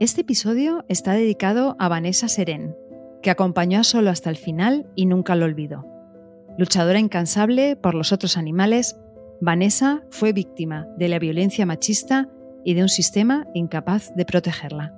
Este 0.00 0.20
episodio 0.20 0.84
está 0.88 1.14
dedicado 1.14 1.74
a 1.80 1.88
Vanessa 1.88 2.28
Seren, 2.28 2.76
que 3.20 3.30
acompañó 3.30 3.80
a 3.80 3.84
Solo 3.84 4.10
hasta 4.10 4.30
el 4.30 4.36
final 4.36 4.86
y 4.94 5.06
nunca 5.06 5.34
lo 5.34 5.44
olvidó. 5.44 5.84
Luchadora 6.56 7.00
incansable 7.00 7.74
por 7.74 7.96
los 7.96 8.12
otros 8.12 8.36
animales, 8.36 8.96
Vanessa 9.40 10.04
fue 10.10 10.32
víctima 10.32 10.86
de 10.98 11.08
la 11.08 11.18
violencia 11.18 11.66
machista 11.66 12.28
y 12.64 12.74
de 12.74 12.82
un 12.82 12.88
sistema 12.88 13.48
incapaz 13.54 14.14
de 14.14 14.24
protegerla. 14.24 14.94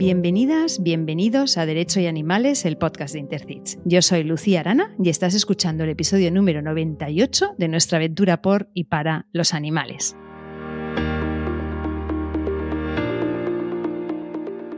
Bienvenidas, 0.00 0.82
bienvenidos 0.82 1.58
a 1.58 1.66
Derecho 1.66 2.00
y 2.00 2.06
Animales, 2.06 2.64
el 2.64 2.78
podcast 2.78 3.12
de 3.12 3.20
Intercits. 3.20 3.78
Yo 3.84 4.00
soy 4.00 4.24
Lucía 4.24 4.60
Arana 4.60 4.94
y 4.98 5.10
estás 5.10 5.34
escuchando 5.34 5.84
el 5.84 5.90
episodio 5.90 6.30
número 6.30 6.62
98 6.62 7.50
de 7.58 7.68
nuestra 7.68 7.98
aventura 7.98 8.40
por 8.40 8.70
y 8.72 8.84
para 8.84 9.26
los 9.34 9.52
animales. 9.52 10.16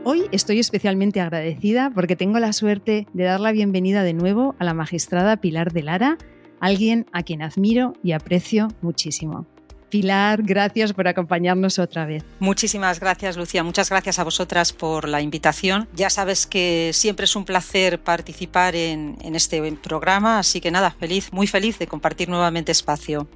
Hoy 0.03 0.23
estoy 0.33 0.59
especialmente 0.59 1.21
agradecida 1.21 1.89
porque 1.95 2.17
tengo 2.17 2.39
la 2.39 2.51
suerte 2.51 3.07
de 3.13 3.23
dar 3.23 3.39
la 3.39 3.53
bienvenida 3.53 4.03
de 4.03 4.13
nuevo 4.13 4.57
a 4.59 4.65
la 4.65 4.73
magistrada 4.73 5.37
Pilar 5.37 5.71
de 5.71 5.83
Lara, 5.83 6.17
alguien 6.59 7.05
a 7.13 7.23
quien 7.23 7.43
admiro 7.43 7.93
y 8.03 8.11
aprecio 8.11 8.67
muchísimo. 8.81 9.47
Pilar, 9.93 10.41
gracias 10.41 10.91
por 10.91 11.07
acompañarnos 11.07 11.77
otra 11.77 12.07
vez. 12.07 12.23
Muchísimas 12.39 12.99
gracias, 12.99 13.37
Lucía. 13.37 13.63
Muchas 13.63 13.91
gracias 13.91 14.17
a 14.17 14.23
vosotras 14.23 14.73
por 14.73 15.07
la 15.07 15.21
invitación. 15.21 15.87
Ya 15.93 16.09
sabes 16.09 16.47
que 16.47 16.89
siempre 16.93 17.25
es 17.25 17.35
un 17.35 17.45
placer 17.45 17.99
participar 17.99 18.75
en, 18.75 19.17
en 19.21 19.35
este 19.35 19.61
programa, 19.73 20.39
así 20.39 20.61
que 20.61 20.71
nada, 20.71 20.89
feliz, 20.89 21.31
muy 21.31 21.45
feliz 21.45 21.77
de 21.77 21.85
compartir 21.85 22.27
nuevamente 22.27 22.71
espacio. 22.71 23.27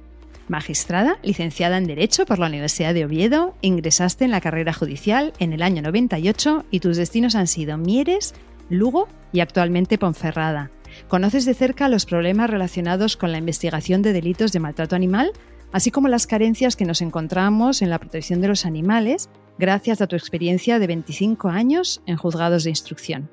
Magistrada, 0.48 1.20
licenciada 1.22 1.78
en 1.78 1.86
Derecho 1.86 2.26
por 2.26 2.40
la 2.40 2.48
Universidad 2.48 2.92
de 2.92 3.04
Oviedo, 3.04 3.54
ingresaste 3.60 4.24
en 4.24 4.32
la 4.32 4.40
carrera 4.40 4.72
judicial 4.72 5.34
en 5.38 5.52
el 5.52 5.62
año 5.62 5.80
98 5.82 6.64
y 6.72 6.80
tus 6.80 6.96
destinos 6.96 7.36
han 7.36 7.46
sido 7.46 7.78
Mieres, 7.78 8.34
Lugo 8.68 9.06
y 9.32 9.38
actualmente 9.38 9.96
Ponferrada. 9.96 10.72
Conoces 11.06 11.44
de 11.44 11.54
cerca 11.54 11.88
los 11.88 12.04
problemas 12.04 12.50
relacionados 12.50 13.16
con 13.16 13.30
la 13.30 13.38
investigación 13.38 14.02
de 14.02 14.12
delitos 14.12 14.50
de 14.50 14.58
maltrato 14.58 14.96
animal, 14.96 15.30
así 15.72 15.90
como 15.90 16.08
las 16.08 16.26
carencias 16.26 16.76
que 16.76 16.84
nos 16.84 17.02
encontramos 17.02 17.82
en 17.82 17.90
la 17.90 17.98
protección 17.98 18.40
de 18.40 18.48
los 18.48 18.66
animales 18.66 19.28
gracias 19.58 20.00
a 20.00 20.06
tu 20.06 20.16
experiencia 20.16 20.78
de 20.78 20.86
25 20.86 21.48
años 21.48 22.02
en 22.06 22.16
juzgados 22.16 22.64
de 22.64 22.70
instrucción. 22.70 23.30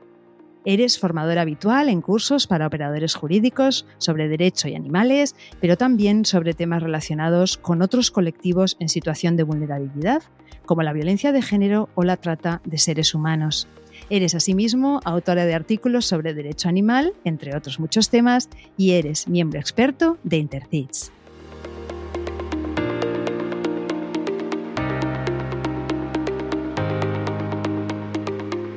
Eres 0.67 0.97
formadora 0.97 1.41
habitual 1.41 1.89
en 1.89 2.01
cursos 2.01 2.47
para 2.47 2.65
operadores 2.65 3.13
jurídicos 3.13 3.85
sobre 3.99 4.27
derecho 4.27 4.67
y 4.67 4.73
animales, 4.73 5.35
pero 5.61 5.77
también 5.77 6.25
sobre 6.25 6.55
temas 6.55 6.81
relacionados 6.81 7.57
con 7.57 7.83
otros 7.83 8.09
colectivos 8.09 8.75
en 8.79 8.89
situación 8.89 9.37
de 9.37 9.43
vulnerabilidad, 9.43 10.23
como 10.65 10.81
la 10.81 10.93
violencia 10.93 11.31
de 11.31 11.43
género 11.43 11.89
o 11.93 12.03
la 12.03 12.17
trata 12.17 12.61
de 12.65 12.79
seres 12.79 13.13
humanos. 13.13 13.67
Eres 14.09 14.33
asimismo 14.33 15.01
autora 15.05 15.45
de 15.45 15.53
artículos 15.53 16.07
sobre 16.07 16.33
derecho 16.33 16.67
animal, 16.67 17.13
entre 17.23 17.55
otros 17.55 17.79
muchos 17.79 18.09
temas, 18.09 18.49
y 18.75 18.91
eres 18.91 19.27
miembro 19.27 19.59
experto 19.59 20.17
de 20.23 20.37
Intercits. 20.37 21.11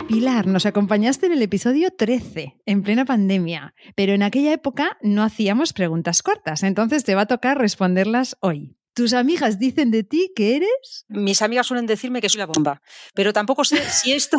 Pilar, 0.08 0.46
nos 0.46 0.64
acompañaste 0.64 1.26
en 1.26 1.32
el 1.32 1.42
episodio 1.42 1.90
13, 1.90 2.56
en 2.64 2.82
plena 2.82 3.04
pandemia, 3.04 3.74
pero 3.94 4.14
en 4.14 4.22
aquella 4.22 4.54
época 4.54 4.96
no 5.02 5.22
hacíamos 5.22 5.74
preguntas 5.74 6.22
cortas, 6.22 6.62
entonces 6.62 7.04
te 7.04 7.14
va 7.14 7.22
a 7.22 7.26
tocar 7.26 7.58
responderlas 7.58 8.38
hoy. 8.40 8.77
¿Tus 8.98 9.12
amigas 9.12 9.60
dicen 9.60 9.92
de 9.92 10.02
ti 10.02 10.32
que 10.34 10.56
eres? 10.56 11.04
Mis 11.06 11.40
amigas 11.40 11.68
suelen 11.68 11.86
decirme 11.86 12.20
que 12.20 12.28
soy 12.28 12.40
la 12.40 12.46
bomba, 12.46 12.82
pero 13.14 13.32
tampoco 13.32 13.62
sé 13.62 13.80
si 13.88 14.12
esto 14.22 14.38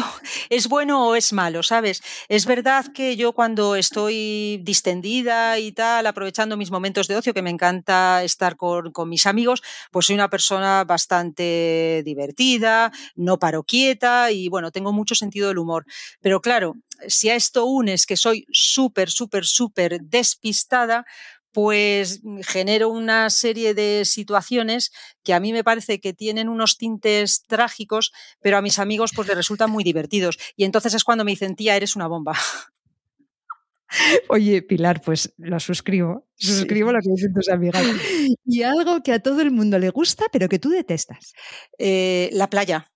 es 0.49 0.67
bueno 0.67 1.07
o 1.07 1.15
es 1.15 1.31
malo, 1.31 1.63
¿sabes? 1.63 2.03
Es 2.27 2.45
verdad 2.45 2.87
que 2.93 3.15
yo 3.15 3.31
cuando 3.31 3.77
estoy 3.77 4.59
distendida 4.65 5.57
y 5.59 5.71
tal, 5.71 6.05
aprovechando 6.07 6.57
mis 6.57 6.71
momentos 6.71 7.07
de 7.07 7.15
ocio, 7.15 7.33
que 7.33 7.41
me 7.41 7.51
encanta 7.51 8.21
estar 8.21 8.57
con, 8.57 8.91
con 8.91 9.07
mis 9.07 9.27
amigos, 9.27 9.63
pues 9.91 10.07
soy 10.07 10.15
una 10.15 10.29
persona 10.29 10.83
bastante 10.83 12.01
divertida, 12.03 12.91
no 13.15 13.39
paro 13.39 13.63
quieta 13.63 14.29
y 14.29 14.49
bueno, 14.49 14.71
tengo 14.73 14.91
mucho 14.91 15.15
sentido 15.15 15.47
del 15.47 15.59
humor. 15.59 15.85
Pero 16.19 16.41
claro, 16.41 16.75
si 17.07 17.29
a 17.29 17.35
esto 17.35 17.63
unes 17.63 18.05
que 18.05 18.17
soy 18.17 18.45
súper, 18.51 19.09
súper, 19.09 19.45
súper 19.45 20.01
despistada, 20.01 21.05
pues 21.51 22.21
mm, 22.23 22.41
genero 22.41 22.89
una 22.89 23.29
serie 23.29 23.73
de 23.73 24.03
situaciones 24.05 24.91
que 25.23 25.33
a 25.33 25.39
mí 25.39 25.53
me 25.53 25.63
parece 25.63 25.99
que 25.99 26.13
tienen 26.13 26.49
unos 26.49 26.77
tintes 26.77 27.43
trágicos, 27.47 28.11
pero 28.41 28.57
a 28.57 28.61
mis 28.61 28.79
amigos 28.79 29.11
pues 29.15 29.27
les 29.27 29.37
resultan 29.37 29.71
muy 29.71 29.83
divertidos. 29.83 30.37
Y 30.55 30.63
entonces 30.63 30.93
es 30.93 31.03
cuando 31.03 31.25
me 31.25 31.31
dicen, 31.31 31.55
tía, 31.55 31.75
eres 31.75 31.95
una 31.95 32.07
bomba. 32.07 32.37
Oye, 34.29 34.61
Pilar, 34.61 35.01
pues 35.01 35.33
lo 35.37 35.59
suscribo. 35.59 36.27
Suscribo 36.35 36.91
lo 36.91 36.99
que 36.99 37.09
dicen 37.09 37.33
tus 37.33 37.49
amigas. 37.49 37.83
Y 38.45 38.63
algo 38.63 39.03
que 39.03 39.13
a 39.13 39.19
todo 39.19 39.41
el 39.41 39.51
mundo 39.51 39.77
le 39.77 39.89
gusta, 39.89 40.25
pero 40.31 40.49
que 40.49 40.59
tú 40.59 40.69
detestas. 40.69 41.33
Eh, 41.77 42.29
la 42.33 42.49
playa. 42.49 42.91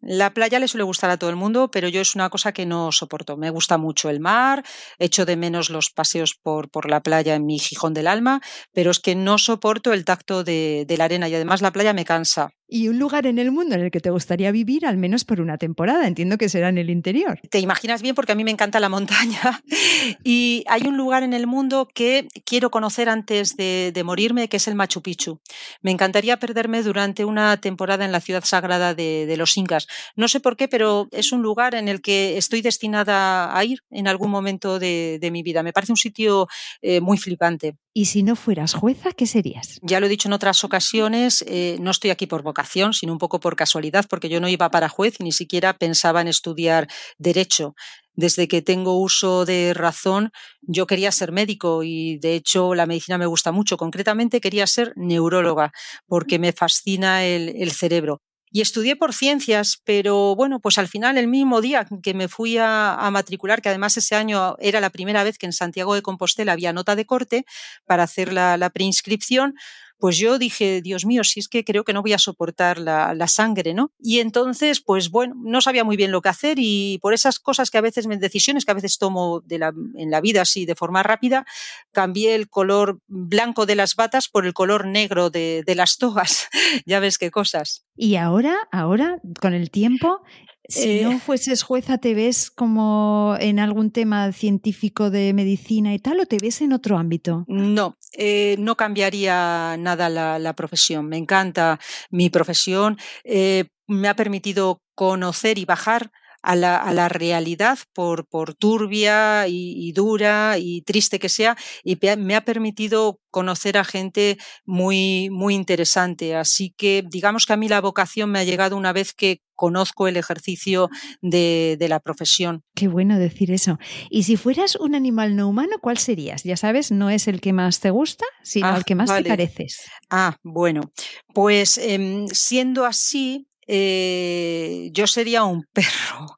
La 0.00 0.34
playa 0.34 0.58
le 0.58 0.68
suele 0.68 0.84
gustar 0.84 1.10
a 1.10 1.16
todo 1.16 1.30
el 1.30 1.36
mundo, 1.36 1.70
pero 1.70 1.88
yo 1.88 2.00
es 2.00 2.14
una 2.14 2.28
cosa 2.30 2.52
que 2.52 2.66
no 2.66 2.92
soporto. 2.92 3.36
Me 3.36 3.50
gusta 3.50 3.78
mucho 3.78 4.10
el 4.10 4.20
mar, 4.20 4.62
echo 4.98 5.24
de 5.24 5.36
menos 5.36 5.70
los 5.70 5.90
paseos 5.90 6.34
por, 6.34 6.70
por 6.70 6.88
la 6.88 7.02
playa 7.02 7.34
en 7.34 7.46
mi 7.46 7.58
Gijón 7.58 7.94
del 7.94 8.06
alma, 8.06 8.40
pero 8.72 8.90
es 8.90 9.00
que 9.00 9.14
no 9.14 9.38
soporto 9.38 9.92
el 9.92 10.04
tacto 10.04 10.44
de, 10.44 10.84
de 10.86 10.96
la 10.96 11.04
arena 11.04 11.28
y 11.28 11.34
además 11.34 11.62
la 11.62 11.72
playa 11.72 11.92
me 11.92 12.04
cansa. 12.04 12.50
¿Y 12.68 12.88
un 12.88 12.98
lugar 12.98 13.26
en 13.26 13.38
el 13.38 13.52
mundo 13.52 13.76
en 13.76 13.82
el 13.82 13.90
que 13.90 14.00
te 14.00 14.10
gustaría 14.10 14.50
vivir 14.50 14.86
al 14.86 14.96
menos 14.96 15.24
por 15.24 15.40
una 15.40 15.56
temporada? 15.56 16.06
Entiendo 16.06 16.36
que 16.36 16.48
será 16.48 16.68
en 16.68 16.78
el 16.78 16.90
interior. 16.90 17.40
Te 17.48 17.60
imaginas 17.60 18.02
bien 18.02 18.14
porque 18.16 18.32
a 18.32 18.34
mí 18.34 18.42
me 18.42 18.50
encanta 18.50 18.80
la 18.80 18.88
montaña 18.88 19.62
y 20.24 20.64
hay 20.66 20.82
un 20.86 20.96
lugar 20.96 21.22
en 21.22 21.32
el 21.32 21.46
mundo 21.46 21.88
que 21.92 22.26
quiero 22.44 22.70
conocer 22.70 23.08
antes 23.08 23.56
de, 23.56 23.92
de, 23.94 24.04
morirme, 24.04 24.48
que 24.48 24.56
es 24.56 24.66
el 24.66 24.74
Machu 24.74 25.00
Picchu. 25.00 25.40
Me 25.80 25.92
encantaría 25.92 26.38
perderme 26.38 26.82
durante 26.82 27.24
una 27.24 27.56
temporada 27.58 28.04
en 28.04 28.10
la 28.10 28.20
ciudad 28.20 28.44
sagrada 28.44 28.94
de, 28.94 29.26
de 29.26 29.36
los 29.36 29.56
incas. 29.56 29.86
No 30.16 30.26
sé 30.26 30.40
por 30.40 30.56
qué, 30.56 30.66
pero 30.66 31.08
es 31.12 31.30
un 31.30 31.42
lugar 31.42 31.76
en 31.76 31.86
el 31.86 32.00
que 32.02 32.36
estoy 32.36 32.62
destinada 32.62 33.56
a 33.56 33.64
ir 33.64 33.80
en 33.90 34.08
algún 34.08 34.30
momento 34.30 34.80
de, 34.80 35.18
de 35.20 35.30
mi 35.30 35.42
vida. 35.42 35.62
Me 35.62 35.72
parece 35.72 35.92
un 35.92 35.96
sitio 35.96 36.48
eh, 36.82 37.00
muy 37.00 37.16
flipante. 37.16 37.76
¿Y 37.98 38.04
si 38.04 38.22
no 38.22 38.36
fueras 38.36 38.74
jueza, 38.74 39.12
qué 39.12 39.26
serías? 39.26 39.78
Ya 39.80 40.00
lo 40.00 40.06
he 40.06 40.10
dicho 40.10 40.28
en 40.28 40.34
otras 40.34 40.62
ocasiones, 40.64 41.42
eh, 41.48 41.78
no 41.80 41.90
estoy 41.90 42.10
aquí 42.10 42.26
por 42.26 42.42
vocación, 42.56 42.94
sino 42.94 43.12
un 43.12 43.18
poco 43.18 43.38
por 43.38 43.54
casualidad, 43.54 44.06
porque 44.08 44.30
yo 44.30 44.40
no 44.40 44.48
iba 44.48 44.70
para 44.70 44.88
juez 44.88 45.20
ni 45.20 45.32
siquiera 45.32 45.74
pensaba 45.74 46.22
en 46.22 46.28
estudiar 46.28 46.88
derecho. 47.18 47.74
Desde 48.14 48.48
que 48.48 48.62
tengo 48.62 48.98
uso 48.98 49.44
de 49.44 49.74
razón, 49.74 50.30
yo 50.62 50.86
quería 50.86 51.12
ser 51.12 51.32
médico 51.32 51.82
y 51.82 52.18
de 52.18 52.34
hecho 52.34 52.74
la 52.74 52.86
medicina 52.86 53.18
me 53.18 53.26
gusta 53.26 53.52
mucho. 53.52 53.76
Concretamente 53.76 54.40
quería 54.40 54.66
ser 54.66 54.94
neuróloga 54.96 55.70
porque 56.06 56.38
me 56.38 56.52
fascina 56.52 57.26
el, 57.26 57.70
cerebro 57.72 58.22
y 58.50 58.62
estudié 58.62 58.96
por 58.96 59.12
ciencias, 59.12 59.82
pero 59.84 60.34
bueno, 60.34 60.60
pues 60.60 60.78
al 60.78 60.88
final, 60.88 61.18
el 61.18 61.26
mismo 61.26 61.60
día 61.60 61.86
que 62.02 62.14
me 62.14 62.28
fui 62.28 62.56
a, 62.58 63.06
matricular, 63.12 63.60
que 63.60 63.68
además 63.68 63.98
ese 63.98 64.14
año 64.14 64.56
era 64.60 64.80
la 64.80 64.88
primera 64.88 65.24
vez 65.24 65.36
que 65.36 65.44
en 65.44 65.52
Santiago 65.52 65.94
de 65.94 66.00
Compostela 66.00 66.52
había 66.52 66.72
nota 66.72 66.96
de 66.96 67.04
corte 67.04 67.44
para 67.84 68.04
hacer 68.04 68.32
la 68.32 68.70
preinscripción, 68.70 69.56
pues 69.98 70.18
yo 70.18 70.38
dije, 70.38 70.82
Dios 70.82 71.06
mío, 71.06 71.24
si 71.24 71.40
es 71.40 71.48
que 71.48 71.64
creo 71.64 71.84
que 71.84 71.92
no 71.92 72.02
voy 72.02 72.12
a 72.12 72.18
soportar 72.18 72.78
la, 72.78 73.14
la, 73.14 73.26
sangre, 73.28 73.74
¿no? 73.74 73.92
Y 73.98 74.20
entonces, 74.20 74.80
pues 74.80 75.10
bueno, 75.10 75.34
no 75.38 75.60
sabía 75.60 75.84
muy 75.84 75.96
bien 75.96 76.10
lo 76.10 76.20
que 76.22 76.28
hacer 76.28 76.58
y 76.58 76.98
por 77.00 77.14
esas 77.14 77.38
cosas 77.38 77.70
que 77.70 77.78
a 77.78 77.82
veces, 77.82 78.06
decisiones 78.20 78.64
que 78.64 78.70
a 78.70 78.74
veces 78.74 78.98
tomo 78.98 79.40
de 79.40 79.58
la, 79.58 79.72
en 79.96 80.10
la 80.10 80.20
vida 80.20 80.42
así 80.42 80.66
de 80.66 80.74
forma 80.74 81.02
rápida, 81.02 81.46
cambié 81.92 82.34
el 82.34 82.48
color 82.48 82.98
blanco 83.06 83.66
de 83.66 83.76
las 83.76 83.96
batas 83.96 84.28
por 84.28 84.46
el 84.46 84.54
color 84.54 84.86
negro 84.86 85.30
de, 85.30 85.62
de 85.66 85.74
las 85.74 85.98
togas. 85.98 86.48
ya 86.86 87.00
ves 87.00 87.18
qué 87.18 87.30
cosas. 87.30 87.84
Y 87.96 88.16
ahora, 88.16 88.56
ahora, 88.70 89.18
con 89.40 89.54
el 89.54 89.70
tiempo, 89.70 90.22
si 90.68 91.00
no 91.02 91.18
fueses 91.18 91.62
jueza, 91.62 91.98
¿te 91.98 92.14
ves 92.14 92.50
como 92.50 93.36
en 93.38 93.58
algún 93.58 93.90
tema 93.90 94.32
científico 94.32 95.10
de 95.10 95.32
medicina 95.32 95.94
y 95.94 95.98
tal 95.98 96.20
o 96.20 96.26
te 96.26 96.38
ves 96.40 96.60
en 96.60 96.72
otro 96.72 96.98
ámbito? 96.98 97.44
No, 97.46 97.96
eh, 98.16 98.56
no 98.58 98.76
cambiaría 98.76 99.76
nada 99.78 100.08
la, 100.08 100.52
profesión. 100.54 101.06
Me 101.08 101.16
encanta 101.18 101.78
mi 102.10 102.30
profesión. 102.30 102.98
Eh, 103.24 103.66
me 103.86 104.08
ha 104.08 104.16
permitido 104.16 104.82
conocer 104.94 105.58
y 105.58 105.64
bajar 105.64 106.10
a 106.42 106.56
la, 106.56 106.76
a 106.76 106.92
la 106.92 107.08
realidad, 107.08 107.78
por, 107.92 108.26
por 108.26 108.54
turbia 108.54 109.46
y, 109.48 109.92
dura 109.92 110.56
y 110.58 110.82
triste 110.82 111.18
que 111.18 111.28
sea, 111.28 111.56
y 111.82 111.98
me 112.18 112.34
ha 112.34 112.44
permitido 112.44 113.20
conocer 113.30 113.76
a 113.78 113.84
gente 113.84 114.38
muy, 114.64 115.28
muy 115.30 115.54
interesante. 115.54 116.36
Así 116.36 116.74
que 116.76 117.04
digamos 117.08 117.46
que 117.46 117.52
a 117.52 117.56
mí 117.56 117.68
la 117.68 117.80
vocación 117.80 118.30
me 118.30 118.38
ha 118.38 118.44
llegado 118.44 118.76
una 118.76 118.92
vez 118.92 119.12
que 119.12 119.42
conozco 119.54 120.06
el 120.06 120.16
ejercicio 120.16 120.88
de, 121.22 121.76
de, 121.78 121.88
la 121.88 122.00
profesión. 122.00 122.62
Qué 122.74 122.88
bueno 122.88 123.18
decir 123.18 123.50
eso. 123.50 123.78
Y 124.10 124.22
si 124.22 124.36
fueras 124.36 124.76
un 124.76 124.94
animal 124.94 125.34
no 125.34 125.48
humano, 125.48 125.76
¿cuál 125.80 125.98
serías? 125.98 126.44
Ya 126.44 126.56
sabes, 126.56 126.92
no 126.92 127.10
es 127.10 127.26
el 127.26 127.40
que 127.40 127.52
más 127.52 127.80
te 127.80 127.90
gusta, 127.90 128.26
sino 128.42 128.76
el 128.76 128.84
que 128.84 128.94
más 128.94 129.14
te 129.14 129.24
pareces. 129.24 129.82
Ah, 130.10 130.36
bueno, 130.42 130.92
pues 131.34 131.78
eh, 131.78 132.26
siendo 132.32 132.84
así, 132.84 133.48
eh, 133.66 134.90
yo 134.92 135.06
sería 135.06 135.44
un 135.44 135.64
perro. 135.72 136.36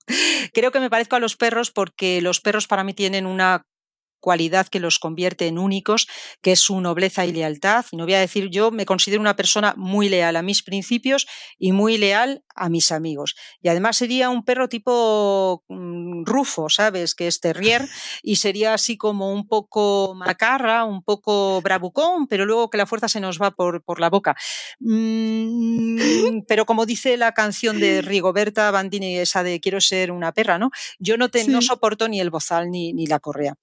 Creo 0.52 0.72
que 0.72 0.80
me 0.80 0.90
parezco 0.90 1.16
a 1.16 1.20
los 1.20 1.36
perros 1.36 1.70
porque 1.70 2.20
los 2.22 2.40
perros 2.40 2.66
para 2.66 2.84
mí 2.84 2.94
tienen 2.94 3.26
una 3.26 3.62
cualidad 4.20 4.66
que 4.68 4.80
los 4.80 4.98
convierte 4.98 5.46
en 5.46 5.58
únicos, 5.58 6.08
que 6.42 6.52
es 6.52 6.60
su 6.60 6.80
nobleza 6.80 7.24
y 7.24 7.32
lealtad. 7.32 7.86
Y 7.90 7.96
no 7.96 8.04
voy 8.04 8.14
a 8.14 8.20
decir, 8.20 8.48
yo 8.50 8.70
me 8.70 8.86
considero 8.86 9.20
una 9.20 9.36
persona 9.36 9.74
muy 9.76 10.08
leal 10.08 10.36
a 10.36 10.42
mis 10.42 10.62
principios 10.62 11.26
y 11.58 11.72
muy 11.72 11.98
leal 11.98 12.42
a 12.58 12.68
mis 12.68 12.92
amigos. 12.92 13.36
Y 13.62 13.68
además 13.68 13.96
sería 13.96 14.30
un 14.30 14.44
perro 14.44 14.68
tipo 14.68 15.64
mm, 15.68 16.24
rufo, 16.24 16.68
¿sabes? 16.68 17.14
Que 17.14 17.26
es 17.26 17.40
terrier 17.40 17.88
y 18.22 18.36
sería 18.36 18.74
así 18.74 18.96
como 18.96 19.32
un 19.32 19.46
poco 19.46 20.14
macarra, 20.14 20.84
un 20.84 21.02
poco 21.02 21.60
bravucón, 21.62 22.26
pero 22.26 22.44
luego 22.44 22.70
que 22.70 22.78
la 22.78 22.86
fuerza 22.86 23.08
se 23.08 23.20
nos 23.20 23.40
va 23.40 23.52
por, 23.52 23.82
por 23.82 24.00
la 24.00 24.10
boca. 24.10 24.36
Mm, 24.80 25.98
pero 26.48 26.66
como 26.66 26.86
dice 26.86 27.16
la 27.16 27.32
canción 27.32 27.80
de 27.80 28.02
Rigoberta 28.02 28.70
Bandini, 28.70 29.18
esa 29.18 29.42
de 29.42 29.60
quiero 29.60 29.80
ser 29.80 30.10
una 30.12 30.32
perra, 30.32 30.58
¿no? 30.58 30.70
Yo 30.98 31.16
no, 31.16 31.30
te, 31.30 31.46
no 31.46 31.62
soporto 31.62 32.08
ni 32.08 32.20
el 32.20 32.30
bozal 32.30 32.70
ni, 32.70 32.92
ni 32.92 33.06
la 33.06 33.20
correa. 33.20 33.54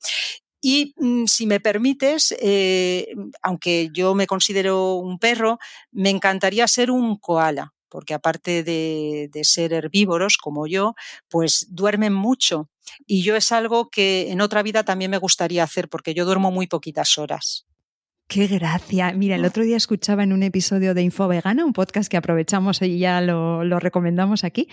Y 0.61 0.95
mm, 0.97 1.25
si 1.25 1.45
me 1.45 1.59
permites, 1.59 2.35
eh, 2.39 3.13
aunque 3.43 3.89
yo 3.93 4.15
me 4.15 4.25
considero 4.25 4.95
un 4.95 5.19
perro, 5.19 5.59
me 5.91 6.09
encantaría 6.09 6.67
ser 6.67 6.89
un 6.89 7.17
koala 7.17 7.74
porque 7.95 8.13
aparte 8.13 8.61
de, 8.61 9.29
de, 9.31 9.43
ser 9.45 9.71
herbívoros 9.71 10.35
como 10.35 10.67
yo, 10.67 10.95
pues 11.29 11.67
duermen 11.69 12.11
mucho. 12.11 12.69
Y 13.07 13.23
yo 13.23 13.37
es 13.37 13.53
algo 13.53 13.89
que 13.89 14.33
en 14.33 14.41
otra 14.41 14.63
vida 14.63 14.83
también 14.83 15.11
me 15.11 15.17
gustaría 15.17 15.63
hacer, 15.63 15.87
porque 15.87 16.13
yo 16.13 16.25
duermo 16.25 16.51
muy 16.51 16.67
poquitas 16.67 17.17
horas. 17.17 17.65
Qué 18.27 18.47
gracia. 18.47 19.13
Mira, 19.13 19.35
el 19.35 19.45
otro 19.45 19.63
día 19.63 19.77
escuchaba 19.77 20.23
en 20.23 20.33
un 20.33 20.41
episodio 20.41 20.95
de 20.95 21.03
Info 21.03 21.27
Vegana, 21.27 21.63
un 21.63 21.73
podcast 21.73 22.09
que 22.09 22.17
aprovechamos 22.17 22.81
y 22.81 22.97
ya 22.97 23.21
lo, 23.21 23.61
recomendamos 23.79 24.43
aquí, 24.43 24.67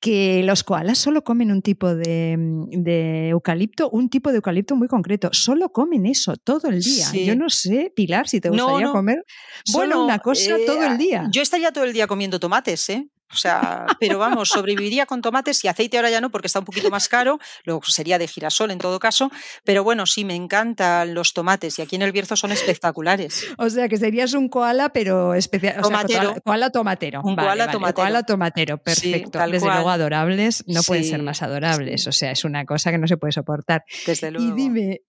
que 0.00 0.42
los 0.42 0.64
koalas 0.64 0.98
solo 0.98 1.22
comen 1.22 1.50
un 1.50 1.60
tipo 1.60 1.94
de, 1.94 3.28
eucalipto, 3.28 3.90
un 3.90 4.08
tipo 4.08 4.30
de 4.30 4.36
eucalipto 4.36 4.74
muy 4.74 4.88
concreto. 4.88 5.28
Solo 5.32 5.68
comen 5.68 6.06
eso 6.06 6.34
todo 6.36 6.70
el 6.70 6.80
día. 6.80 7.06
Yo 7.12 7.36
no 7.36 7.50
sé, 7.50 7.92
Pilar, 7.94 8.26
si 8.26 8.40
te 8.40 8.48
gustaría 8.48 8.88
comer 8.88 9.22
solo 9.66 10.02
una 10.02 10.18
cosa 10.20 10.56
todo 10.66 10.86
el 10.86 10.94
eh, 10.94 10.98
día. 10.98 11.28
Yo 11.30 11.42
estaría 11.42 11.72
todo 11.72 11.84
el 11.84 11.92
día 11.92 12.06
comiendo 12.06 12.40
tomates, 12.40 12.88
¿eh? 12.88 13.10
O 13.34 13.36
sea, 13.36 13.86
pero 13.98 14.18
vamos, 14.18 14.48
sobreviviría 14.48 15.06
con 15.06 15.20
tomates 15.20 15.64
y 15.64 15.68
aceite 15.68 15.96
ahora 15.96 16.10
ya 16.10 16.20
no 16.20 16.30
porque 16.30 16.46
está 16.46 16.60
un 16.60 16.64
poquito 16.64 16.90
más 16.90 17.08
caro, 17.08 17.38
luego 17.64 17.82
sería 17.84 18.18
de 18.18 18.28
girasol 18.28 18.70
en 18.70 18.78
todo 18.78 18.98
caso, 18.98 19.30
pero 19.64 19.82
bueno, 19.84 20.06
sí, 20.06 20.24
me 20.24 20.34
encantan 20.34 21.14
los 21.14 21.34
tomates 21.34 21.78
y 21.78 21.82
aquí 21.82 21.96
en 21.96 22.02
el 22.02 22.12
Bierzo 22.12 22.36
son 22.36 22.52
espectaculares. 22.52 23.46
O 23.56 23.70
sea, 23.70 23.88
que 23.88 23.96
serías 23.96 24.34
un 24.34 24.48
koala, 24.48 24.90
pero 24.90 25.34
especial. 25.34 25.80
Tomatero. 25.80 26.34
koala 26.44 26.70
tomatero. 26.70 27.22
Un 27.22 27.34
koala 27.36 27.70
tomatero. 27.70 28.04
Koala 28.04 28.22
tomatero, 28.24 28.78
perfecto. 28.78 29.38
Desde 29.38 29.66
luego 29.66 29.90
adorables, 29.90 30.64
no 30.66 30.82
pueden 30.82 31.04
ser 31.04 31.22
más 31.22 31.42
adorables. 31.42 32.06
O 32.06 32.12
sea, 32.12 32.30
es 32.30 32.44
una 32.44 32.64
cosa 32.64 32.90
que 32.90 32.98
no 32.98 33.06
se 33.06 33.16
puede 33.16 33.32
soportar. 33.32 33.84
Desde 34.06 34.30
luego. 34.30 34.46
Y 34.46 34.52
dime, 34.52 35.00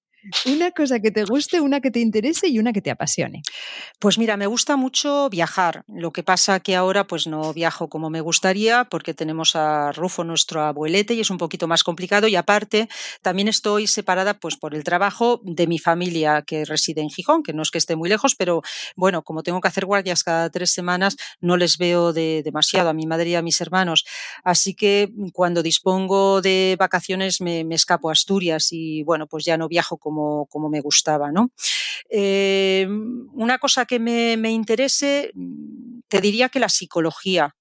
una 0.45 0.71
cosa 0.71 0.99
que 0.99 1.11
te 1.11 1.23
guste, 1.23 1.61
una 1.61 1.81
que 1.81 1.91
te 1.91 1.99
interese 1.99 2.47
y 2.47 2.59
una 2.59 2.73
que 2.73 2.81
te 2.81 2.91
apasione. 2.91 3.41
Pues 3.99 4.17
mira, 4.17 4.37
me 4.37 4.47
gusta 4.47 4.75
mucho 4.75 5.29
viajar. 5.29 5.83
Lo 5.87 6.11
que 6.11 6.23
pasa 6.23 6.59
que 6.59 6.75
ahora 6.75 7.07
pues 7.07 7.27
no 7.27 7.53
viajo 7.53 7.89
como 7.89 8.09
me 8.09 8.21
gustaría 8.21 8.85
porque 8.85 9.13
tenemos 9.13 9.55
a 9.55 9.91
Rufo, 9.91 10.23
nuestro 10.23 10.61
abuelete, 10.61 11.13
y 11.13 11.21
es 11.21 11.29
un 11.29 11.37
poquito 11.37 11.67
más 11.67 11.83
complicado. 11.83 12.27
Y 12.27 12.35
aparte, 12.35 12.89
también 13.21 13.47
estoy 13.47 13.87
separada 13.87 14.39
pues 14.39 14.57
por 14.57 14.75
el 14.75 14.83
trabajo 14.83 15.41
de 15.43 15.67
mi 15.67 15.79
familia 15.79 16.41
que 16.41 16.65
reside 16.65 17.01
en 17.01 17.09
Gijón, 17.09 17.43
que 17.43 17.53
no 17.53 17.61
es 17.61 17.71
que 17.71 17.77
esté 17.77 17.95
muy 17.95 18.09
lejos, 18.09 18.35
pero 18.35 18.61
bueno, 18.95 19.23
como 19.23 19.43
tengo 19.43 19.61
que 19.61 19.67
hacer 19.67 19.85
guardias 19.85 20.23
cada 20.23 20.49
tres 20.49 20.71
semanas, 20.71 21.17
no 21.41 21.57
les 21.57 21.77
veo 21.77 22.13
de, 22.13 22.41
demasiado 22.43 22.89
a 22.89 22.93
mi 22.93 23.05
madre 23.05 23.29
y 23.29 23.35
a 23.35 23.41
mis 23.41 23.61
hermanos. 23.61 24.05
Así 24.43 24.73
que 24.73 25.11
cuando 25.33 25.63
dispongo 25.63 26.41
de 26.41 26.75
vacaciones 26.79 27.41
me, 27.41 27.63
me 27.63 27.75
escapo 27.75 28.09
a 28.09 28.13
Asturias 28.13 28.69
y 28.71 29.03
bueno, 29.03 29.27
pues 29.27 29.45
ya 29.45 29.57
no 29.57 29.67
viajo 29.67 29.97
como 29.97 30.14
como, 30.49 30.69
me 30.69 30.81
gustaba. 30.81 31.31
¿no? 31.31 31.51
Eh, 32.09 32.87
una 33.33 33.57
cosa 33.57 33.85
que 33.85 33.99
me, 33.99 34.37
me 34.37 34.51
interese, 34.51 35.31
te 36.07 36.21
diría 36.21 36.49
que 36.49 36.59
la 36.59 36.69
psicología. 36.69 37.55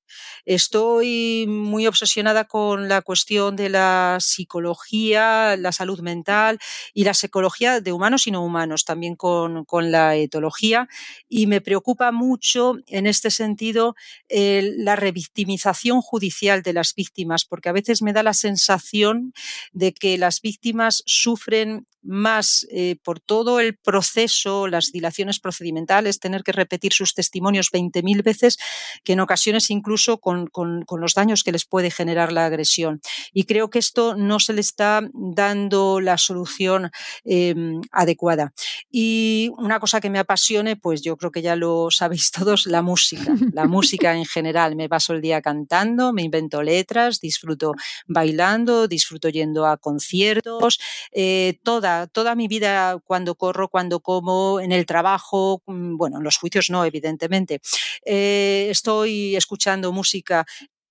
Estoy 0.45 1.47
muy 1.49 1.87
obsesionada 1.87 2.45
con 2.45 2.89
la 2.89 3.03
cuestión 3.03 3.57
de 3.57 3.69
la 3.69 4.19
psicología, 4.21 5.57
la 5.57 5.73
salud 5.73 6.01
mental 6.01 6.59
y 6.93 7.05
la 7.05 7.15
psicología 7.15 7.81
de 7.81 7.93
humanos 7.93 8.27
y 8.27 8.31
no 8.31 8.45
humanos, 8.45 8.85
también 8.85 9.17
con, 9.17 9.65
la 9.91 10.17
etología. 10.17 10.89
Y 11.29 11.47
me 11.47 11.61
preocupa 11.61 12.13
mucho 12.13 12.77
en 12.87 13.07
este 13.07 13.31
sentido 13.31 13.97
la 14.29 14.97
revictimización 14.97 16.01
judicial 16.01 16.63
de 16.63 16.73
las 16.73 16.95
víctimas, 16.95 17.45
porque 17.45 17.69
a 17.69 17.73
veces 17.73 18.03
me 18.03 18.13
da 18.13 18.23
la 18.23 18.35
sensación 18.35 19.33
de 19.73 19.93
que 19.93 20.19
las 20.19 20.41
víctimas 20.41 21.03
sufren 21.07 21.87
más 22.05 22.67
eh, 22.71 22.97
por 23.03 23.19
todo 23.19 23.61
el 23.61 23.77
proceso, 23.77 24.69
las 24.69 24.93
dilaciones 24.93 25.41
procedimentales, 25.41 26.21
tener 26.21 26.45
que 26.45 26.53
repetir 26.53 26.93
sus 26.93 27.15
testimonios 27.15 27.73
20.000 27.73 28.23
veces, 28.23 28.59
que 29.05 29.15
en 29.15 29.21
ocasiones 29.21 29.71
incluso 29.71 30.04
con 30.19 31.01
los 31.01 31.15
daños 31.15 31.43
que 31.43 31.53
les 31.53 31.65
puede 31.65 31.91
generar 31.91 32.33
la 32.33 32.47
agresión. 32.47 33.01
Y 33.33 33.45
creo 33.45 33.71
que 33.71 33.79
esto 33.79 34.15
no 34.17 34.41
se 34.41 34.53
le 34.53 34.61
está 34.61 35.01
dando 35.13 36.01
la 36.01 36.19
solución 36.19 36.91
em, 37.25 37.81
adecuada. 37.91 38.53
Y 38.91 39.51
una 39.59 39.81
cosa 39.81 40.01
que 40.01 40.11
me 40.11 40.19
apasione, 40.19 40.77
pues 40.77 41.03
yo 41.03 41.17
creo 41.17 41.31
que 41.31 41.43
ya 41.43 41.57
lo 41.57 41.91
sabéis 41.91 42.31
todos, 42.31 42.67
la 42.67 42.83
música. 42.83 43.35
La 43.53 43.67
música 43.67 44.17
en 44.17 44.25
general. 44.25 44.77
Me 44.77 44.89
paso 44.89 45.13
el 45.13 45.21
día 45.21 45.41
cantando, 45.41 46.13
me 46.13 46.23
invento 46.23 46.63
letras, 46.63 47.21
disfruto 47.21 47.75
bailando, 48.07 48.89
disfruto 48.89 49.29
yendo 49.29 49.67
a 49.67 49.77
conciertos. 49.77 50.79
Eh, 51.13 51.59
toda, 51.63 52.07
toda 52.07 52.35
mi 52.35 52.49
vida, 52.49 52.99
cuando 53.05 53.35
corro, 53.35 53.69
cuando 53.69 54.01
como, 54.01 54.61
en 54.61 54.73
el 54.73 54.87
trabajo, 54.87 55.63
mm, 55.67 55.97
bueno, 55.97 56.19
en 56.19 56.25
los 56.25 56.37
juicios 56.37 56.71
no, 56.71 56.85
evidentemente. 56.85 57.61
Eh, 58.05 58.69
estoy 58.71 59.37
escuchando 59.37 59.84
música 59.93 60.45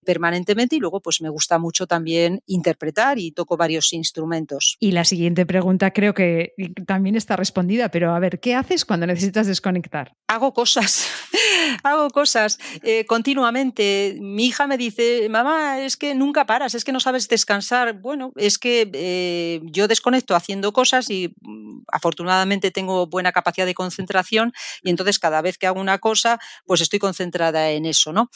permanentemente 0.03 0.75
y 0.75 0.79
luego 0.79 1.01
pues 1.01 1.21
me 1.21 1.29
gusta 1.29 1.57
mucho 1.57 1.87
también 1.87 2.41
interpretar 2.45 3.17
y 3.17 3.31
toco 3.31 3.57
varios 3.57 3.93
instrumentos. 3.93 4.77
Y 4.79 4.91
la 4.91 5.05
siguiente 5.05 5.45
pregunta 5.45 5.91
creo 5.91 6.13
que 6.13 6.53
también 6.85 7.15
está 7.15 7.35
respondida, 7.35 7.89
pero 7.89 8.13
a 8.13 8.19
ver, 8.19 8.39
¿qué 8.39 8.55
haces 8.55 8.85
cuando 8.85 9.07
necesitas 9.07 9.47
desconectar? 9.47 10.15
Hago 10.27 10.53
cosas, 10.53 11.07
hago 11.83 12.09
cosas 12.09 12.59
eh, 12.83 13.05
continuamente. 13.05 14.17
Mi 14.21 14.45
hija 14.45 14.67
me 14.67 14.77
dice, 14.77 15.27
mamá, 15.29 15.79
es 15.79 15.97
que 15.97 16.13
nunca 16.15 16.45
paras, 16.45 16.75
es 16.75 16.83
que 16.83 16.91
no 16.91 16.99
sabes 16.99 17.27
descansar. 17.27 17.99
Bueno, 17.99 18.31
es 18.35 18.57
que 18.57 18.89
eh, 18.93 19.61
yo 19.63 19.87
desconecto 19.87 20.35
haciendo 20.35 20.73
cosas 20.73 21.09
y 21.09 21.33
mm, 21.41 21.83
afortunadamente 21.91 22.71
tengo 22.71 23.07
buena 23.07 23.31
capacidad 23.31 23.65
de 23.65 23.73
concentración 23.73 24.53
y 24.83 24.89
entonces 24.89 25.19
cada 25.19 25.41
vez 25.41 25.57
que 25.57 25.67
hago 25.67 25.79
una 25.79 25.99
cosa, 25.99 26.39
pues 26.65 26.81
estoy 26.81 26.99
concentrada 26.99 27.71
en 27.71 27.85
eso, 27.85 28.11
¿no? 28.11 28.29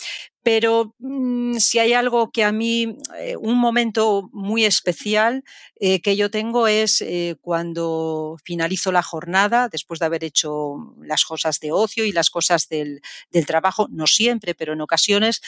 Pero 0.48 0.96
mm, 1.00 1.58
si 1.58 1.78
hay 1.78 1.92
algo 1.92 2.32
que 2.32 2.46
a 2.46 2.54
mí, 2.54 2.98
eh, 3.20 3.36
un 3.36 3.58
momento 3.58 4.30
muy 4.32 4.64
especial 4.64 5.44
eh, 5.78 6.00
que 6.00 6.16
yo 6.16 6.32
tengo 6.32 6.70
es 6.70 7.02
eh, 7.02 7.36
cuando 7.42 8.38
finalizo 8.46 8.94
la 8.94 9.04
jornada, 9.04 9.68
después 9.68 10.00
de 10.00 10.06
haber 10.06 10.24
hecho 10.24 10.96
las 11.02 11.26
cosas 11.26 11.60
de 11.60 11.74
ocio 11.74 12.06
y 12.06 12.14
las 12.14 12.30
cosas 12.30 12.70
del, 12.70 13.02
trabajo, 13.46 13.88
no 13.92 14.08
siempre, 14.08 14.56
pero 14.56 14.74
en 14.74 14.82
ocasiones, 14.82 15.42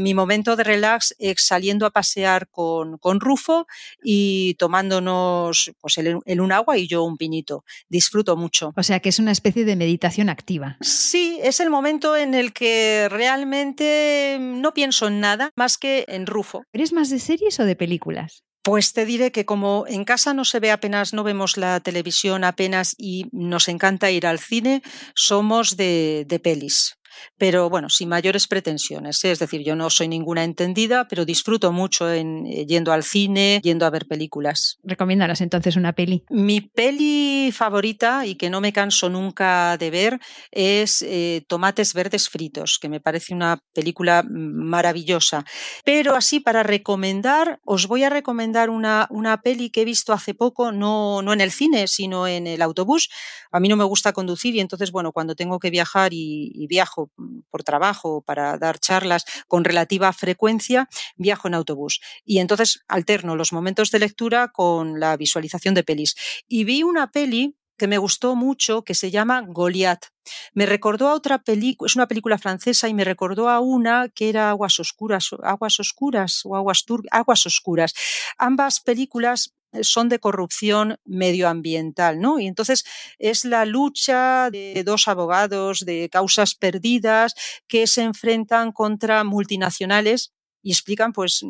mi 0.00 0.14
momento 0.14 0.54
de 0.54 0.62
relax 0.62 1.14
es 1.18 1.40
saliendo 1.40 1.86
a 1.86 1.90
pasear 1.90 2.48
con, 2.48 2.98
Rufo 3.20 3.66
y 4.04 4.54
tomándonos 4.54 5.72
pues, 5.80 5.98
el 5.98 6.40
un 6.40 6.52
agua 6.52 6.78
y 6.78 6.86
yo 6.86 7.02
un 7.02 7.16
pinito. 7.16 7.64
Disfruto 7.88 8.36
mucho. 8.36 8.72
O 8.76 8.82
sea 8.82 9.00
que 9.00 9.08
es 9.08 9.18
una 9.18 9.32
especie 9.32 9.64
de 9.64 9.74
meditación 9.74 10.28
activa. 10.28 10.76
Sí, 10.80 11.40
es 11.42 11.58
el 11.58 11.70
momento 11.70 12.16
en 12.16 12.34
el 12.34 12.52
que 12.52 13.08
realmente 13.10 14.25
no 14.38 14.74
pienso 14.74 15.08
en 15.08 15.20
nada 15.20 15.50
más 15.56 15.78
que 15.78 16.04
en 16.08 16.26
Rufo. 16.26 16.64
¿Eres 16.72 16.92
más 16.92 17.10
de 17.10 17.18
series 17.18 17.58
o 17.60 17.64
de 17.64 17.76
películas? 17.76 18.42
Pues 18.62 18.92
te 18.92 19.06
diré 19.06 19.30
que 19.30 19.46
como 19.46 19.84
en 19.86 20.04
casa 20.04 20.34
no 20.34 20.44
se 20.44 20.58
ve 20.58 20.72
apenas, 20.72 21.12
no 21.12 21.22
vemos 21.22 21.56
la 21.56 21.78
televisión 21.78 22.42
apenas 22.42 22.96
y 22.98 23.26
nos 23.30 23.68
encanta 23.68 24.10
ir 24.10 24.26
al 24.26 24.40
cine, 24.40 24.82
somos 25.14 25.76
de, 25.76 26.24
de 26.26 26.40
pelis. 26.40 26.96
Pero 27.38 27.70
bueno, 27.70 27.88
sin 27.88 28.08
mayores 28.08 28.46
pretensiones. 28.46 29.24
¿eh? 29.24 29.32
Es 29.32 29.38
decir, 29.38 29.62
yo 29.62 29.76
no 29.76 29.90
soy 29.90 30.08
ninguna 30.08 30.44
entendida, 30.44 31.08
pero 31.08 31.24
disfruto 31.24 31.72
mucho 31.72 32.12
en, 32.12 32.46
eh, 32.46 32.66
yendo 32.66 32.92
al 32.92 33.02
cine, 33.02 33.60
yendo 33.62 33.86
a 33.86 33.90
ver 33.90 34.06
películas. 34.06 34.78
Recomiéndanos 34.82 35.40
entonces 35.40 35.76
una 35.76 35.92
peli. 35.92 36.24
Mi 36.30 36.60
peli 36.60 37.50
favorita 37.52 38.26
y 38.26 38.36
que 38.36 38.50
no 38.50 38.60
me 38.60 38.72
canso 38.72 39.08
nunca 39.08 39.76
de 39.76 39.90
ver 39.90 40.20
es 40.50 41.02
eh, 41.02 41.44
Tomates 41.48 41.94
Verdes 41.94 42.28
Fritos, 42.28 42.78
que 42.80 42.88
me 42.88 43.00
parece 43.00 43.34
una 43.34 43.58
película 43.72 44.24
maravillosa. 44.28 45.44
Pero 45.84 46.14
así, 46.14 46.40
para 46.40 46.62
recomendar, 46.62 47.60
os 47.64 47.86
voy 47.86 48.04
a 48.04 48.10
recomendar 48.10 48.70
una, 48.70 49.06
una 49.10 49.42
peli 49.42 49.70
que 49.70 49.82
he 49.82 49.84
visto 49.84 50.12
hace 50.12 50.34
poco, 50.34 50.72
no, 50.72 51.22
no 51.22 51.32
en 51.32 51.40
el 51.40 51.50
cine, 51.50 51.88
sino 51.88 52.26
en 52.26 52.46
el 52.46 52.62
autobús. 52.62 53.08
A 53.52 53.60
mí 53.60 53.68
no 53.68 53.76
me 53.76 53.84
gusta 53.84 54.12
conducir 54.12 54.54
y 54.54 54.60
entonces, 54.60 54.90
bueno, 54.92 55.12
cuando 55.12 55.34
tengo 55.34 55.58
que 55.58 55.70
viajar 55.70 56.12
y, 56.12 56.66
viajo 56.68 57.05
por 57.50 57.62
trabajo 57.62 58.22
para 58.22 58.58
dar 58.58 58.78
charlas 58.78 59.24
con 59.48 59.64
relativa 59.64 60.12
frecuencia, 60.12 60.88
viajo 61.16 61.48
en 61.48 61.54
autobús. 61.54 62.00
Y 62.24 62.38
entonces 62.38 62.84
alterno 62.88 63.36
los 63.36 63.52
momentos 63.52 63.90
de 63.90 63.98
lectura 63.98 64.48
con 64.48 65.00
la 65.00 65.16
visualización 65.16 65.74
de 65.74 65.84
pelis. 65.84 66.14
Y 66.48 66.64
vi 66.64 66.82
una 66.82 67.10
peli 67.10 67.56
que 67.76 67.86
me 67.86 67.98
gustó 67.98 68.34
mucho 68.36 68.82
que 68.82 68.94
se 68.94 69.10
llama 69.10 69.42
Goliath. 69.46 70.06
Me 70.54 70.66
recordó 70.66 71.08
a 71.08 71.14
otra 71.14 71.38
película, 71.42 71.86
es 71.86 71.96
una 71.96 72.08
película 72.08 72.38
francesa 72.38 72.88
y 72.88 72.94
me 72.94 73.04
recordó 73.04 73.48
a 73.48 73.60
una 73.60 74.08
que 74.08 74.28
era 74.28 74.50
Aguas 74.50 74.80
Oscuras, 74.80 75.30
Aguas 75.42 75.78
Oscuras 75.80 76.42
o 76.44 76.56
Aguas, 76.56 76.84
Aguas 77.10 77.46
Oscuras. 77.46 77.94
Ambas 78.38 78.80
películas 78.80 79.54
son 79.82 80.08
de 80.08 80.18
corrupción 80.18 80.98
medioambiental, 81.04 82.20
¿no? 82.20 82.38
Y 82.38 82.46
entonces 82.46 82.84
es 83.18 83.44
la 83.44 83.64
lucha 83.64 84.50
de 84.50 84.82
dos 84.84 85.08
abogados 85.08 85.84
de 85.84 86.08
causas 86.10 86.54
perdidas 86.54 87.34
que 87.68 87.86
se 87.86 88.02
enfrentan 88.02 88.72
contra 88.72 89.24
multinacionales 89.24 90.32
y 90.66 90.72
explican 90.72 91.12
pues 91.12 91.44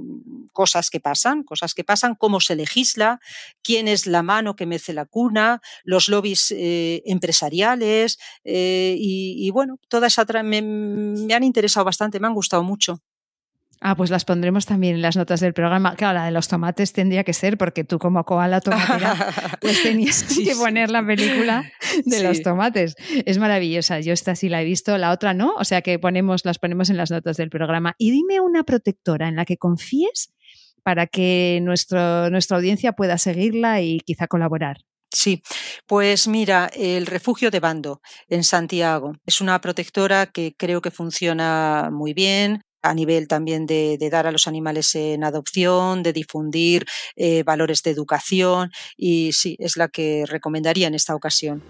cosas 0.52 0.90
que 0.90 1.00
pasan, 1.00 1.42
cosas 1.42 1.72
que 1.72 1.84
pasan, 1.84 2.16
cómo 2.16 2.38
se 2.38 2.54
legisla, 2.54 3.18
quién 3.62 3.88
es 3.88 4.06
la 4.06 4.22
mano 4.22 4.56
que 4.56 4.66
mece 4.66 4.92
la 4.92 5.06
cuna, 5.06 5.62
los 5.84 6.08
lobbies 6.08 6.50
eh, 6.50 7.02
empresariales 7.06 8.18
eh, 8.44 8.94
y, 8.98 9.50
bueno, 9.52 9.78
toda 9.88 10.08
esa 10.08 10.26
me, 10.42 10.60
me 10.60 11.32
han 11.32 11.44
interesado 11.44 11.86
bastante, 11.86 12.20
me 12.20 12.26
han 12.26 12.34
gustado 12.34 12.62
mucho. 12.62 13.00
Ah, 13.80 13.94
pues 13.94 14.10
las 14.10 14.24
pondremos 14.24 14.64
también 14.64 14.96
en 14.96 15.02
las 15.02 15.16
notas 15.16 15.40
del 15.40 15.52
programa. 15.52 15.94
Claro, 15.96 16.18
la 16.18 16.24
de 16.24 16.30
los 16.30 16.48
tomates 16.48 16.92
tendría 16.92 17.24
que 17.24 17.32
ser, 17.32 17.58
porque 17.58 17.84
tú 17.84 17.98
como 17.98 18.24
koala 18.24 18.60
tomatera, 18.60 19.14
pues 19.60 19.82
tenías 19.82 20.22
que 20.22 20.54
poner 20.56 20.90
la 20.90 21.04
película 21.04 21.70
de 22.04 22.22
los 22.22 22.42
tomates. 22.42 22.96
Es 23.26 23.38
maravillosa. 23.38 24.00
Yo 24.00 24.12
esta 24.12 24.34
sí 24.34 24.48
la 24.48 24.62
he 24.62 24.64
visto, 24.64 24.96
la 24.96 25.10
otra 25.10 25.34
no. 25.34 25.54
O 25.58 25.64
sea 25.64 25.82
que 25.82 25.98
ponemos, 25.98 26.44
las 26.44 26.58
ponemos 26.58 26.88
en 26.88 26.96
las 26.96 27.10
notas 27.10 27.36
del 27.36 27.50
programa. 27.50 27.94
Y 27.98 28.10
dime 28.10 28.40
una 28.40 28.64
protectora 28.64 29.28
en 29.28 29.36
la 29.36 29.44
que 29.44 29.58
confíes 29.58 30.32
para 30.82 31.06
que 31.06 31.58
nuestro, 31.62 32.30
nuestra 32.30 32.56
audiencia 32.56 32.92
pueda 32.92 33.18
seguirla 33.18 33.82
y 33.82 34.00
quizá 34.00 34.26
colaborar. 34.26 34.78
Sí, 35.12 35.42
pues 35.86 36.28
mira, 36.28 36.70
el 36.74 37.06
refugio 37.06 37.50
de 37.50 37.60
Bando 37.60 38.00
en 38.28 38.44
Santiago 38.44 39.14
es 39.24 39.40
una 39.40 39.60
protectora 39.60 40.26
que 40.26 40.54
creo 40.56 40.80
que 40.82 40.90
funciona 40.90 41.88
muy 41.90 42.12
bien, 42.12 42.62
a 42.88 42.94
nivel 42.94 43.28
también 43.28 43.66
de, 43.66 43.98
dar 44.10 44.26
a 44.26 44.32
los 44.32 44.46
animales 44.46 44.94
en 44.94 45.24
adopción, 45.24 46.02
de 46.02 46.12
difundir 46.12 46.86
eh, 47.16 47.42
valores 47.42 47.82
de 47.82 47.90
educación 47.90 48.70
y 48.96 49.32
sí, 49.32 49.56
es 49.58 49.76
la 49.76 49.88
que 49.88 50.24
recomendaría 50.26 50.86
en 50.86 50.94
esta 50.94 51.14
ocasión. 51.14 51.62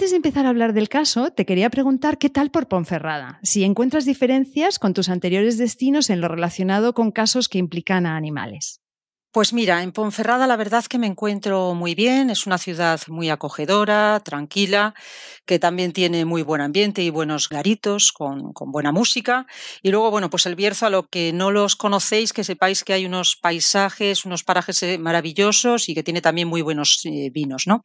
Antes 0.00 0.12
de 0.12 0.16
empezar 0.16 0.46
a 0.46 0.48
hablar 0.48 0.72
del 0.72 0.88
caso, 0.88 1.30
te 1.30 1.44
quería 1.44 1.68
preguntar 1.68 2.16
qué 2.16 2.30
tal 2.30 2.50
por 2.50 2.68
Ponferrada, 2.68 3.38
si 3.42 3.64
encuentras 3.64 4.06
diferencias 4.06 4.78
con 4.78 4.94
tus 4.94 5.10
anteriores 5.10 5.58
destinos 5.58 6.08
en 6.08 6.22
lo 6.22 6.28
relacionado 6.28 6.94
con 6.94 7.10
casos 7.10 7.50
que 7.50 7.58
implican 7.58 8.06
a 8.06 8.16
animales. 8.16 8.80
Pues 9.32 9.52
mira, 9.52 9.84
en 9.84 9.92
Ponferrada 9.92 10.48
la 10.48 10.56
verdad 10.56 10.84
que 10.86 10.98
me 10.98 11.06
encuentro 11.06 11.72
muy 11.74 11.94
bien, 11.94 12.30
es 12.30 12.46
una 12.48 12.58
ciudad 12.58 13.00
muy 13.06 13.30
acogedora, 13.30 14.20
tranquila, 14.24 14.92
que 15.46 15.60
también 15.60 15.92
tiene 15.92 16.24
muy 16.24 16.42
buen 16.42 16.60
ambiente 16.60 17.02
y 17.02 17.10
buenos 17.10 17.48
garitos 17.48 18.10
con, 18.10 18.52
buena 18.72 18.90
música. 18.90 19.46
Y 19.82 19.92
luego, 19.92 20.10
bueno, 20.10 20.30
pues 20.30 20.46
el 20.46 20.56
Bierzo, 20.56 20.86
a 20.86 20.90
lo 20.90 21.06
que 21.06 21.32
no 21.32 21.52
los 21.52 21.76
conocéis, 21.76 22.32
que 22.32 22.42
sepáis 22.42 22.82
que 22.82 22.92
hay 22.92 23.06
unos 23.06 23.36
paisajes, 23.36 24.24
unos 24.24 24.42
parajes 24.42 24.82
eh, 24.82 24.98
maravillosos 24.98 25.88
y 25.88 25.94
que 25.94 26.02
tiene 26.02 26.22
también 26.22 26.48
muy 26.48 26.62
buenos 26.62 27.00
eh, 27.04 27.30
vinos, 27.32 27.68
¿no? 27.68 27.84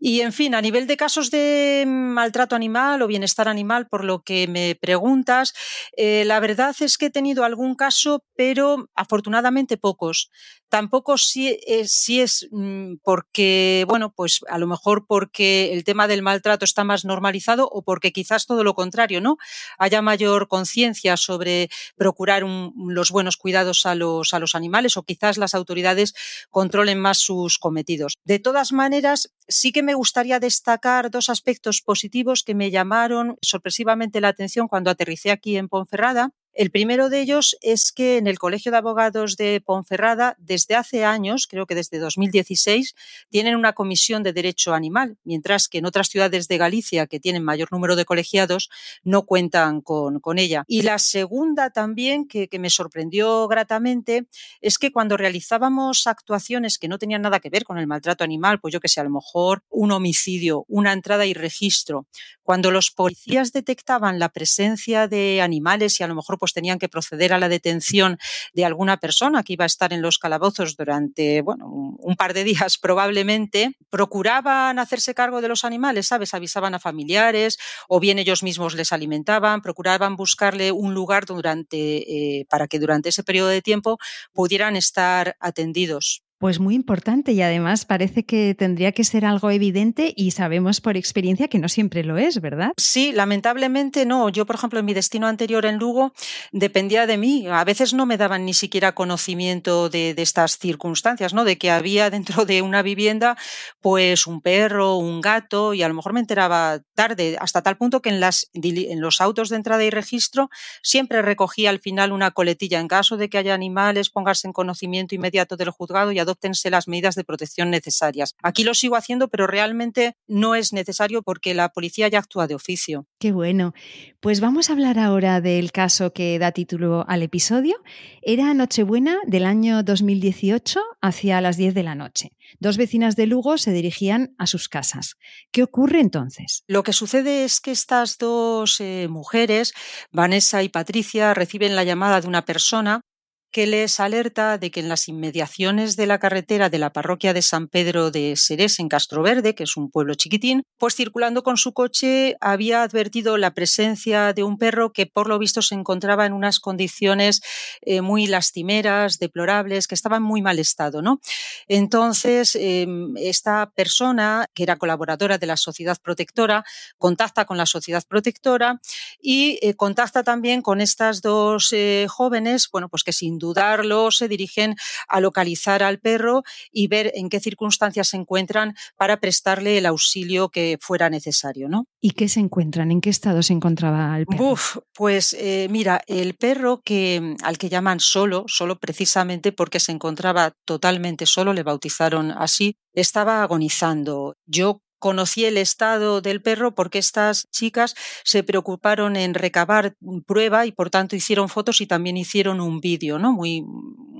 Y 0.00 0.22
en 0.22 0.32
fin, 0.32 0.52
a 0.52 0.60
nivel 0.60 0.88
de 0.88 0.96
casos 0.96 1.30
de 1.30 1.84
maltrato 1.86 2.56
animal 2.56 3.02
o 3.02 3.06
bienestar 3.06 3.46
animal, 3.46 3.86
por 3.88 4.02
lo 4.02 4.22
que 4.22 4.48
me 4.48 4.74
preguntas, 4.74 5.52
eh, 5.96 6.24
la 6.26 6.40
verdad 6.40 6.74
es 6.80 6.98
que 6.98 7.06
he 7.06 7.10
tenido 7.10 7.44
algún 7.44 7.76
caso, 7.76 8.24
pero 8.34 8.88
afortunadamente 8.96 9.76
pocos 9.76 10.30
tampoco 10.72 11.18
si, 11.18 11.48
eh, 11.48 11.82
es 11.82 12.48
mm, 12.50 12.94
porque, 13.04 13.84
bueno, 13.86 14.14
pues 14.16 14.40
a 14.48 14.56
lo 14.56 14.66
mejor 14.66 15.04
porque 15.06 15.74
el 15.74 15.84
tema 15.84 16.08
del 16.08 16.22
maltrato 16.22 16.64
está 16.64 16.82
más 16.82 17.04
normalizado 17.04 17.68
o 17.70 17.82
porque 17.82 18.10
quizás 18.10 18.46
todo 18.46 18.64
lo 18.64 18.72
contrario, 18.72 19.20
¿no? 19.20 19.36
Haya 19.76 20.00
mayor 20.00 20.48
conciencia 20.48 21.18
sobre 21.18 21.68
procurar 21.94 22.42
los 22.42 23.10
buenos 23.10 23.36
cuidados 23.36 23.84
a 23.84 23.94
los, 23.94 24.32
a 24.32 24.38
los 24.38 24.54
animales 24.54 24.96
o 24.96 25.02
quizás 25.02 25.36
las 25.36 25.54
autoridades 25.54 26.14
controlen 26.48 26.98
más 26.98 27.18
sus 27.18 27.58
cometidos. 27.58 28.16
De 28.24 28.38
todas 28.38 28.72
maneras, 28.72 29.30
sí 29.48 29.72
que 29.72 29.82
me 29.82 29.92
gustaría 29.92 30.40
destacar 30.40 31.10
dos 31.10 31.28
aspectos 31.28 31.82
positivos 31.82 32.44
que 32.44 32.54
me 32.54 32.70
llamaron 32.70 33.36
sorpresivamente 33.42 34.22
la 34.22 34.28
atención 34.28 34.68
cuando 34.68 34.90
aterricé 34.90 35.32
aquí 35.32 35.58
en 35.58 35.68
Ponferrada. 35.68 36.30
El 36.54 36.70
primero 36.70 37.08
de 37.08 37.22
ellos 37.22 37.56
es 37.62 37.92
que 37.92 38.18
en 38.18 38.26
el 38.26 38.38
Colegio 38.38 38.70
de 38.70 38.76
Abogados 38.76 39.36
de 39.38 39.62
Ponferrada, 39.64 40.36
desde 40.38 40.74
hace 40.74 41.02
años, 41.02 41.46
creo 41.48 41.64
que 41.64 41.74
desde 41.74 41.98
2016, 41.98 42.94
tienen 43.30 43.56
una 43.56 43.72
comisión 43.72 44.22
de 44.22 44.34
derecho 44.34 44.74
animal, 44.74 45.16
mientras 45.24 45.68
que 45.68 45.78
en 45.78 45.86
otras 45.86 46.08
ciudades 46.08 46.48
de 46.48 46.58
Galicia, 46.58 47.06
que 47.06 47.20
tienen 47.20 47.42
mayor 47.42 47.72
número 47.72 47.96
de 47.96 48.04
colegiados, 48.04 48.68
no 49.02 49.22
cuentan 49.24 49.80
con, 49.80 50.20
ella. 50.38 50.64
Y 50.66 50.82
la 50.82 50.98
segunda 50.98 51.70
también, 51.70 52.28
que, 52.28 52.48
me 52.58 52.68
sorprendió 52.68 53.48
gratamente, 53.48 54.26
es 54.60 54.76
que 54.76 54.92
cuando 54.92 55.16
realizábamos 55.16 56.06
actuaciones 56.06 56.78
que 56.78 56.88
no 56.88 56.98
tenían 56.98 57.22
nada 57.22 57.40
que 57.40 57.48
ver 57.48 57.64
con 57.64 57.78
el 57.78 57.86
maltrato 57.86 58.24
animal, 58.24 58.60
pues 58.60 58.72
yo 58.72 58.80
que 58.80 58.88
sé, 58.88 59.00
a 59.00 59.04
lo 59.04 59.10
mejor 59.10 59.64
un 59.70 59.90
homicidio, 59.90 60.66
una 60.68 60.92
entrada 60.92 61.24
y 61.24 61.32
registro, 61.32 62.06
cuando 62.42 62.70
los 62.70 62.90
policías 62.90 63.52
detectaban 63.52 64.18
la 64.18 64.28
presencia 64.28 65.08
de 65.08 65.40
animales 65.40 65.98
y 65.98 66.02
a 66.02 66.08
lo 66.08 66.14
mejor 66.14 66.38
pues 66.42 66.52
tenían 66.52 66.80
que 66.80 66.88
proceder 66.88 67.32
a 67.32 67.38
la 67.38 67.48
detención 67.48 68.18
de 68.52 68.64
alguna 68.64 68.96
persona 68.96 69.44
que 69.44 69.52
iba 69.52 69.64
a 69.64 69.66
estar 69.66 69.92
en 69.92 70.02
los 70.02 70.18
calabozos 70.18 70.74
durante, 70.76 71.40
bueno, 71.40 71.68
un, 71.68 72.16
par 72.16 72.34
de 72.34 72.42
días 72.42 72.78
probablemente, 72.82 73.76
procuraban 73.90 74.80
hacerse 74.80 75.14
cargo 75.14 75.40
de 75.40 75.46
los 75.46 75.64
animales, 75.64 76.08
¿sabes? 76.08 76.34
Avisaban 76.34 76.74
a 76.74 76.80
familiares 76.80 77.58
o 77.86 78.00
bien 78.00 78.18
ellos 78.18 78.42
mismos 78.42 78.74
les 78.74 78.90
alimentaban, 78.92 79.62
procuraban 79.62 80.16
buscarle 80.16 80.72
un 80.72 80.94
lugar 80.94 81.26
durante, 81.26 82.38
eh, 82.40 82.44
para 82.50 82.66
que 82.66 82.80
durante 82.80 83.10
ese 83.10 83.22
periodo 83.22 83.46
de 83.46 83.62
tiempo 83.62 83.98
pudieran 84.32 84.74
estar 84.74 85.36
atendidos. 85.38 86.24
Pues 86.42 86.58
muy 86.58 86.74
importante 86.74 87.30
y 87.30 87.40
además 87.40 87.84
parece 87.84 88.24
que 88.24 88.56
tendría 88.56 88.90
que 88.90 89.04
ser 89.04 89.24
algo 89.24 89.52
evidente 89.52 90.12
y 90.16 90.32
sabemos 90.32 90.80
por 90.80 90.96
experiencia 90.96 91.46
que 91.46 91.60
no 91.60 91.68
siempre 91.68 92.02
lo 92.02 92.18
es, 92.18 92.40
¿verdad? 92.40 92.72
Sí, 92.76 93.12
lamentablemente 93.12 94.06
no. 94.06 94.28
Yo, 94.28 94.44
por 94.44 94.56
ejemplo, 94.56 94.80
en 94.80 94.84
mi 94.84 94.92
destino 94.92 95.28
anterior 95.28 95.64
en 95.66 95.76
Lugo 95.76 96.12
dependía 96.50 97.06
de 97.06 97.16
mí. 97.16 97.46
A 97.46 97.62
veces 97.62 97.94
no 97.94 98.06
me 98.06 98.16
daban 98.16 98.44
ni 98.44 98.54
siquiera 98.54 98.92
conocimiento 98.92 99.88
de, 99.88 100.16
estas 100.16 100.58
circunstancias, 100.58 101.32
¿no? 101.32 101.44
De 101.44 101.58
que 101.58 101.70
había 101.70 102.10
dentro 102.10 102.44
de 102.44 102.60
una 102.60 102.82
vivienda 102.82 103.36
pues 103.80 104.26
un 104.26 104.40
perro, 104.40 104.96
un 104.96 105.20
gato 105.20 105.74
y 105.74 105.84
a 105.84 105.88
lo 105.88 105.94
mejor 105.94 106.12
me 106.12 106.18
enteraba 106.18 106.80
tarde, 106.96 107.36
hasta 107.38 107.62
tal 107.62 107.76
punto 107.76 108.02
que 108.02 108.08
en, 108.08 108.18
las, 108.18 108.50
en 108.52 109.00
los 109.00 109.20
autos 109.20 109.48
de 109.48 109.54
entrada 109.54 109.84
y 109.84 109.90
registro 109.90 110.50
siempre 110.82 111.22
recogía 111.22 111.70
al 111.70 111.78
final 111.78 112.10
una 112.10 112.32
coletilla 112.32 112.80
en 112.80 112.88
caso 112.88 113.16
de 113.16 113.30
que 113.30 113.38
haya 113.38 113.54
animales, 113.54 114.10
póngase 114.10 114.48
en 114.48 114.52
conocimiento 114.52 115.14
inmediato 115.14 115.56
del 115.56 115.70
juzgado 115.70 116.10
y 116.10 116.18
adóptense 116.32 116.70
las 116.70 116.88
medidas 116.88 117.14
de 117.14 117.24
protección 117.24 117.70
necesarias. 117.70 118.34
Aquí 118.42 118.64
lo 118.64 118.74
sigo 118.74 118.96
haciendo, 118.96 119.28
pero 119.28 119.46
realmente 119.46 120.16
no 120.26 120.54
es 120.54 120.72
necesario 120.72 121.22
porque 121.22 121.54
la 121.54 121.68
policía 121.68 122.08
ya 122.08 122.18
actúa 122.18 122.46
de 122.46 122.54
oficio. 122.54 123.06
Qué 123.18 123.32
bueno. 123.32 123.74
Pues 124.20 124.40
vamos 124.40 124.70
a 124.70 124.72
hablar 124.72 124.98
ahora 124.98 125.40
del 125.40 125.72
caso 125.72 126.12
que 126.12 126.38
da 126.38 126.52
título 126.52 127.04
al 127.06 127.22
episodio. 127.22 127.76
Era 128.22 128.54
Nochebuena 128.54 129.18
del 129.26 129.44
año 129.44 129.82
2018 129.82 130.80
hacia 131.00 131.40
las 131.40 131.56
10 131.56 131.74
de 131.74 131.82
la 131.82 131.94
noche. 131.94 132.32
Dos 132.58 132.76
vecinas 132.76 133.16
de 133.16 133.26
Lugo 133.26 133.58
se 133.58 133.72
dirigían 133.72 134.34
a 134.38 134.46
sus 134.46 134.68
casas. 134.68 135.16
¿Qué 135.50 135.62
ocurre 135.62 136.00
entonces? 136.00 136.64
Lo 136.66 136.82
que 136.82 136.92
sucede 136.92 137.44
es 137.44 137.60
que 137.60 137.72
estas 137.72 138.18
dos 138.18 138.80
eh, 138.80 139.08
mujeres, 139.08 139.72
Vanessa 140.10 140.62
y 140.62 140.68
Patricia, 140.68 141.34
reciben 141.34 141.76
la 141.76 141.84
llamada 141.84 142.20
de 142.20 142.28
una 142.28 142.44
persona 142.44 143.02
que 143.52 143.66
les 143.66 144.00
alerta 144.00 144.56
de 144.56 144.70
que 144.70 144.80
en 144.80 144.88
las 144.88 145.08
inmediaciones 145.08 145.94
de 145.96 146.06
la 146.06 146.18
carretera 146.18 146.70
de 146.70 146.78
la 146.78 146.92
parroquia 146.92 147.34
de 147.34 147.42
San 147.42 147.68
Pedro 147.68 148.10
de 148.10 148.34
Serés, 148.36 148.80
en 148.80 148.88
Castroverde, 148.88 149.54
que 149.54 149.64
es 149.64 149.76
un 149.76 149.90
pueblo 149.90 150.14
chiquitín, 150.14 150.62
pues 150.78 150.96
circulando 150.96 151.42
con 151.42 151.58
su 151.58 151.74
coche 151.74 152.36
había 152.40 152.82
advertido 152.82 153.36
la 153.36 153.52
presencia 153.52 154.32
de 154.32 154.42
un 154.42 154.56
perro 154.56 154.92
que 154.92 155.06
por 155.06 155.28
lo 155.28 155.38
visto 155.38 155.60
se 155.60 155.74
encontraba 155.74 156.24
en 156.24 156.32
unas 156.32 156.60
condiciones 156.60 157.42
eh, 157.82 158.00
muy 158.00 158.26
lastimeras, 158.26 159.18
deplorables, 159.18 159.86
que 159.86 159.94
estaba 159.94 160.16
en 160.16 160.22
muy 160.22 160.40
mal 160.40 160.58
estado. 160.58 161.02
¿no? 161.02 161.20
Entonces, 161.68 162.56
em, 162.58 163.14
esta 163.18 163.70
persona, 163.74 164.46
que 164.54 164.62
era 164.62 164.76
colaboradora 164.76 165.36
de 165.36 165.46
la 165.46 165.58
sociedad 165.58 165.98
protectora, 166.02 166.64
contacta 166.96 167.44
con 167.44 167.58
la 167.58 167.66
sociedad 167.66 168.02
protectora 168.08 168.80
y 169.20 169.58
eh, 169.60 169.74
contacta 169.74 170.22
también 170.22 170.62
con 170.62 170.80
estas 170.80 171.20
dos 171.20 171.68
eh, 171.72 172.06
jóvenes, 172.08 172.68
bueno, 172.72 172.88
pues 172.88 173.04
que 173.04 173.12
sin 173.12 173.38
dudarlo 173.42 174.10
se 174.10 174.28
dirigen 174.28 174.76
a 175.08 175.20
localizar 175.20 175.82
al 175.82 175.98
perro 175.98 176.42
y 176.70 176.86
ver 176.86 177.12
en 177.14 177.28
qué 177.28 177.40
circunstancias 177.40 178.08
se 178.08 178.16
encuentran 178.16 178.74
para 178.96 179.18
prestarle 179.18 179.76
el 179.78 179.86
auxilio 179.86 180.48
que 180.48 180.78
fuera 180.80 181.10
necesario, 181.10 181.68
¿no? 181.68 181.86
¿Y 182.00 182.12
qué 182.12 182.28
se 182.28 182.40
encuentran? 182.40 182.90
¿En 182.90 183.00
qué 183.00 183.10
estado 183.10 183.42
se 183.42 183.52
encontraba 183.52 184.16
el 184.18 184.26
perro? 184.26 184.52
Uf, 184.52 184.78
pues 184.94 185.34
eh, 185.34 185.66
mira, 185.70 186.02
el 186.06 186.34
perro 186.34 186.80
que 186.84 187.36
al 187.42 187.58
que 187.58 187.68
llaman 187.68 188.00
solo, 188.00 188.44
solo 188.46 188.78
precisamente 188.78 189.52
porque 189.52 189.80
se 189.80 189.92
encontraba 189.92 190.52
totalmente 190.64 191.26
solo, 191.26 191.52
le 191.52 191.62
bautizaron 191.62 192.30
así, 192.30 192.76
estaba 192.94 193.42
agonizando. 193.42 194.36
Yo 194.46 194.81
conocí 195.02 195.44
el 195.44 195.58
estado 195.58 196.20
del 196.20 196.40
perro 196.40 196.76
porque 196.76 196.98
estas 197.00 197.50
chicas 197.50 197.96
se 198.22 198.44
preocuparon 198.44 199.16
en 199.16 199.34
recabar 199.34 199.96
prueba 200.26 200.64
y 200.64 200.70
por 200.70 200.90
tanto 200.90 201.16
hicieron 201.16 201.48
fotos 201.48 201.80
y 201.80 201.88
también 201.88 202.16
hicieron 202.16 202.60
un 202.60 202.80
vídeo, 202.80 203.18
¿no? 203.18 203.32
Muy 203.32 203.64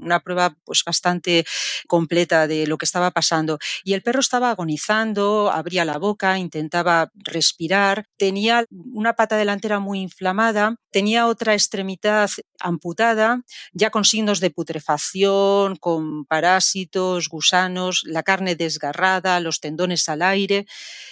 una 0.02 0.20
prueba 0.20 0.56
pues 0.64 0.82
bastante 0.84 1.44
completa 1.86 2.46
de 2.46 2.66
lo 2.66 2.78
que 2.78 2.84
estaba 2.84 3.10
pasando 3.10 3.58
y 3.84 3.94
el 3.94 4.02
perro 4.02 4.20
estaba 4.20 4.50
agonizando, 4.50 5.50
abría 5.52 5.84
la 5.84 5.98
boca, 5.98 6.38
intentaba 6.38 7.10
respirar, 7.14 8.06
tenía 8.16 8.64
una 8.70 9.14
pata 9.14 9.36
delantera 9.36 9.80
muy 9.80 10.00
inflamada, 10.00 10.76
tenía 10.90 11.26
otra 11.26 11.54
extremidad 11.54 12.30
amputada, 12.60 13.42
ya 13.72 13.90
con 13.90 14.04
signos 14.04 14.40
de 14.40 14.50
putrefacción, 14.50 15.76
con 15.76 16.24
parásitos, 16.24 17.28
gusanos, 17.28 18.02
la 18.04 18.22
carne 18.22 18.56
desgarrada, 18.56 19.40
los 19.40 19.60
tendones 19.60 20.08
al 20.08 20.22
aire 20.22 20.66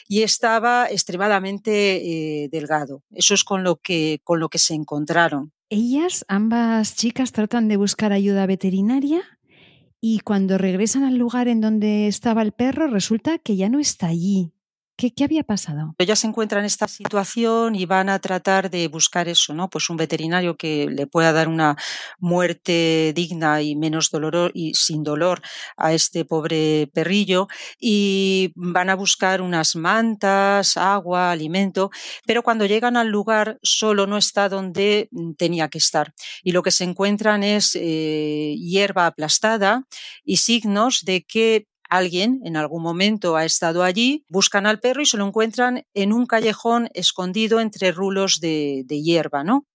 y 0.09 0.23
estaba 0.23 0.89
extremadamente 0.91 1.97
eh, 1.97 2.49
delgado. 2.51 3.03
Eso 3.11 3.35
es 3.35 3.45
con 3.45 3.65
lo 3.65 3.77
que 3.77 4.21
con 4.25 4.41
lo 4.41 4.49
que 4.49 4.59
se 4.59 4.75
encontraron. 4.75 5.53
Ellas, 5.73 6.25
ambas 6.27 6.97
chicas, 6.97 7.31
tratan 7.31 7.69
de 7.69 7.77
buscar 7.77 8.13
ayuda 8.13 8.45
veterinaria 8.47 9.23
y 10.01 10.19
cuando 10.19 10.59
regresan 10.59 11.05
al 11.05 11.17
lugar 11.17 11.47
en 11.47 11.61
donde 11.61 12.09
estaba 12.09 12.43
el 12.43 12.51
perro, 12.51 12.89
resulta 12.89 13.39
que 13.39 13.55
ya 13.55 13.69
no 13.69 13.79
está 13.79 14.09
allí. 14.09 14.53
¿Qué, 15.01 15.25
había 15.25 15.45
pasado? 15.45 15.95
Ellas 15.97 16.19
se 16.19 16.27
encuentran 16.27 16.61
en 16.61 16.67
esta 16.67 16.87
situación 16.87 17.75
y 17.75 17.87
van 17.87 18.11
a 18.11 18.19
tratar 18.19 18.69
de 18.69 18.87
buscar 18.89 19.29
eso, 19.29 19.55
¿no? 19.55 19.71
Pues 19.71 19.89
un 19.89 19.97
veterinario 19.97 20.59
que 20.59 20.89
le 20.91 21.07
pueda 21.07 21.33
dar 21.33 21.49
una 21.49 21.77
muerte 22.19 23.15
digna 23.15 23.63
y 23.63 23.77
menos 23.77 24.11
dolor 24.11 24.51
y 24.53 24.75
sin 24.75 25.03
dolor 25.03 25.41
a 25.79 25.95
este 25.95 26.27
pobre 26.27 26.91
perrillo 26.93 27.49
y 27.79 28.53
van 28.57 28.91
a 28.91 28.95
buscar 28.95 29.41
unas 29.41 29.75
mantas, 29.75 30.77
agua, 30.77 31.31
alimento, 31.31 31.91
pero 32.27 32.43
cuando 32.43 32.67
llegan 32.67 32.99
al 32.99 33.09
lugar 33.09 33.59
solo 33.63 34.07
no 34.07 34.19
está 34.19 34.51
donde 34.51 35.09
tenía 35.39 35.69
que 35.69 35.79
estar 35.79 36.13
y 36.43 36.53
lo 36.53 36.63
que 36.63 36.73
se 36.73 36.85
encuentran 36.85 37.43
es 37.43 37.75
eh, 37.75 38.55
hierba 38.59 39.07
aplastada 39.07 39.87
y 40.25 40.37
signos 40.37 41.05
de 41.07 41.23
que 41.23 41.70
alguien 41.91 42.41
en 42.45 42.57
algún 42.57 42.83
momento 42.83 43.37
ha 43.37 43.45
estado 43.45 43.83
allí, 43.83 44.25
buscan 44.29 44.67
al 44.67 44.81
perro 44.81 45.03
y 45.03 45.07
se 45.07 45.19
lo 45.19 45.27
encuentran 45.27 45.85
en 45.93 46.13
un 46.13 46.27
callejón 46.27 46.89
escondido 46.95 47.61
entre 47.61 47.93
rulos 47.93 48.41
de, 48.41 48.85
hierba, 48.89 49.45
¿no? 49.45 49.67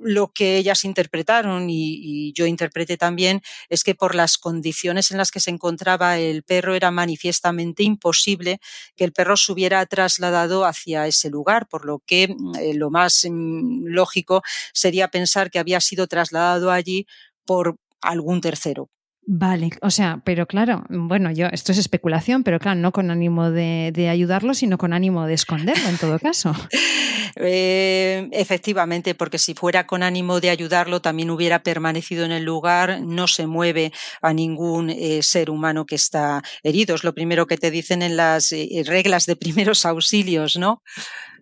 Lo 0.00 0.32
que 0.32 0.56
ellas 0.56 0.84
interpretaron 0.84 1.70
y, 1.70 2.32
yo 2.34 2.46
interpreté 2.46 2.96
también 2.96 3.40
es 3.68 3.84
que 3.84 3.94
por 3.94 4.16
las 4.16 4.36
condiciones 4.36 5.12
en 5.12 5.18
las 5.18 5.30
que 5.30 5.38
se 5.38 5.50
encontraba 5.50 6.18
el 6.18 6.42
perro 6.42 6.74
era 6.74 6.90
manifiestamente 6.90 7.84
imposible 7.84 8.58
que 8.96 9.04
el 9.04 9.12
perro 9.12 9.36
se 9.36 9.52
hubiera 9.52 9.86
trasladado 9.86 10.64
hacia 10.64 11.06
ese 11.06 11.30
lugar, 11.30 11.68
por 11.68 11.84
lo 11.84 12.00
que 12.04 12.34
eh, 12.58 12.74
lo 12.74 12.90
más 12.90 13.24
mm, 13.30 13.86
lógico 13.86 14.42
sería 14.72 15.08
pensar 15.08 15.50
que 15.50 15.60
había 15.60 15.80
sido 15.80 16.08
trasladado 16.08 16.72
allí 16.72 17.06
por 17.44 17.76
algún 18.00 18.40
tercero, 18.40 18.90
Vale, 19.24 19.70
o 19.82 19.90
sea, 19.90 20.20
pero 20.24 20.46
claro, 20.46 20.84
bueno, 20.88 21.30
yo 21.30 21.46
esto 21.46 21.70
es 21.70 21.78
especulación, 21.78 22.42
pero 22.42 22.58
claro, 22.58 22.80
no 22.80 22.90
con 22.90 23.08
ánimo 23.08 23.52
de, 23.52 24.08
ayudarlo, 24.10 24.52
sino 24.52 24.78
con 24.78 24.92
ánimo 24.92 25.26
de 25.26 25.34
esconderlo 25.34 25.88
en 25.88 25.98
todo 25.98 26.18
caso. 26.18 26.54
Eh, 27.36 28.28
efectivamente, 28.32 29.14
porque 29.14 29.38
si 29.38 29.54
fuera 29.54 29.86
con 29.86 30.02
ánimo 30.02 30.38
de 30.38 30.50
ayudarlo, 30.50 31.00
también 31.00 31.30
hubiera 31.30 31.62
permanecido 31.62 32.26
en 32.26 32.32
el 32.32 32.44
lugar, 32.44 33.00
no 33.00 33.26
se 33.26 33.46
mueve 33.46 33.90
a 34.20 34.34
ningún 34.34 34.90
eh, 34.90 35.22
ser 35.22 35.48
humano 35.48 35.86
que 35.86 35.94
está 35.94 36.42
herido. 36.62 36.94
Es 36.94 37.04
lo 37.04 37.14
primero 37.14 37.46
que 37.46 37.56
te 37.56 37.70
dicen 37.70 38.02
en 38.02 38.18
las 38.18 38.52
eh, 38.52 38.82
reglas 38.84 39.24
de 39.24 39.36
primeros 39.36 39.86
auxilios, 39.86 40.58
¿no? 40.58 40.82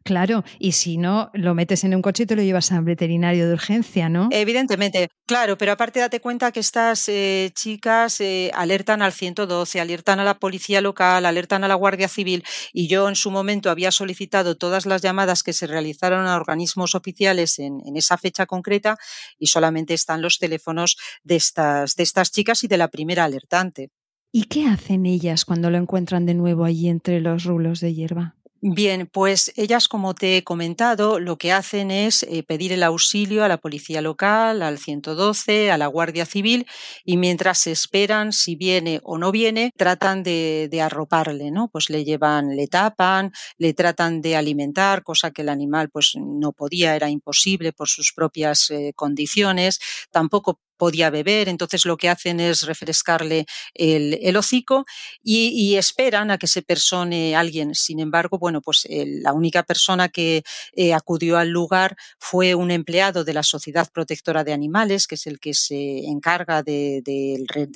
Claro, 0.02 0.44
y 0.58 0.72
si 0.72 0.96
no, 0.96 1.30
lo 1.34 1.54
metes 1.54 1.84
en 1.84 1.94
un 1.94 2.00
coche 2.00 2.22
y 2.22 2.26
te 2.26 2.34
lo 2.34 2.42
llevas 2.42 2.72
al 2.72 2.84
veterinario 2.84 3.46
de 3.46 3.52
urgencia, 3.52 4.08
¿no? 4.08 4.28
Evidentemente, 4.32 5.08
claro, 5.26 5.58
pero 5.58 5.72
aparte 5.72 6.00
date 6.00 6.20
cuenta 6.20 6.52
que 6.52 6.60
estas 6.60 7.06
eh, 7.08 7.50
chicas 7.54 8.20
eh, 8.20 8.50
alertan 8.54 9.02
al 9.02 9.12
112, 9.12 9.78
alertan 9.78 10.18
a 10.18 10.24
la 10.24 10.38
policía 10.38 10.80
local, 10.80 11.26
alertan 11.26 11.64
a 11.64 11.68
la 11.68 11.74
Guardia 11.74 12.08
Civil 12.08 12.44
y 12.72 12.88
yo 12.88 13.08
en 13.08 13.14
su 13.14 13.30
momento 13.30 13.70
había 13.70 13.90
solicitado 13.90 14.56
todas 14.56 14.86
las 14.86 15.02
llamadas 15.02 15.42
que 15.42 15.52
se 15.52 15.66
realizaron 15.66 16.26
a 16.26 16.36
organismos 16.36 16.94
oficiales 16.94 17.58
en, 17.58 17.80
en 17.84 17.96
esa 17.96 18.16
fecha 18.16 18.46
concreta 18.46 18.96
y 19.38 19.48
solamente 19.48 19.92
están 19.92 20.22
los 20.22 20.38
teléfonos 20.38 20.96
de 21.24 21.36
estas, 21.36 21.94
de 21.94 22.02
estas 22.02 22.30
chicas 22.30 22.64
y 22.64 22.68
de 22.68 22.78
la 22.78 22.88
primera 22.88 23.24
alertante. 23.24 23.90
¿Y 24.32 24.44
qué 24.44 24.66
hacen 24.66 25.06
ellas 25.06 25.44
cuando 25.44 25.70
lo 25.70 25.76
encuentran 25.76 26.24
de 26.24 26.34
nuevo 26.34 26.64
allí 26.64 26.88
entre 26.88 27.20
los 27.20 27.44
rulos 27.44 27.80
de 27.80 27.94
hierba? 27.94 28.36
Bien, 28.62 29.08
pues 29.10 29.52
ellas, 29.56 29.88
como 29.88 30.14
te 30.14 30.36
he 30.36 30.44
comentado, 30.44 31.18
lo 31.18 31.38
que 31.38 31.50
hacen 31.50 31.90
es 31.90 32.24
eh, 32.24 32.42
pedir 32.42 32.72
el 32.72 32.82
auxilio 32.82 33.42
a 33.42 33.48
la 33.48 33.56
policía 33.56 34.02
local, 34.02 34.60
al 34.60 34.76
112, 34.76 35.70
a 35.70 35.78
la 35.78 35.86
Guardia 35.86 36.26
Civil, 36.26 36.66
y 37.02 37.16
mientras 37.16 37.56
se 37.58 37.72
esperan 37.72 38.32
si 38.32 38.56
viene 38.56 39.00
o 39.02 39.16
no 39.16 39.32
viene, 39.32 39.72
tratan 39.78 40.22
de, 40.22 40.68
arroparle, 40.82 41.50
¿no? 41.50 41.68
Pues 41.68 41.88
le 41.88 42.04
llevan, 42.04 42.54
le 42.54 42.66
tapan, 42.66 43.32
le 43.56 43.72
tratan 43.72 44.20
de 44.20 44.36
alimentar, 44.36 45.02
cosa 45.04 45.30
que 45.30 45.40
el 45.40 45.48
animal 45.48 45.88
pues 45.90 46.12
no 46.18 46.52
podía, 46.52 46.94
era 46.96 47.08
imposible 47.08 47.72
por 47.72 47.88
sus 47.88 48.12
propias 48.12 48.70
eh, 48.70 48.92
condiciones. 48.94 49.80
Tampoco 50.10 50.60
podía 50.80 51.10
beber, 51.10 51.50
entonces 51.50 51.84
lo 51.84 51.98
que 51.98 52.08
hacen 52.08 52.40
es 52.40 52.62
refrescarle 52.62 53.44
el, 53.74 54.34
hocico 54.34 54.86
y, 55.22 55.76
esperan 55.76 56.30
a 56.30 56.38
que 56.38 56.46
se 56.46 56.62
persone 56.62 57.36
alguien. 57.36 57.74
Sin 57.74 58.00
embargo, 58.00 58.38
bueno, 58.38 58.62
pues 58.62 58.86
eh, 58.88 59.04
la 59.06 59.34
única 59.34 59.62
persona 59.62 60.08
que 60.08 60.42
eh, 60.72 60.94
acudió 60.94 61.36
al 61.36 61.50
lugar 61.50 61.96
fue 62.18 62.54
un 62.54 62.70
empleado 62.70 63.24
de 63.24 63.34
la 63.34 63.42
Sociedad 63.42 63.90
Protectora 63.92 64.42
de 64.42 64.54
Animales, 64.54 65.06
que 65.06 65.16
es 65.16 65.26
el 65.26 65.38
que 65.38 65.52
se 65.52 66.06
encarga 66.06 66.62
de, 66.62 67.02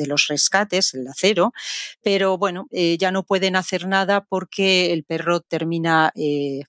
los 0.06 0.26
rescates, 0.28 0.94
el 0.94 1.06
acero, 1.06 1.52
pero 2.02 2.38
bueno, 2.38 2.68
eh, 2.70 2.96
ya 2.98 3.10
no 3.10 3.22
pueden 3.22 3.54
hacer 3.54 3.86
nada 3.86 4.24
porque 4.24 4.94
el 4.94 5.04
perro 5.04 5.40
termina 5.40 6.10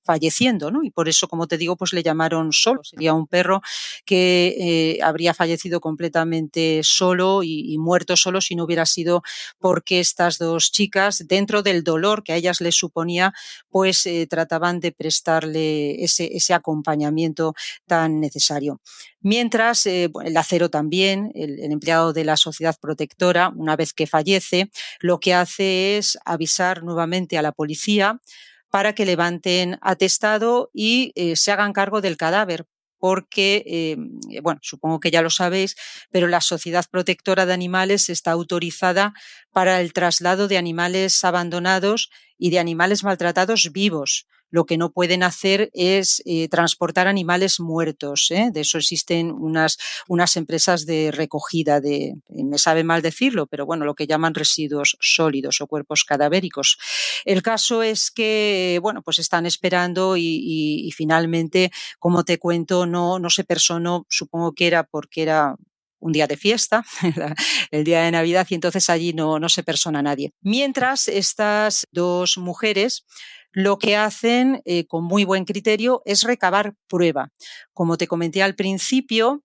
falleciendo, 0.03 0.69
¿no? 0.69 0.83
Y 0.83 0.91
por 0.91 1.07
eso, 1.07 1.29
como 1.29 1.47
te 1.47 1.57
digo, 1.57 1.77
pues 1.77 1.93
le 1.93 2.03
llamaron 2.03 2.51
solo. 2.51 2.83
Sería 2.83 3.13
un 3.13 3.25
perro 3.25 3.61
que 4.05 4.99
habría 5.01 5.33
fallecido 5.33 5.79
completamente 5.79 6.24
solo 6.83 7.41
y, 7.43 7.77
muerto 7.77 8.15
solo 8.17 8.41
si 8.41 8.55
no 8.55 8.63
hubiera 8.63 8.85
sido 8.85 9.21
porque 9.59 9.99
estas 9.99 10.37
dos 10.37 10.71
chicas, 10.71 11.25
dentro 11.27 11.61
del 11.61 11.83
dolor 11.83 12.23
que 12.23 12.33
a 12.33 12.35
ellas 12.35 12.61
les 12.61 12.75
suponía, 12.75 13.33
pues 13.69 14.05
eh, 14.05 14.27
trataban 14.29 14.79
de 14.79 14.91
prestarle 14.91 16.03
ese, 16.03 16.53
acompañamiento 16.53 17.53
tan 17.85 18.19
necesario. 18.19 18.81
Mientras, 19.21 19.85
eh, 19.85 20.09
el 20.23 20.37
acero 20.37 20.69
también, 20.69 21.31
el, 21.35 21.59
empleado 21.71 22.13
de 22.13 22.23
la 22.23 22.37
sociedad 22.37 22.75
protectora, 22.79 23.51
una 23.55 23.75
vez 23.75 23.93
que 23.93 24.07
fallece, 24.07 24.69
lo 24.99 25.19
que 25.19 25.33
hace 25.33 25.97
es 25.97 26.17
avisar 26.25 26.83
nuevamente 26.83 27.37
a 27.37 27.41
la 27.41 27.51
policía 27.51 28.19
para 28.69 28.93
que 28.93 29.05
levanten 29.05 29.77
atestado 29.81 30.69
y 30.73 31.11
eh, 31.15 31.35
se 31.35 31.51
hagan 31.51 31.73
cargo 31.73 32.01
del 32.01 32.17
cadáver, 32.17 32.65
porque, 33.05 33.63
eh, 33.67 34.41
bueno, 34.41 34.59
supongo 34.63 34.99
que 34.99 35.11
ya 35.11 35.21
lo 35.21 35.29
sabéis, 35.29 35.75
pero 36.09 36.27
la 36.27 36.41
Sociedad 36.41 36.83
Protectora 36.89 37.45
de 37.45 37.53
Animales 37.53 38.09
está 38.09 38.31
autorizada 38.31 39.13
para 39.51 39.79
el 39.79 39.93
traslado 39.93 40.47
de 40.47 40.57
animales 40.57 41.23
abandonados 41.23 42.09
y 42.39 42.49
de 42.49 42.57
animales 42.57 43.03
maltratados 43.03 43.71
vivos. 43.71 44.25
Lo 44.49 44.65
que 44.65 44.77
no 44.77 44.91
pueden 44.91 45.23
hacer 45.23 45.69
es 45.73 46.21
eh, 46.25 46.47
transportar 46.49 47.07
animales 47.07 47.59
muertos. 47.59 48.31
¿eh? 48.31 48.49
De 48.51 48.61
eso 48.61 48.77
existen 48.77 49.31
unas, 49.31 49.77
unas 50.07 50.37
empresas 50.37 50.85
de 50.85 51.11
recogida 51.11 51.81
de, 51.81 52.15
me 52.29 52.57
sabe 52.57 52.83
mal 52.83 53.01
decirlo, 53.01 53.47
pero 53.47 53.65
bueno, 53.65 53.85
lo 53.85 53.95
que 53.95 54.07
llaman 54.07 54.33
residuos 54.33 54.97
sólidos 54.99 55.61
o 55.61 55.67
cuerpos 55.67 56.03
cadavéricos. 56.03 56.77
El 57.25 57.41
caso 57.41 57.83
es 57.83 58.11
que, 58.11 58.79
bueno, 58.81 59.01
pues 59.01 59.19
están 59.19 59.45
esperando 59.45 60.15
y, 60.17 60.91
finalmente, 60.95 61.71
como 61.99 62.23
te 62.23 62.37
cuento, 62.37 62.85
no, 62.85 63.19
no 63.19 63.29
se 63.29 63.43
personó, 63.43 64.05
supongo 64.09 64.53
que 64.53 64.67
era 64.67 64.83
porque 64.83 65.23
era 65.23 65.55
un 65.99 66.11
día 66.11 66.27
de 66.27 66.37
fiesta, 66.37 66.85
el 67.71 67.83
día 67.83 68.03
de 68.03 68.11
Navidad, 68.11 68.45
y 68.49 68.55
entonces 68.55 68.89
allí 68.89 69.13
no, 69.13 69.39
no 69.39 69.49
se 69.49 69.63
persona 69.63 70.03
nadie. 70.03 70.33
Mientras 70.41 71.07
estas 71.07 71.85
dos 71.91 72.37
mujeres 72.37 73.05
lo 73.55 73.79
que 73.79 73.95
hacen 73.95 74.61
eh, 74.65 74.85
con 74.85 75.05
muy 75.05 75.23
buen 75.23 75.45
criterio 75.45 76.01
es 76.03 76.23
recabar 76.23 76.75
prueba. 76.87 77.31
Como 77.73 77.97
te 77.97 78.05
comenté 78.05 78.43
al 78.43 78.55
principio, 78.55 79.43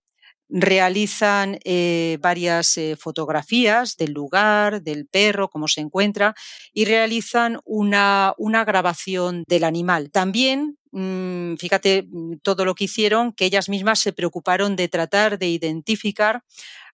realizan 0.49 1.61
eh, 1.65 2.19
varias 2.21 2.77
eh, 2.77 2.97
fotografías 2.99 3.97
del 3.97 4.11
lugar, 4.13 4.83
del 4.83 5.07
perro, 5.07 5.49
cómo 5.49 5.69
se 5.69 5.81
encuentra, 5.81 6.35
y 6.73 6.87
realizan 6.87 7.61
una, 7.65 8.35
una 8.37 8.65
grabación 8.65 9.45
del 9.47 9.63
animal. 9.63 10.11
También 10.11 10.77
mm, 10.91 11.55
fíjate 11.55 12.09
mm, 12.11 12.39
todo 12.43 12.65
lo 12.65 12.75
que 12.75 12.85
hicieron, 12.85 13.33
que 13.33 13.45
ellas 13.45 13.69
mismas 13.69 14.01
se 14.01 14.13
preocuparon 14.13 14.75
de 14.75 14.89
tratar 14.89 15.39
de 15.39 15.47
identificar 15.47 16.43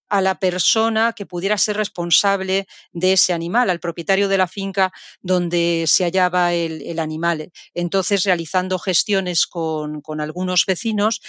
a 0.08 0.20
la 0.20 0.38
persona 0.38 1.12
que 1.12 1.26
pudiera 1.26 1.58
ser 1.58 1.76
responsable 1.76 2.66
de 2.92 3.12
ese 3.12 3.32
animal, 3.32 3.70
al 3.70 3.80
propietario 3.80 4.28
de 4.28 4.38
la 4.38 4.46
finca 4.46 4.92
donde 5.20 5.84
se 5.86 6.04
hallaba 6.04 6.52
el, 6.52 6.98
animal. 6.98 7.52
Entonces, 7.74 8.24
realizando 8.24 8.78
gestiones 8.78 9.46
con, 9.46 10.00
con 10.00 10.20
algunos 10.20 10.64
vecinos, 10.66 11.20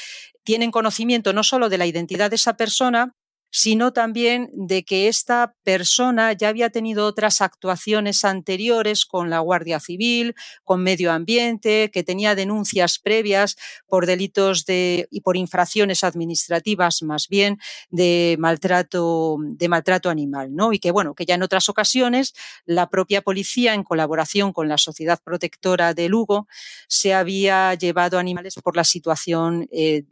tienen 0.44 0.72
conocimiento 0.72 1.34
no 1.34 1.44
solo 1.44 1.70
de 1.70 1.78
la 1.78 1.86
identidad 1.86 2.30
de 2.30 2.38
esa 2.38 2.56
persona, 2.56 3.16
sino 3.50 3.94
también 3.94 4.50
de 4.54 4.84
que 4.84 5.08
esta 5.08 5.56
persona 5.64 6.34
ya 6.34 6.50
había 6.50 6.70
tenido 6.70 7.06
otras 7.06 7.42
actuaciones 7.42 8.26
anteriores 8.26 9.06
con 9.06 9.30
la 9.30 9.40
Guardia 9.40 9.80
Civil, 9.80 10.36
con 10.64 10.84
Medio 10.84 11.12
Ambiente, 11.12 11.90
que 11.92 12.04
tenía 12.04 12.36
denuncias 12.36 13.00
previas 13.00 13.58
por 13.88 14.06
delitos 14.06 14.66
de, 14.66 15.08
y 15.12 15.22
por 15.22 15.38
infracciones 15.38 16.04
administrativas 16.04 17.02
más 17.04 17.28
bien 17.28 17.58
de 17.90 18.36
maltrato, 18.40 19.38
de 19.40 19.70
maltrato 19.70 20.10
animal, 20.10 20.54
¿no? 20.54 20.74
Y 20.74 20.80
que 20.80 20.92
bueno, 20.92 21.16
que 21.16 21.26
ya 21.26 21.36
en 21.36 21.44
otras 21.44 21.70
ocasiones 21.70 22.34
la 22.66 22.90
propia 22.90 23.22
policía, 23.22 23.74
en 23.74 23.84
colaboración 23.84 24.54
con 24.54 24.68
la 24.68 24.78
Sociedad 24.78 25.20
Protectora 25.24 25.94
de 25.94 26.10
Lugo, 26.10 26.48
se 26.88 27.14
había 27.14 27.74
llevado 27.76 28.20
animales 28.20 28.56
por 28.56 28.76
la 28.76 28.84
situación 28.84 29.68
eh, 29.72 30.04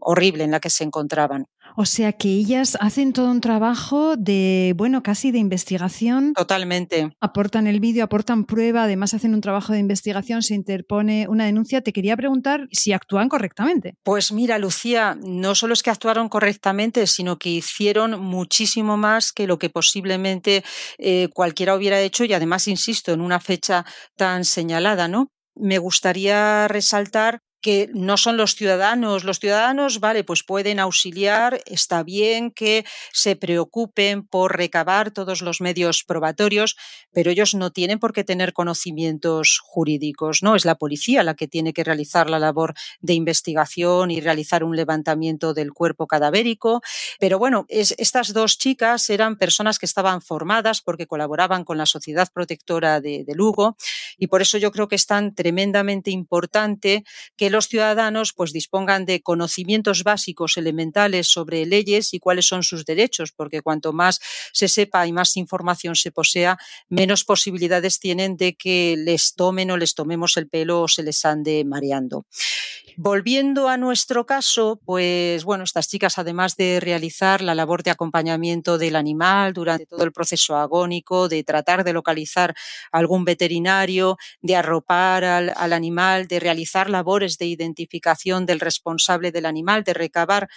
horrible 0.00 0.44
en 0.44 0.50
la 0.50 0.60
que 0.60 0.70
se 0.70 0.84
encontraban. 0.84 1.46
O 1.76 1.86
sea 1.86 2.12
que 2.12 2.28
ellas 2.28 2.76
hacen 2.80 3.12
todo 3.12 3.30
un 3.30 3.40
trabajo 3.40 4.16
de, 4.16 4.74
bueno, 4.76 5.02
casi 5.02 5.30
de 5.30 5.38
investigación. 5.38 6.34
Totalmente. 6.34 7.10
Aportan 7.20 7.66
el 7.66 7.80
vídeo, 7.80 8.04
aportan 8.04 8.44
prueba, 8.44 8.84
además 8.84 9.14
hacen 9.14 9.34
un 9.34 9.40
trabajo 9.40 9.72
de 9.72 9.78
investigación, 9.78 10.42
se 10.42 10.54
interpone 10.54 11.26
una 11.28 11.46
denuncia. 11.46 11.80
Te 11.80 11.92
quería 11.92 12.16
preguntar 12.16 12.68
si 12.72 12.92
actúan 12.92 13.28
correctamente. 13.28 13.96
Pues 14.02 14.32
mira, 14.32 14.58
Lucía, 14.58 15.16
no 15.22 15.54
solo 15.54 15.74
es 15.74 15.82
que 15.82 15.90
actuaron 15.90 16.28
correctamente, 16.28 17.06
sino 17.06 17.38
que 17.38 17.50
hicieron 17.50 18.20
muchísimo 18.20 18.96
más 18.96 19.32
que 19.32 19.46
lo 19.46 19.58
que 19.58 19.70
posiblemente 19.70 20.64
eh, 20.98 21.28
cualquiera 21.32 21.74
hubiera 21.74 22.00
hecho 22.00 22.24
y 22.24 22.32
además, 22.32 22.68
insisto, 22.68 23.12
en 23.12 23.20
una 23.20 23.40
fecha 23.40 23.84
tan 24.16 24.44
señalada, 24.44 25.08
¿no? 25.08 25.28
Me 25.54 25.78
gustaría 25.78 26.66
resaltar 26.68 27.40
que 27.62 27.88
no 27.94 28.16
son 28.16 28.36
los 28.36 28.56
ciudadanos. 28.56 29.24
Los 29.24 29.38
ciudadanos, 29.38 30.00
vale, 30.00 30.24
pues 30.24 30.42
pueden 30.42 30.80
auxiliar, 30.80 31.62
está 31.64 32.02
bien 32.02 32.50
que 32.50 32.84
se 33.12 33.36
preocupen 33.36 34.26
por 34.26 34.56
recabar 34.56 35.12
todos 35.12 35.40
los 35.42 35.60
medios 35.60 36.02
probatorios, 36.04 36.76
pero 37.12 37.30
ellos 37.30 37.54
no 37.54 37.70
tienen 37.70 38.00
por 38.00 38.12
qué 38.12 38.24
tener 38.24 38.52
conocimientos 38.52 39.60
jurídicos, 39.62 40.42
¿no? 40.42 40.56
Es 40.56 40.64
la 40.64 40.74
policía 40.74 41.22
la 41.22 41.34
que 41.34 41.46
tiene 41.46 41.72
que 41.72 41.84
realizar 41.84 42.28
la 42.28 42.40
labor 42.40 42.74
de 43.00 43.14
investigación 43.14 44.10
y 44.10 44.20
realizar 44.20 44.64
un 44.64 44.74
levantamiento 44.74 45.54
del 45.54 45.72
cuerpo 45.72 46.08
cadavérico. 46.08 46.82
Pero 47.20 47.38
bueno, 47.38 47.64
estas 47.68 48.32
dos 48.32 48.58
chicas 48.58 49.08
eran 49.08 49.36
personas 49.36 49.78
que 49.78 49.86
estaban 49.86 50.20
formadas 50.20 50.80
porque 50.80 51.06
colaboraban 51.06 51.64
con 51.64 51.78
la 51.78 51.86
Sociedad 51.86 52.28
Protectora 52.34 53.00
de, 53.00 53.22
de 53.24 53.34
Lugo 53.36 53.76
y 54.18 54.26
por 54.26 54.42
eso 54.42 54.58
yo 54.58 54.72
creo 54.72 54.88
que 54.88 54.96
es 54.96 55.06
tan 55.06 55.32
tremendamente 55.32 56.10
importante 56.10 57.04
que 57.36 57.51
los 57.52 57.68
ciudadanos 57.68 58.32
pues 58.32 58.52
dispongan 58.52 59.04
de 59.04 59.22
conocimientos 59.22 60.02
básicos 60.02 60.56
elementales 60.56 61.28
sobre 61.28 61.64
leyes 61.66 62.12
y 62.14 62.18
cuáles 62.18 62.46
son 62.46 62.64
sus 62.64 62.84
derechos, 62.84 63.30
porque 63.30 63.62
cuanto 63.62 63.92
más 63.92 64.20
se 64.52 64.66
sepa 64.68 65.06
y 65.06 65.12
más 65.12 65.36
información 65.36 65.94
se 65.94 66.10
posea, 66.10 66.58
menos 66.88 67.24
posibilidades 67.24 68.00
tienen 68.00 68.36
de 68.36 68.54
que 68.54 68.96
les 68.98 69.34
tomen 69.34 69.70
o 69.70 69.76
les 69.76 69.94
tomemos 69.94 70.36
el 70.36 70.48
pelo 70.48 70.82
o 70.82 70.88
se 70.88 71.02
les 71.02 71.24
ande 71.24 71.64
mareando. 71.64 72.26
Volviendo 72.96 73.68
a 73.68 73.76
nuestro 73.76 74.26
caso, 74.26 74.80
pues 74.84 75.44
bueno, 75.44 75.64
estas 75.64 75.88
chicas, 75.88 76.18
además 76.18 76.56
de 76.56 76.80
realizar 76.80 77.40
la 77.40 77.54
labor 77.54 77.82
de 77.82 77.90
acompañamiento 77.90 78.78
del 78.78 78.96
animal 78.96 79.52
durante 79.52 79.86
todo 79.86 80.04
el 80.04 80.12
proceso 80.12 80.56
agónico, 80.56 81.28
de 81.28 81.44
tratar 81.44 81.84
de 81.84 81.92
localizar 81.92 82.54
algún 82.90 83.24
veterinario, 83.24 84.16
de 84.40 84.56
arropar 84.56 85.24
al, 85.24 85.52
al 85.56 85.72
animal, 85.72 86.26
de 86.26 86.40
realizar 86.40 86.90
labores 86.90 87.38
de 87.38 87.46
identificación 87.46 88.46
del 88.46 88.60
responsable 88.60 89.32
del 89.32 89.46
animal, 89.46 89.84
de 89.84 89.94
recabar 89.94 90.48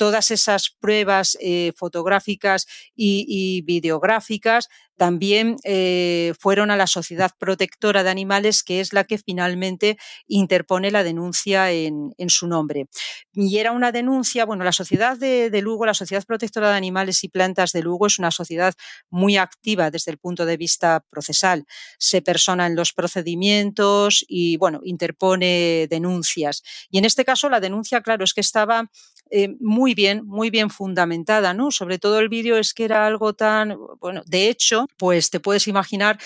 todas 0.00 0.30
esas 0.30 0.70
pruebas 0.70 1.36
eh, 1.42 1.72
fotográficas 1.76 2.66
y, 2.96 3.60
videográficas 3.66 4.70
también 5.00 5.56
eh, 5.64 6.34
fueron 6.38 6.70
a 6.70 6.76
la 6.76 6.86
Sociedad 6.86 7.32
Protectora 7.38 8.02
de 8.02 8.10
Animales, 8.10 8.62
que 8.62 8.80
es 8.80 8.92
la 8.92 9.04
que 9.04 9.16
finalmente 9.16 9.96
interpone 10.26 10.90
la 10.90 11.02
denuncia 11.02 11.70
en, 11.70 12.12
su 12.28 12.46
nombre. 12.46 12.86
Y 13.32 13.56
era 13.56 13.72
una 13.72 13.92
denuncia, 13.92 14.44
bueno, 14.44 14.62
la 14.62 14.72
Sociedad 14.72 15.16
de, 15.16 15.58
Lugo, 15.62 15.86
la 15.86 15.94
Sociedad 15.94 16.22
Protectora 16.26 16.68
de 16.68 16.76
Animales 16.76 17.24
y 17.24 17.28
Plantas 17.28 17.72
de 17.72 17.82
Lugo 17.82 18.08
es 18.08 18.18
una 18.18 18.30
sociedad 18.30 18.74
muy 19.08 19.38
activa 19.38 19.90
desde 19.90 20.10
el 20.10 20.18
punto 20.18 20.44
de 20.44 20.58
vista 20.58 21.02
procesal. 21.08 21.64
Se 21.98 22.20
persona 22.20 22.66
en 22.66 22.76
los 22.76 22.92
procedimientos 22.92 24.22
y, 24.28 24.58
bueno, 24.58 24.80
interpone 24.84 25.86
denuncias. 25.88 26.62
Y 26.90 26.98
en 26.98 27.06
este 27.06 27.24
caso 27.24 27.48
la 27.48 27.60
denuncia, 27.60 28.02
claro, 28.02 28.22
es 28.22 28.34
que 28.34 28.42
estaba 28.42 28.90
eh, 29.30 29.56
muy 29.60 29.94
bien, 29.94 30.26
muy 30.26 30.50
bien 30.50 30.68
fundamentada, 30.68 31.54
¿no? 31.54 31.70
Sobre 31.70 31.98
todo 31.98 32.18
el 32.18 32.28
vídeo 32.28 32.58
es 32.58 32.74
que 32.74 32.84
era 32.84 33.06
algo 33.06 33.32
tan, 33.32 33.78
bueno, 33.98 34.22
de 34.26 34.50
hecho, 34.50 34.89
pues 34.96 35.30
te 35.30 35.40
puedes 35.40 35.68
imaginar 35.68 36.18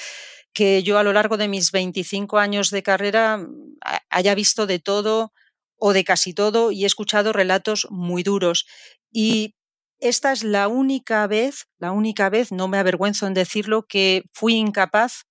que 0.52 0.82
yo 0.82 0.98
a 0.98 1.02
lo 1.02 1.12
largo 1.12 1.36
de 1.36 1.48
mis 1.48 1.72
25 1.72 2.38
años 2.38 2.70
de 2.70 2.82
carrera 2.82 3.38
mm, 3.38 3.78
haya 4.10 4.34
visto 4.34 4.66
de 4.66 4.78
todo 4.78 5.32
o 5.76 5.92
de 5.92 6.04
casi 6.04 6.32
todo 6.34 6.70
y 6.70 6.84
he 6.84 6.86
escuchado 6.86 7.32
relatos 7.32 7.88
muy 7.90 8.22
duros. 8.22 8.66
Y 9.12 9.54
esta 10.00 10.32
es 10.32 10.44
la 10.44 10.68
única 10.68 11.26
vez, 11.26 11.66
la 11.78 11.92
única 11.92 12.30
vez, 12.30 12.52
no 12.52 12.68
me 12.68 12.78
avergüenzo 12.78 13.26
en 13.26 13.34
decirlo, 13.34 13.86
que 13.86 14.24
fui 14.32 14.54
incapaz 14.54 15.24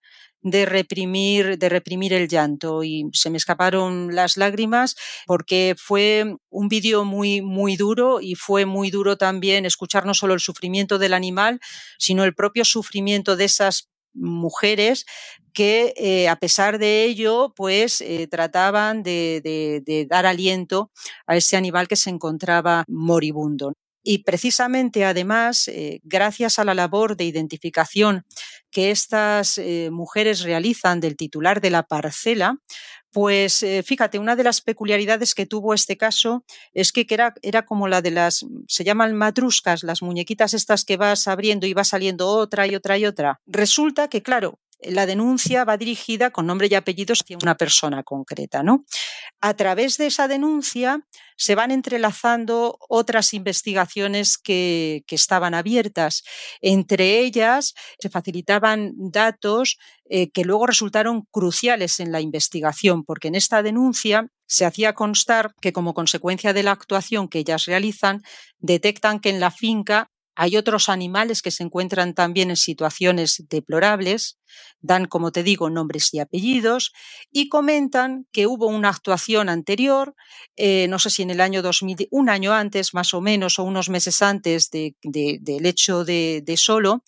de 0.43 0.65
reprimir, 0.65 1.57
de 1.57 1.69
reprimir 1.69 2.13
el 2.13 2.27
llanto 2.27 2.83
y 2.83 3.05
se 3.13 3.29
me 3.29 3.37
escaparon 3.37 4.13
las 4.13 4.37
lágrimas 4.37 4.95
porque 5.25 5.75
fue 5.77 6.35
un 6.49 6.67
vídeo 6.67 7.05
muy, 7.05 7.41
muy 7.41 7.77
duro 7.77 8.19
y 8.21 8.35
fue 8.35 8.65
muy 8.65 8.91
duro 8.91 9.17
también 9.17 9.65
escuchar 9.65 10.05
no 10.05 10.13
solo 10.13 10.33
el 10.33 10.41
sufrimiento 10.41 10.99
del 10.99 11.13
animal, 11.13 11.59
sino 11.97 12.25
el 12.25 12.35
propio 12.35 12.65
sufrimiento 12.65 13.35
de 13.35 13.45
esas 13.45 13.89
mujeres 14.13 15.05
que 15.53 15.93
eh, 15.97 16.27
a 16.27 16.35
pesar 16.35 16.77
de 16.77 17.05
ello 17.05 17.53
pues 17.55 18.01
eh, 18.01 18.27
trataban 18.27 19.03
de, 19.03 19.41
de, 19.85 20.05
dar 20.09 20.25
aliento 20.25 20.91
a 21.25 21.35
ese 21.37 21.57
animal 21.57 21.87
que 21.87 21.95
se 21.95 22.09
encontraba 22.09 22.83
moribundo. 22.87 23.73
Y 24.03 24.19
precisamente, 24.19 25.05
además, 25.05 25.69
eh, 25.69 26.01
gracias 26.03 26.59
a 26.59 26.65
la 26.65 26.73
labor 26.73 27.15
de 27.15 27.23
identificación 27.23 28.25
que 28.69 28.91
estas 28.91 29.57
eh, 29.57 29.89
mujeres 29.91 30.41
realizan 30.41 30.99
del 30.99 31.15
titular 31.15 31.61
de 31.61 31.69
la 31.69 31.83
parcela, 31.83 32.57
pues 33.11 33.61
eh, 33.63 33.83
fíjate, 33.83 34.19
una 34.19 34.35
de 34.35 34.43
las 34.43 34.59
peculiaridades 34.61 35.35
que 35.35 35.45
tuvo 35.45 35.73
este 35.73 35.97
caso 35.97 36.43
es 36.73 36.91
que 36.91 37.05
era, 37.09 37.33
era 37.43 37.63
como 37.65 37.87
la 37.87 38.01
de 38.01 38.11
las, 38.11 38.45
se 38.67 38.83
llaman 38.83 39.13
matruscas, 39.15 39.83
las 39.83 40.01
muñequitas 40.01 40.53
estas 40.53 40.83
que 40.83 40.97
vas 40.97 41.27
abriendo 41.27 41.67
y 41.67 41.73
va 41.73 41.83
saliendo 41.83 42.27
otra 42.27 42.67
y 42.67 42.75
otra 42.75 42.97
y 42.97 43.05
otra. 43.05 43.39
Resulta 43.45 44.09
que, 44.09 44.23
claro, 44.23 44.59
la 44.85 45.05
denuncia 45.05 45.63
va 45.63 45.77
dirigida 45.77 46.31
con 46.31 46.47
nombre 46.47 46.67
y 46.69 46.75
apellidos 46.75 47.21
hacia 47.21 47.37
una 47.41 47.55
persona 47.55 48.03
concreta. 48.03 48.63
¿no? 48.63 48.85
A 49.41 49.53
través 49.53 49.97
de 49.97 50.07
esa 50.07 50.27
denuncia 50.27 51.05
se 51.35 51.55
van 51.55 51.71
entrelazando 51.71 52.77
otras 52.89 53.33
investigaciones 53.33 54.37
que, 54.37 55.03
estaban 55.09 55.53
abiertas. 55.53 56.23
Entre 56.59 57.19
ellas 57.19 57.75
se 57.99 58.09
facilitaban 58.09 58.93
datos 58.95 59.77
eh, 60.09 60.31
que 60.31 60.43
luego 60.43 60.65
resultaron 60.65 61.27
cruciales 61.29 61.99
en 61.99 62.11
la 62.11 62.19
investigación, 62.19 63.03
porque 63.03 63.27
en 63.27 63.35
esta 63.35 63.61
denuncia 63.61 64.27
se 64.47 64.65
hacía 64.65 64.93
constar 64.93 65.53
que 65.61 65.71
como 65.71 65.93
consecuencia 65.93 66.51
de 66.53 66.63
la 66.63 66.71
actuación 66.71 67.27
que 67.27 67.39
ellas 67.39 67.65
realizan, 67.65 68.23
detectan 68.59 69.19
que 69.19 69.29
en 69.29 69.39
la 69.39 69.51
finca 69.51 70.09
hay 70.35 70.57
otros 70.57 70.89
animales 70.89 71.41
que 71.41 71.51
se 71.51 71.63
encuentran 71.63 72.13
también 72.13 72.49
en 72.49 72.57
situaciones 72.57 73.43
deplorables, 73.49 74.39
dan, 74.81 75.05
como 75.05 75.31
te 75.31 75.43
digo, 75.43 75.69
nombres 75.69 76.13
y 76.13 76.19
apellidos 76.19 76.93
y 77.31 77.49
comentan 77.49 78.27
que 78.31 78.47
hubo 78.47 78.67
una 78.67 78.89
actuación 78.89 79.49
anterior, 79.49 80.15
eh, 80.55 80.87
no 80.89 80.99
sé 80.99 81.09
si 81.09 81.23
en 81.23 81.29
el 81.29 81.41
año 81.41 81.61
2000, 81.61 82.07
un 82.11 82.29
año 82.29 82.53
antes 82.53 82.93
más 82.93 83.13
o 83.13 83.21
menos 83.21 83.59
o 83.59 83.63
unos 83.63 83.89
meses 83.89 84.21
antes 84.21 84.69
del 84.71 85.65
hecho 85.65 86.05
de 86.05 86.55
Solo, 86.57 87.03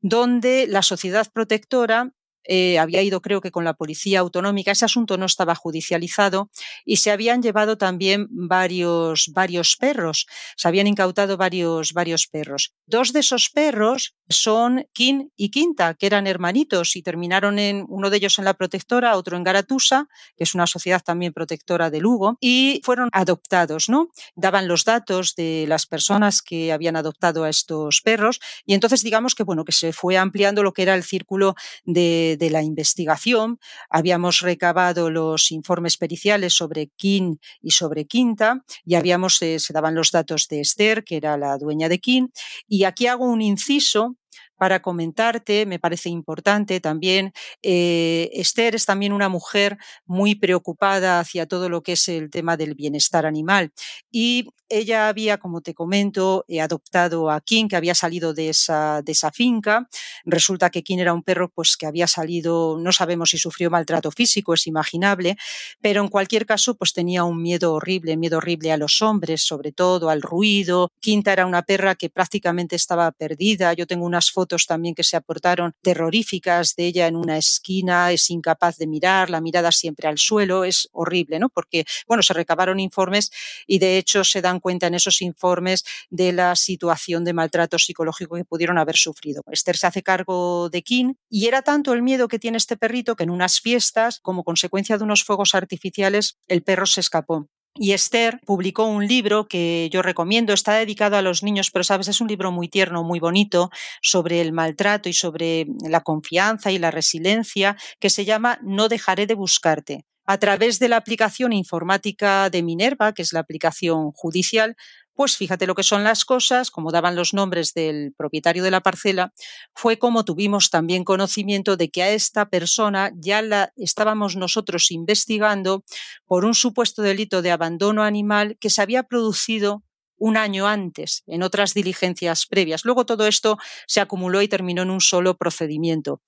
donde 0.00 0.66
la 0.66 0.82
sociedad 0.82 1.30
protectora 1.32 2.12
eh, 2.52 2.80
había 2.80 3.00
ido 3.00 3.22
creo 3.22 3.40
que 3.40 3.52
con 3.52 3.64
la 3.64 3.74
policía 3.74 4.18
autonómica, 4.18 4.72
ese 4.72 4.84
asunto 4.84 5.16
no 5.16 5.26
estaba 5.26 5.54
judicializado 5.54 6.50
y 6.84 6.96
se 6.96 7.12
habían 7.12 7.42
llevado 7.42 7.78
también 7.78 8.26
varios, 8.30 9.30
varios 9.32 9.76
perros, 9.76 10.26
se 10.56 10.66
habían 10.66 10.88
incautado 10.88 11.36
varios, 11.36 11.92
varios 11.92 12.26
perros. 12.26 12.74
Dos 12.86 13.12
de 13.12 13.20
esos 13.20 13.50
perros 13.50 14.16
son 14.28 14.86
Kin 14.92 15.32
y 15.36 15.50
Quinta, 15.50 15.94
que 15.94 16.06
eran 16.06 16.26
hermanitos 16.26 16.96
y 16.96 17.02
terminaron 17.02 17.60
en 17.60 17.84
uno 17.88 18.10
de 18.10 18.16
ellos 18.16 18.38
en 18.40 18.44
la 18.44 18.54
protectora, 18.54 19.16
otro 19.16 19.36
en 19.36 19.44
Garatusa, 19.44 20.08
que 20.36 20.42
es 20.42 20.54
una 20.56 20.66
sociedad 20.66 21.02
también 21.04 21.32
protectora 21.32 21.88
de 21.88 22.00
Lugo, 22.00 22.36
y 22.40 22.80
fueron 22.84 23.10
adoptados, 23.12 23.88
¿no? 23.88 24.08
Daban 24.34 24.66
los 24.66 24.84
datos 24.84 25.36
de 25.36 25.66
las 25.68 25.86
personas 25.86 26.42
que 26.42 26.72
habían 26.72 26.96
adoptado 26.96 27.44
a 27.44 27.48
estos 27.48 28.00
perros 28.00 28.40
y 28.66 28.74
entonces 28.74 29.04
digamos 29.04 29.36
que 29.36 29.44
bueno, 29.44 29.64
que 29.64 29.72
se 29.72 29.92
fue 29.92 30.16
ampliando 30.16 30.64
lo 30.64 30.72
que 30.72 30.82
era 30.82 30.96
el 30.96 31.04
círculo 31.04 31.54
de 31.84 32.36
de, 32.40 32.50
la 32.50 32.62
investigación. 32.62 33.58
Habíamos 33.88 34.40
recabado 34.40 35.10
los 35.10 35.52
informes 35.52 35.96
periciales 35.96 36.54
sobre 36.54 36.88
Kin 36.96 37.40
y 37.62 37.70
sobre 37.70 38.06
Quinta 38.06 38.64
y 38.84 38.94
habíamos, 38.94 39.40
eh, 39.42 39.58
se 39.60 39.72
daban 39.72 39.94
los 39.94 40.10
datos 40.10 40.48
de 40.48 40.60
Esther, 40.60 41.04
que 41.04 41.16
era 41.16 41.36
la 41.36 41.58
dueña 41.58 41.88
de 41.88 41.98
Kin. 41.98 42.32
Y 42.66 42.84
aquí 42.84 43.06
hago 43.06 43.24
un 43.24 43.42
inciso 43.42 44.16
para 44.60 44.82
comentarte, 44.82 45.64
me 45.64 45.78
parece 45.78 46.10
importante 46.10 46.80
también. 46.80 47.32
Eh, 47.62 48.28
Esther 48.34 48.74
es 48.74 48.84
también 48.84 49.14
una 49.14 49.30
mujer 49.30 49.78
muy 50.04 50.34
preocupada 50.34 51.18
hacia 51.18 51.46
todo 51.46 51.70
lo 51.70 51.82
que 51.82 51.92
es 51.92 52.06
el 52.10 52.28
tema 52.28 52.58
del 52.58 52.74
bienestar 52.74 53.24
animal 53.24 53.72
y 54.10 54.50
ella 54.70 55.08
había, 55.08 55.38
como 55.38 55.62
te 55.62 55.74
comento, 55.74 56.44
eh, 56.46 56.60
adoptado 56.60 57.28
a 57.28 57.40
King, 57.40 57.66
que 57.66 57.74
había 57.74 57.94
salido 57.94 58.32
de 58.32 58.50
esa, 58.50 59.02
de 59.02 59.12
esa 59.12 59.32
finca. 59.32 59.88
Resulta 60.24 60.70
que 60.70 60.84
King 60.84 60.98
era 60.98 61.12
un 61.12 61.24
perro 61.24 61.50
pues, 61.50 61.76
que 61.76 61.86
había 61.86 62.06
salido, 62.06 62.78
no 62.78 62.92
sabemos 62.92 63.30
si 63.30 63.38
sufrió 63.38 63.68
maltrato 63.68 64.12
físico, 64.12 64.54
es 64.54 64.68
imaginable, 64.68 65.36
pero 65.80 66.02
en 66.02 66.08
cualquier 66.08 66.46
caso 66.46 66.76
pues, 66.76 66.92
tenía 66.92 67.24
un 67.24 67.42
miedo 67.42 67.74
horrible, 67.74 68.16
miedo 68.16 68.38
horrible 68.38 68.70
a 68.70 68.76
los 68.76 69.02
hombres, 69.02 69.42
sobre 69.42 69.72
todo 69.72 70.08
al 70.08 70.22
ruido. 70.22 70.92
Quinta 71.00 71.32
era 71.32 71.46
una 71.46 71.62
perra 71.62 71.96
que 71.96 72.08
prácticamente 72.08 72.76
estaba 72.76 73.10
perdida. 73.10 73.72
Yo 73.72 73.88
tengo 73.88 74.06
unas 74.06 74.30
fotos 74.30 74.49
también 74.66 74.94
que 74.94 75.04
se 75.04 75.16
aportaron 75.16 75.74
terroríficas 75.82 76.74
de 76.76 76.86
ella 76.86 77.06
en 77.06 77.16
una 77.16 77.38
esquina, 77.38 78.12
es 78.12 78.30
incapaz 78.30 78.76
de 78.76 78.86
mirar, 78.86 79.30
la 79.30 79.40
mirada 79.40 79.72
siempre 79.72 80.08
al 80.08 80.18
suelo, 80.18 80.64
es 80.64 80.88
horrible, 80.92 81.38
¿no? 81.38 81.48
Porque, 81.48 81.84
bueno, 82.06 82.22
se 82.22 82.34
recabaron 82.34 82.80
informes 82.80 83.30
y 83.66 83.78
de 83.78 83.98
hecho 83.98 84.24
se 84.24 84.42
dan 84.42 84.60
cuenta 84.60 84.86
en 84.86 84.94
esos 84.94 85.22
informes 85.22 85.84
de 86.10 86.32
la 86.32 86.56
situación 86.56 87.24
de 87.24 87.32
maltrato 87.32 87.78
psicológico 87.78 88.36
que 88.36 88.44
pudieron 88.44 88.78
haber 88.78 88.96
sufrido. 88.96 89.42
Esther 89.50 89.76
se 89.76 89.86
hace 89.86 90.02
cargo 90.02 90.68
de 90.70 90.82
Kim 90.82 91.14
y 91.28 91.46
era 91.46 91.62
tanto 91.62 91.92
el 91.92 92.02
miedo 92.02 92.28
que 92.28 92.38
tiene 92.38 92.58
este 92.58 92.76
perrito 92.76 93.16
que 93.16 93.24
en 93.24 93.30
unas 93.30 93.60
fiestas, 93.60 94.20
como 94.20 94.44
consecuencia 94.44 94.98
de 94.98 95.04
unos 95.04 95.24
fuegos 95.24 95.54
artificiales, 95.54 96.38
el 96.48 96.62
perro 96.62 96.86
se 96.86 97.00
escapó. 97.00 97.48
Y 97.74 97.92
Esther 97.92 98.40
publicó 98.44 98.84
un 98.84 99.06
libro 99.06 99.46
que 99.46 99.88
yo 99.92 100.02
recomiendo, 100.02 100.52
está 100.52 100.74
dedicado 100.74 101.16
a 101.16 101.22
los 101.22 101.42
niños, 101.42 101.70
pero 101.70 101.84
sabes, 101.84 102.08
es 102.08 102.20
un 102.20 102.26
libro 102.26 102.50
muy 102.50 102.68
tierno, 102.68 103.04
muy 103.04 103.20
bonito, 103.20 103.70
sobre 104.02 104.40
el 104.40 104.52
maltrato 104.52 105.08
y 105.08 105.12
sobre 105.12 105.66
la 105.88 106.00
confianza 106.00 106.72
y 106.72 106.78
la 106.78 106.90
resiliencia, 106.90 107.76
que 108.00 108.10
se 108.10 108.24
llama 108.24 108.58
No 108.62 108.88
dejaré 108.88 109.26
de 109.26 109.34
buscarte. 109.34 110.04
A 110.26 110.38
través 110.38 110.78
de 110.78 110.88
la 110.88 110.96
aplicación 110.96 111.52
informática 111.52 112.50
de 112.50 112.62
Minerva, 112.62 113.12
que 113.12 113.22
es 113.22 113.32
la 113.32 113.40
aplicación 113.40 114.12
judicial, 114.12 114.76
pues 115.20 115.36
fíjate 115.36 115.66
lo 115.66 115.74
que 115.74 115.82
son 115.82 116.02
las 116.02 116.24
cosas, 116.24 116.70
como 116.70 116.92
daban 116.92 117.14
los 117.14 117.34
nombres 117.34 117.74
del 117.74 118.14
propietario 118.16 118.64
de 118.64 118.70
la 118.70 118.80
parcela, 118.80 119.34
fue 119.74 119.98
como 119.98 120.24
tuvimos 120.24 120.70
también 120.70 121.04
conocimiento 121.04 121.76
de 121.76 121.90
que 121.90 122.02
a 122.02 122.08
esta 122.08 122.48
persona 122.48 123.12
ya 123.16 123.42
la 123.42 123.70
estábamos 123.76 124.36
nosotros 124.36 124.90
investigando 124.90 125.84
por 126.24 126.46
un 126.46 126.54
supuesto 126.54 127.02
delito 127.02 127.42
de 127.42 127.50
abandono 127.50 128.02
animal 128.02 128.56
que 128.58 128.70
se 128.70 128.80
había 128.80 129.02
producido 129.02 129.82
un 130.16 130.38
año 130.38 130.66
antes 130.66 131.22
en 131.26 131.42
otras 131.42 131.74
diligencias 131.74 132.46
previas. 132.46 132.86
Luego 132.86 133.04
todo 133.04 133.26
esto 133.26 133.58
se 133.86 134.00
acumuló 134.00 134.40
y 134.40 134.48
terminó 134.48 134.80
en 134.80 134.90
un 134.90 135.02
solo 135.02 135.36
procedimiento. 135.36 136.22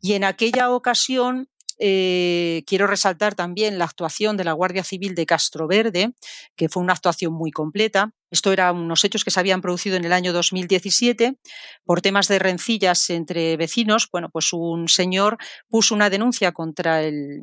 Y 0.00 0.14
en 0.14 0.24
aquella 0.24 0.72
ocasión 0.72 1.48
eh, 1.78 2.62
quiero 2.66 2.86
resaltar 2.86 3.34
también 3.34 3.78
la 3.78 3.84
actuación 3.84 4.36
de 4.36 4.44
la 4.44 4.52
Guardia 4.52 4.84
Civil 4.84 5.14
de 5.14 5.26
Castro 5.26 5.66
Verde, 5.66 6.14
que 6.56 6.68
fue 6.68 6.82
una 6.82 6.92
actuación 6.92 7.32
muy 7.32 7.50
completa. 7.50 8.12
Esto 8.30 8.52
eran 8.52 8.76
unos 8.76 9.04
hechos 9.04 9.24
que 9.24 9.30
se 9.30 9.38
habían 9.38 9.60
producido 9.60 9.96
en 9.96 10.04
el 10.04 10.12
año 10.12 10.32
2017 10.32 11.38
por 11.84 12.00
temas 12.00 12.26
de 12.28 12.38
rencillas 12.38 13.10
entre 13.10 13.56
vecinos. 13.56 14.08
Bueno, 14.10 14.28
pues 14.30 14.52
un 14.52 14.88
señor 14.88 15.38
puso 15.68 15.94
una 15.94 16.10
denuncia 16.10 16.52
contra 16.52 17.02
el, 17.02 17.42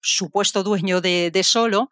supuesto 0.00 0.62
dueño 0.62 1.00
de, 1.00 1.30
de, 1.30 1.42
Solo, 1.42 1.90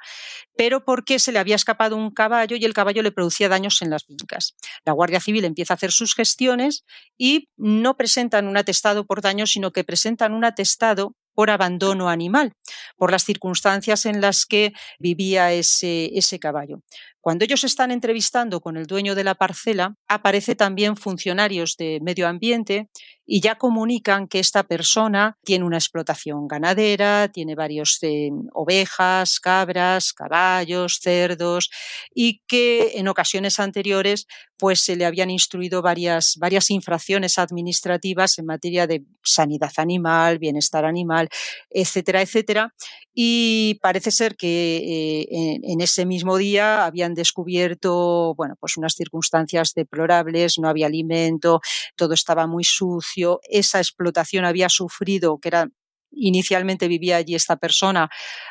pero 0.57 0.85
porque 0.85 1.18
se 1.18 1.33
le 1.33 1.38
había 1.38 1.57
escapado 1.57 1.96
un 1.96 2.11
caballo 2.11 2.57
y 2.57 2.64
el 2.64 2.72
caballo 2.72 3.02
le 3.02 3.12
producía 3.12 3.48
daños 3.48 3.83
en 3.83 3.90
las 3.90 4.04
fincas. 4.04 4.54
La 4.85 4.92
Guardia 4.92 5.20
Civil 5.20 5.44
empieza 5.44 5.74
a 5.74 5.76
hacer 5.76 5.92
sus 5.92 6.14
gestiones 6.14 6.85
y 7.16 7.48
no 7.57 7.96
presentan 7.96 8.46
un 8.46 8.57
atestado 8.57 9.07
por 9.07 9.20
daño, 9.20 9.46
sino 9.46 9.72
que 9.72 9.85
presentan 9.85 10.33
un 10.33 10.44
atestado 10.44 11.14
por 11.38 11.51
abandono 11.51 12.09
animal, 12.09 12.55
por 12.96 13.12
las 13.12 13.22
circunstancias 13.22 14.07
en 14.07 14.20
las 14.20 14.44
que 14.44 14.72
vivía 14.98 15.53
ese, 15.53 16.11
ese 16.18 16.40
caballo. 16.40 16.83
Cuando 17.28 17.44
ellos 17.44 17.62
están 17.62 17.90
entrevistando 17.90 18.62
con 18.62 18.78
el 18.78 18.86
dueño 18.86 19.14
de 19.14 19.22
la 19.22 19.34
parcela, 19.34 19.94
aparece 20.08 20.54
también 20.54 20.96
funcionarios 20.96 21.76
de 21.76 22.00
medio 22.00 22.26
ambiente 22.26 22.88
y 23.26 23.42
ya 23.42 23.56
comunican 23.56 24.26
que 24.26 24.38
esta 24.38 24.62
persona 24.62 25.36
tiene 25.44 25.66
una 25.66 25.76
explotación 25.76 26.48
ganadera, 26.48 27.28
tiene 27.28 27.54
varios 27.54 27.98
eh, 28.00 28.30
ovejas, 28.54 29.40
cabras, 29.40 30.14
caballos, 30.14 31.00
cerdos 31.02 31.68
y 32.14 32.40
que 32.48 32.92
en 32.94 33.08
ocasiones 33.08 33.60
anteriores 33.60 34.26
pues 34.58 34.80
se 34.80 34.96
le 34.96 35.04
habían 35.04 35.30
instruido 35.30 35.82
varias, 35.82 36.36
varias 36.38 36.70
infracciones 36.70 37.38
administrativas 37.38 38.38
en 38.38 38.46
materia 38.46 38.86
de 38.86 39.04
sanidad 39.22 39.72
animal, 39.76 40.38
bienestar 40.38 40.86
animal, 40.86 41.28
etcétera, 41.70 42.22
etcétera. 42.22 42.74
Y 43.14 43.78
parece 43.82 44.10
ser 44.10 44.36
que 44.36 44.76
eh, 44.78 45.60
en, 45.62 45.80
ese 45.80 46.06
mismo 46.06 46.38
día 46.38 46.86
habían 46.86 47.14
descubierto, 47.18 48.35
bueno, 48.35 48.54
pues 48.59 48.78
unas 48.78 48.94
circunstancias 48.94 49.74
deplorables, 49.74 50.59
no 50.59 50.68
había 50.68 50.87
alimento, 50.87 51.61
todo 51.96 52.14
estaba 52.14 52.46
muy 52.46 52.64
sucio, 52.64 53.40
esa 53.50 53.78
explotación 53.78 54.46
había 54.46 54.70
sufrido, 54.70 55.38
que 55.38 55.48
era 55.48 55.68
inicialmente 56.11 56.88
vivía 56.88 57.16
allí 57.16 57.35
esta 57.35 57.57
persona, 57.57 58.09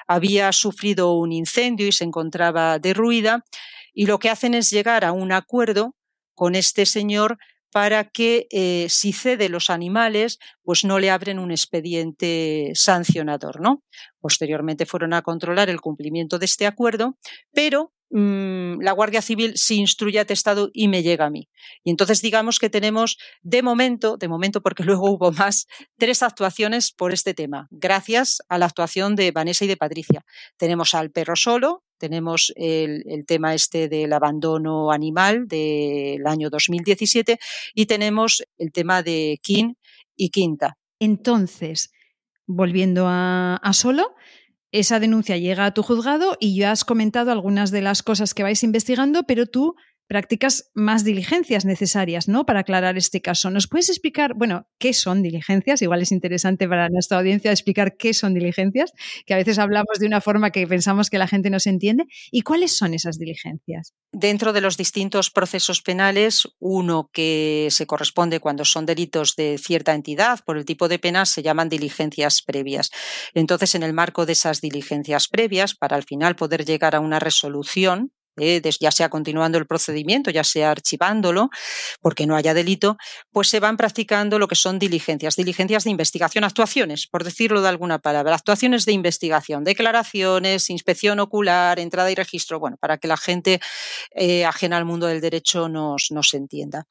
había 0.07 0.51
sufrido 0.51 1.13
un 1.13 1.31
incendio 1.31 1.87
y 1.87 1.91
se 1.91 2.03
encontraba 2.03 2.77
derruida, 2.77 3.43
y 3.93 4.05
lo 4.05 4.19
que 4.19 4.29
hacen 4.29 4.53
es 4.53 4.69
llegar 4.69 5.03
a 5.03 5.11
un 5.11 5.31
acuerdo 5.31 5.95
con 6.35 6.53
este 6.53 6.85
señor 6.85 7.39
para 7.71 8.05
que 8.05 8.47
eh, 8.51 8.87
si 8.89 9.11
cede 9.11 9.49
los 9.49 9.69
animales, 9.69 10.39
pues 10.63 10.83
no 10.83 10.99
le 10.99 11.09
abren 11.09 11.39
un 11.39 11.51
expediente 11.51 12.71
sancionador, 12.75 13.59
¿no? 13.59 13.83
Posteriormente 14.19 14.85
fueron 14.85 15.13
a 15.13 15.21
controlar 15.21 15.69
el 15.69 15.81
cumplimiento 15.81 16.39
de 16.39 16.45
este 16.45 16.65
acuerdo, 16.65 17.17
pero 17.53 17.91
Mm, 18.09 18.79
la 18.81 18.93
Guardia 18.93 19.21
Civil 19.21 19.53
se 19.57 19.75
instruye 19.75 20.19
a 20.19 20.25
testado 20.25 20.69
y 20.73 20.87
me 20.87 21.03
llega 21.03 21.25
a 21.25 21.29
mí. 21.29 21.49
Y 21.83 21.89
entonces 21.89 22.21
digamos 22.21 22.57
que 22.57 22.69
tenemos 22.69 23.17
de 23.41 23.61
momento, 23.61 24.17
de 24.17 24.29
momento 24.29 24.61
porque 24.61 24.83
luego 24.83 25.11
hubo 25.11 25.31
más, 25.31 25.67
tres 25.97 26.23
actuaciones 26.23 26.91
por 26.91 27.13
este 27.13 27.33
tema, 27.33 27.67
gracias 27.69 28.41
a 28.47 28.57
la 28.57 28.65
actuación 28.65 29.15
de 29.15 29.31
Vanessa 29.31 29.65
y 29.65 29.67
de 29.67 29.77
Patricia. 29.77 30.25
Tenemos 30.57 30.93
al 30.93 31.11
perro 31.11 31.35
solo, 31.35 31.83
tenemos 31.97 32.53
el, 32.55 33.25
tema 33.25 33.53
este 33.53 33.89
del 33.89 34.13
abandono 34.13 34.91
animal 34.91 35.47
del 35.47 36.25
año 36.27 36.49
2017 36.49 37.39
y 37.73 37.87
tenemos 37.87 38.43
el 38.57 38.71
tema 38.71 39.01
de 39.01 39.39
King 39.41 39.73
y 40.15 40.29
quinta. 40.29 40.77
Entonces, 40.99 41.91
volviendo 42.45 43.07
a 43.07 43.71
solo, 43.73 44.15
esa 44.71 44.99
denuncia 44.99 45.37
llega 45.37 45.65
a 45.65 45.73
tu 45.73 45.83
juzgado 45.83 46.37
y 46.39 46.55
ya 46.55 46.71
has 46.71 46.83
comentado 46.83 47.31
algunas 47.31 47.71
de 47.71 47.81
las 47.81 48.03
cosas 48.03 48.33
que 48.33 48.43
vais 48.43 48.63
investigando, 48.63 49.23
pero 49.23 49.45
tú 49.45 49.75
practicas 50.07 50.71
más 50.73 51.03
diligencias 51.03 51.65
necesarias, 51.65 52.27
¿no? 52.27 52.45
Para 52.45 52.61
aclarar 52.61 52.97
este 52.97 53.21
caso. 53.21 53.49
¿Nos 53.49 53.67
puedes 53.67 53.89
explicar, 53.89 54.33
bueno, 54.35 54.67
qué 54.79 54.93
son 54.93 55.21
diligencias? 55.21 55.81
Igual 55.81 56.01
es 56.01 56.11
interesante 56.11 56.67
para 56.67 56.89
nuestra 56.89 57.19
audiencia 57.19 57.51
explicar 57.51 57.97
qué 57.97 58.13
son 58.13 58.33
diligencias, 58.33 58.93
que 59.25 59.33
a 59.33 59.37
veces 59.37 59.59
hablamos 59.59 59.99
de 59.99 60.07
una 60.07 60.21
forma 60.21 60.51
que 60.51 60.65
pensamos 60.65 61.09
que 61.09 61.17
la 61.17 61.27
gente 61.27 61.49
no 61.49 61.59
se 61.59 61.69
entiende. 61.69 62.05
¿Y 62.31 62.41
cuáles 62.41 62.75
son 62.75 62.93
esas 62.93 63.17
diligencias? 63.17 63.93
Dentro 64.11 64.53
de 64.53 64.61
los 64.61 64.77
distintos 64.77 65.29
procesos 65.29 65.81
penales, 65.81 66.47
uno 66.59 67.09
que 67.11 67.67
se 67.71 67.85
corresponde 67.85 68.39
cuando 68.39 68.63
son 68.65 68.85
delitos 68.85 69.35
de 69.35 69.57
cierta 69.57 69.93
entidad 69.93 70.39
por 70.45 70.57
el 70.57 70.65
tipo 70.65 70.87
de 70.87 70.99
penas 70.99 71.29
se 71.29 71.43
llaman 71.43 71.69
diligencias 71.69 72.41
previas. 72.41 72.89
Entonces, 73.33 73.75
en 73.75 73.83
el 73.83 73.93
marco 73.93 74.25
de 74.25 74.33
esas 74.33 74.61
diligencias 74.61 75.27
previas, 75.27 75.75
para 75.75 75.95
al 75.97 76.03
final 76.03 76.35
poder 76.35 76.65
llegar 76.65 76.95
a 76.95 76.99
una 76.99 77.19
resolución, 77.19 78.11
eh, 78.37 78.61
ya 78.79 78.91
sea 78.91 79.09
continuando 79.09 79.57
el 79.57 79.65
procedimiento, 79.65 80.31
ya 80.31 80.43
sea 80.43 80.71
archivándolo, 80.71 81.49
porque 82.01 82.25
no 82.25 82.35
haya 82.35 82.53
delito, 82.53 82.97
pues 83.31 83.49
se 83.49 83.59
van 83.59 83.77
practicando 83.77 84.39
lo 84.39 84.47
que 84.47 84.55
son 84.55 84.79
diligencias, 84.79 85.35
diligencias 85.35 85.83
de 85.83 85.91
investigación, 85.91 86.43
actuaciones, 86.43 87.07
por 87.07 87.23
decirlo 87.23 87.61
de 87.61 87.69
alguna 87.69 87.99
palabra, 87.99 88.35
actuaciones 88.35 88.85
de 88.85 88.93
investigación, 88.93 89.63
declaraciones, 89.63 90.69
inspección 90.69 91.19
ocular, 91.19 91.79
entrada 91.79 92.11
y 92.11 92.15
registro, 92.15 92.59
bueno, 92.59 92.77
para 92.77 92.97
que 92.97 93.07
la 93.07 93.17
gente 93.17 93.59
eh, 94.11 94.45
ajena 94.45 94.77
al 94.77 94.85
mundo 94.85 95.07
del 95.07 95.21
derecho 95.21 95.69
nos, 95.69 96.11
nos 96.11 96.33
entienda. 96.33 96.87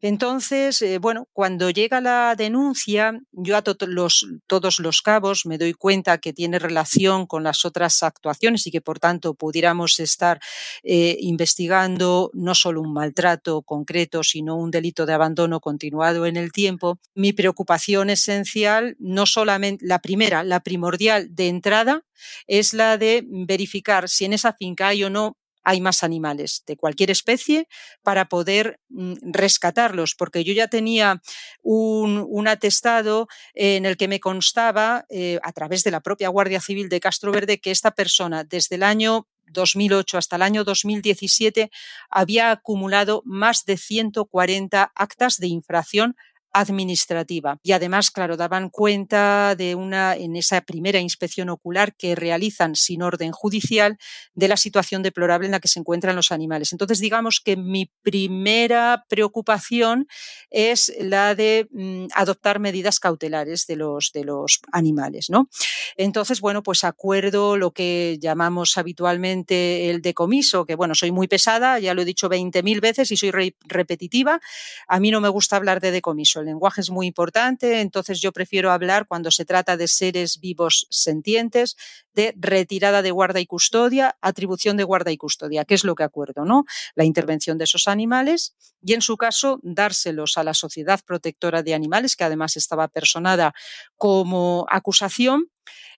Entonces, 0.00 0.80
eh, 0.82 0.98
bueno, 0.98 1.28
cuando 1.32 1.70
llega 1.70 2.00
la 2.00 2.34
denuncia, 2.36 3.12
yo 3.32 3.56
a 3.56 3.62
los, 3.86 4.26
todos 4.46 4.78
los 4.78 5.02
cabos 5.02 5.46
me 5.46 5.58
doy 5.58 5.74
cuenta 5.74 6.18
que 6.18 6.32
tiene 6.32 6.58
relación 6.58 7.26
con 7.26 7.44
las 7.44 7.64
otras 7.64 8.02
actuaciones 8.02 8.66
y 8.66 8.70
que 8.70 8.80
por 8.80 8.98
tanto 8.98 9.34
pudiéramos 9.34 10.00
estar 10.00 10.40
eh, 10.82 11.16
investigando 11.20 12.30
no 12.34 12.54
solo 12.54 12.80
un 12.80 12.92
maltrato 12.92 13.62
concreto, 13.62 14.22
sino 14.22 14.56
un 14.56 14.70
delito 14.70 15.06
de 15.06 15.14
abandono 15.14 15.60
continuado 15.60 16.26
en 16.26 16.36
el 16.36 16.52
tiempo, 16.52 16.98
mi 17.14 17.32
preocupación 17.32 18.10
esencial, 18.10 18.96
no 18.98 19.26
solamente 19.26 19.84
la 19.86 20.00
primera, 20.00 20.44
la 20.44 20.60
primordial 20.60 21.34
de 21.34 21.48
entrada, 21.48 22.04
es 22.46 22.74
la 22.74 22.98
de 22.98 23.24
verificar 23.26 24.08
si 24.08 24.24
en 24.24 24.32
esa 24.32 24.52
finca 24.52 24.88
hay 24.88 25.04
o 25.04 25.10
no 25.10 25.36
hay 25.68 25.82
más 25.82 26.02
animales 26.02 26.62
de 26.66 26.78
cualquier 26.78 27.10
especie 27.10 27.68
para 28.02 28.30
poder 28.30 28.80
mm, 28.88 29.32
rescatarlos, 29.32 30.14
porque 30.14 30.42
yo 30.42 30.54
ya 30.54 30.68
tenía 30.68 31.20
un, 31.62 32.48
atestado 32.48 33.28
en 33.52 33.84
el 33.84 33.98
que 33.98 34.08
me 34.08 34.20
constaba, 34.20 35.04
eh, 35.10 35.38
a 35.42 35.52
través 35.52 35.84
de 35.84 35.90
la 35.90 36.00
propia 36.00 36.30
Guardia 36.30 36.62
Civil 36.62 36.88
de 36.88 37.00
Castro 37.00 37.32
Verde, 37.32 37.60
que 37.60 37.70
esta 37.70 37.90
persona 37.90 38.44
desde 38.44 38.76
el 38.76 38.82
año 38.82 39.28
2008 39.50 40.18
hasta 40.18 40.36
el 40.36 40.42
año 40.42 40.64
2017 40.64 41.70
había 42.10 42.50
acumulado 42.50 43.22
más 43.24 43.64
de 43.64 43.76
140 43.76 44.92
actas 44.94 45.38
de 45.38 45.48
infracción 45.48 46.16
administrativa. 46.52 47.58
Y 47.62 47.72
además, 47.72 48.10
claro, 48.10 48.36
daban 48.36 48.70
cuenta 48.70 49.54
de 49.56 49.74
una, 49.74 50.16
en 50.16 50.36
esa 50.36 50.60
primera 50.60 50.98
inspección 50.98 51.48
ocular 51.48 51.94
que 51.96 52.14
realizan 52.14 52.74
sin 52.74 53.02
orden 53.02 53.32
judicial, 53.32 53.98
de 54.34 54.48
la 54.48 54.56
situación 54.56 55.02
deplorable 55.02 55.46
en 55.46 55.52
la 55.52 55.60
que 55.60 55.68
se 55.68 55.78
encuentran 55.78 56.16
los 56.16 56.32
animales. 56.32 56.72
Entonces, 56.72 57.00
digamos 57.00 57.40
que 57.44 57.56
mi 57.56 57.90
primera 58.02 59.04
preocupación 59.08 60.06
es 60.50 60.92
la 61.00 61.34
de 61.34 61.68
mm, 61.70 62.06
adoptar 62.14 62.58
medidas 62.60 63.00
cautelares 63.00 63.66
de 63.66 63.76
los, 63.76 64.12
de 64.12 64.24
los 64.24 64.60
animales, 64.72 65.30
¿no? 65.30 65.48
Entonces, 65.96 66.40
bueno, 66.40 66.62
pues 66.62 66.84
acuerdo 66.84 67.56
lo 67.56 67.72
que 67.72 68.18
llamamos 68.20 68.78
habitualmente 68.78 69.90
el 69.90 70.02
decomiso, 70.02 70.64
que 70.64 70.74
bueno, 70.74 70.94
soy 70.94 71.12
muy 71.12 71.28
pesada, 71.28 71.78
ya 71.78 71.94
lo 71.94 72.02
he 72.02 72.04
dicho 72.04 72.28
20.000 72.28 72.80
veces 72.80 73.10
y 73.10 73.16
soy 73.16 73.54
repetitiva. 73.66 74.40
A 74.86 75.00
mí 75.00 75.10
no 75.10 75.20
me 75.20 75.28
gusta 75.28 75.56
hablar 75.56 75.80
de 75.80 75.90
decomiso 75.90 76.37
el 76.40 76.46
lenguaje 76.46 76.80
es 76.80 76.90
muy 76.90 77.06
importante, 77.06 77.80
entonces 77.80 78.20
yo 78.20 78.32
prefiero 78.32 78.70
hablar 78.70 79.06
cuando 79.06 79.30
se 79.30 79.44
trata 79.44 79.76
de 79.76 79.88
seres 79.88 80.40
vivos 80.40 80.86
sentientes, 80.90 81.76
de 82.14 82.34
retirada 82.36 83.02
de 83.02 83.10
guarda 83.10 83.40
y 83.40 83.46
custodia, 83.46 84.16
atribución 84.20 84.76
de 84.76 84.84
guarda 84.84 85.10
y 85.10 85.16
custodia, 85.16 85.64
que 85.64 85.74
es 85.74 85.84
lo 85.84 85.94
que 85.94 86.02
acuerdo, 86.02 86.44
¿no? 86.44 86.64
La 86.94 87.04
intervención 87.04 87.58
de 87.58 87.64
esos 87.64 87.88
animales 87.88 88.54
y 88.82 88.94
en 88.94 89.02
su 89.02 89.16
caso 89.16 89.60
dárselos 89.62 90.38
a 90.38 90.44
la 90.44 90.54
Sociedad 90.54 91.00
Protectora 91.04 91.62
de 91.62 91.74
Animales, 91.74 92.16
que 92.16 92.24
además 92.24 92.56
estaba 92.56 92.88
personada 92.88 93.52
como 93.96 94.66
acusación. 94.70 95.50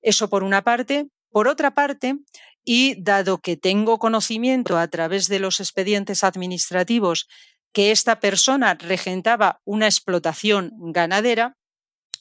Eso 0.03 0.29
por 0.29 0.43
una 0.43 0.63
parte. 0.63 1.09
Por 1.33 1.47
otra 1.47 1.75
parte, 1.75 2.17
y 2.65 3.01
dado 3.03 3.39
que 3.39 3.57
tengo 3.57 3.99
conocimiento 3.99 4.79
a 4.79 4.89
través 4.89 5.29
de 5.29 5.39
los 5.39 5.61
expedientes 5.61 6.25
administrativos 6.25 7.29
que 7.73 7.91
esta 7.91 8.21
persona 8.21 8.75
regentaba 8.75 9.61
una 9.65 9.87
explotación 9.87 10.73
ganadera, 10.93 11.57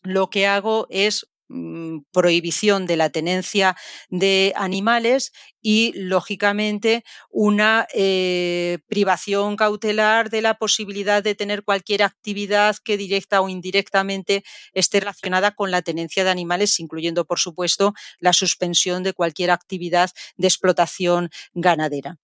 lo 0.04 0.30
que 0.30 0.48
hago 0.48 0.88
es 0.90 1.28
mm, 1.50 2.00
prohibición 2.12 2.86
de 2.86 2.96
la 2.96 3.10
tenencia 3.10 3.76
de 4.10 4.54
animales 4.56 5.32
y, 5.62 5.92
lógicamente, 5.96 7.04
una 7.30 7.88
eh, 7.94 8.80
privación 8.88 9.58
cautelar 9.58 10.30
de 10.30 10.42
la 10.42 10.56
posibilidad 10.58 11.24
de 11.24 11.36
tener 11.36 11.64
cualquier 11.64 12.04
actividad 12.04 12.78
que 12.84 12.98
directa 12.98 13.42
o 13.42 13.50
indirectamente 13.50 14.44
esté 14.74 15.02
relacionada 15.02 15.52
con 15.52 15.72
la 15.72 15.82
tenencia 15.82 16.24
de 16.24 16.30
animales, 16.30 16.80
incluyendo, 16.80 17.26
por 17.26 17.40
supuesto, 17.40 17.94
la 18.20 18.34
suspensión 18.34 19.04
de 19.04 19.14
cualquier 19.14 19.52
actividad 19.52 20.12
de 20.38 20.48
explotación 20.48 21.30
ganadera. 21.54 22.18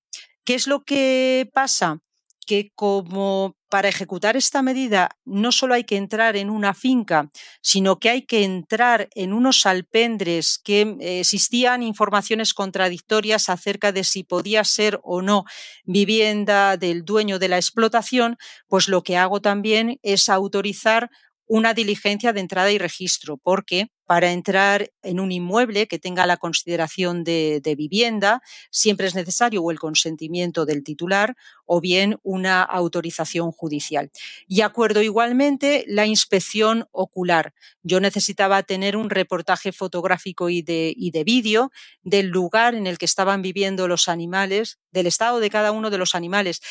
¿Qué 0.46 0.56
es 0.56 0.68
lo 0.68 0.84
que 0.86 1.50
pasa? 1.54 2.00
Que 2.46 2.72
como 2.76 3.56
para 3.70 3.90
ejecutar 3.90 4.38
esta 4.38 4.62
medida 4.62 5.10
no 5.26 5.52
solo 5.52 5.74
hay 5.74 5.84
que 5.84 5.98
entrar 5.98 6.38
en 6.38 6.50
una 6.50 6.74
finca, 6.74 7.30
sino 7.62 8.00
que 8.00 8.10
hay 8.10 8.22
que 8.22 8.44
entrar 8.44 9.10
en 9.16 9.34
unos 9.34 9.66
alpendres 9.66 10.60
que 10.64 10.82
eh, 11.00 11.20
existían 11.20 11.84
informaciones 11.84 12.54
contradictorias 12.54 13.50
acerca 13.50 13.92
de 13.92 14.04
si 14.04 14.24
podía 14.24 14.64
ser 14.64 15.00
o 15.04 15.22
no 15.22 15.44
vivienda 15.84 16.78
del 16.78 17.04
dueño 17.04 17.40
de 17.40 17.50
la 17.50 17.58
explotación, 17.58 18.38
pues 18.68 18.88
lo 18.88 19.04
que 19.04 19.18
hago 19.18 19.42
también 19.42 20.00
es 20.04 20.30
autorizar 20.30 21.10
una 21.48 21.74
diligencia 21.74 22.34
de 22.34 22.40
entrada 22.40 22.72
y 22.72 22.78
registro, 22.78 23.38
porque 23.38 23.90
para 24.06 24.32
entrar 24.32 24.92
en 25.02 25.20
un 25.20 25.32
inmueble 25.32 25.88
que 25.88 26.00
tenga 26.00 26.26
la 26.26 26.38
consideración 26.38 27.24
de, 27.24 27.76
vivienda, 27.78 28.42
siempre 28.70 29.08
es 29.08 29.16
necesario 29.16 29.62
o 29.62 29.72
el 29.72 29.80
consentimiento 29.80 30.66
del 30.66 30.84
titular 30.84 31.36
o 31.66 31.82
bien 31.82 32.18
una 32.24 32.62
autorización 32.62 33.52
judicial. 33.52 34.12
Y 34.48 34.62
acuerdo 34.62 35.02
igualmente 35.02 35.84
la 35.88 36.06
inspección 36.06 36.88
ocular. 36.92 37.54
Yo 37.82 38.00
necesitaba 38.00 38.64
tener 38.64 38.96
un 38.96 39.10
reportaje 39.10 39.72
fotográfico 39.72 40.50
y 40.50 40.62
de, 40.62 40.94
y 40.96 41.12
de 41.12 41.24
vídeo 41.24 41.72
del 42.04 42.28
lugar 42.28 42.76
en 42.76 42.88
el 42.88 42.98
que 42.98 43.06
estaban 43.06 43.42
viviendo 43.42 43.88
los 43.88 44.08
animales, 44.08 44.80
del 44.92 45.08
estado 45.08 45.40
de 45.40 45.50
cada 45.50 45.72
uno 45.72 45.90
de 45.90 45.98
los 45.98 46.16
animales. 46.16 46.62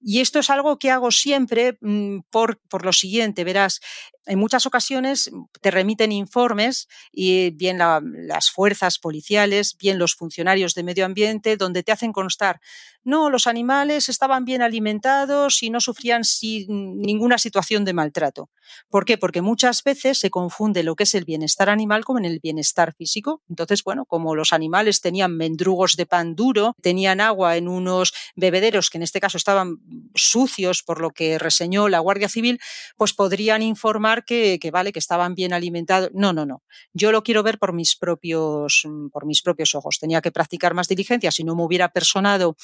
Y 0.00 0.20
esto 0.20 0.38
es 0.40 0.50
algo 0.50 0.78
que 0.78 0.90
hago 0.90 1.10
siempre 1.10 1.78
mm, 1.80 2.20
por, 2.30 2.60
por 2.68 2.84
lo 2.84 2.92
siguiente, 2.92 3.44
verás, 3.44 3.80
en 4.26 4.38
muchas 4.38 4.66
ocasiones 4.66 5.30
te 5.60 5.70
remiten 5.70 6.12
informes 6.12 6.81
y 7.12 7.50
bien 7.50 7.78
las 7.78 8.50
fuerzas 8.50 8.98
policiales, 8.98 9.76
bien 9.78 9.98
los 9.98 10.14
funcionarios 10.14 10.74
de 10.74 10.82
medio 10.82 11.04
ambiente, 11.04 11.56
donde 11.56 11.82
te 11.82 11.92
hacen 11.92 12.12
constar 12.12 12.60
no, 13.04 13.30
los 13.30 13.46
animales 13.48 14.08
estaban 14.08 14.44
bien 14.44 14.62
alimentados 14.62 15.62
y 15.62 15.70
no 15.70 15.80
sufrían 15.80 16.22
ninguna 16.68 17.36
situación 17.38 17.84
de 17.84 17.92
maltrato. 17.92 18.48
¿Por 18.88 19.04
qué? 19.04 19.18
Porque 19.18 19.42
muchas 19.42 19.82
veces 19.82 20.18
se 20.18 20.30
confunde 20.30 20.84
lo 20.84 20.94
que 20.94 21.02
es 21.02 21.14
el 21.14 21.24
bienestar 21.24 21.68
animal 21.68 22.04
con 22.04 22.24
el 22.24 22.38
bienestar 22.38 22.94
físico. 22.94 23.42
Entonces, 23.48 23.82
bueno, 23.82 24.04
como 24.06 24.36
los 24.36 24.52
animales 24.52 25.00
tenían 25.00 25.36
mendrugos 25.36 25.96
de 25.96 26.06
pan 26.06 26.36
duro, 26.36 26.76
tenían 26.80 27.20
agua 27.20 27.56
en 27.56 27.66
unos 27.66 28.12
bebederos 28.36 28.88
que 28.88 28.98
en 28.98 29.02
este 29.02 29.20
caso 29.20 29.36
estaban 29.36 29.78
sucios 30.14 30.82
por 30.84 31.00
lo 31.00 31.10
que 31.10 31.38
reseñó 31.38 31.88
la 31.88 31.98
Guardia 31.98 32.28
Civil, 32.28 32.60
pues 32.96 33.12
podrían 33.12 33.62
informar 33.62 34.24
que 34.24 34.58
vale, 34.72 34.92
que 34.92 35.00
estaban 35.00 35.34
bien 35.34 35.52
alimentados. 35.52 36.10
No, 36.14 36.32
no, 36.32 36.46
no. 36.46 36.62
Yo 36.92 37.12
lo 37.12 37.22
quiero 37.22 37.42
ver 37.42 37.58
por 37.58 37.72
mis 37.72 37.96
propios, 37.96 38.86
por 39.12 39.26
mis 39.26 39.42
propios 39.42 39.74
ojos. 39.74 39.98
Tenía 39.98 40.20
que 40.20 40.32
practicar 40.32 40.74
más 40.74 40.88
diligencia 40.88 41.30
si 41.30 41.44
no 41.44 41.54
me 41.54 41.62
hubiera 41.62 41.92
personado 41.92 42.56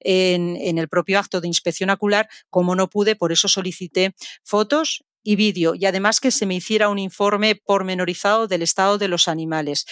en, 0.00 0.78
el 0.78 0.88
propio 0.88 1.18
acto 1.18 1.40
de 1.40 1.48
inspección 1.48 1.90
ocular, 1.90 2.28
como 2.50 2.74
no 2.74 2.88
pude, 2.88 3.16
por 3.16 3.32
eso 3.32 3.48
solicité 3.48 4.14
fotos 4.42 5.04
y 5.24 5.36
vídeo 5.36 5.74
y 5.74 5.86
además 5.86 6.20
que 6.20 6.30
se 6.30 6.46
me 6.46 6.54
hiciera 6.54 6.88
un 6.88 6.98
informe 6.98 7.56
pormenorizado 7.56 8.46
del 8.46 8.62
estado 8.62 8.98
de 8.98 9.08
los 9.08 9.26
animales, 9.26 9.86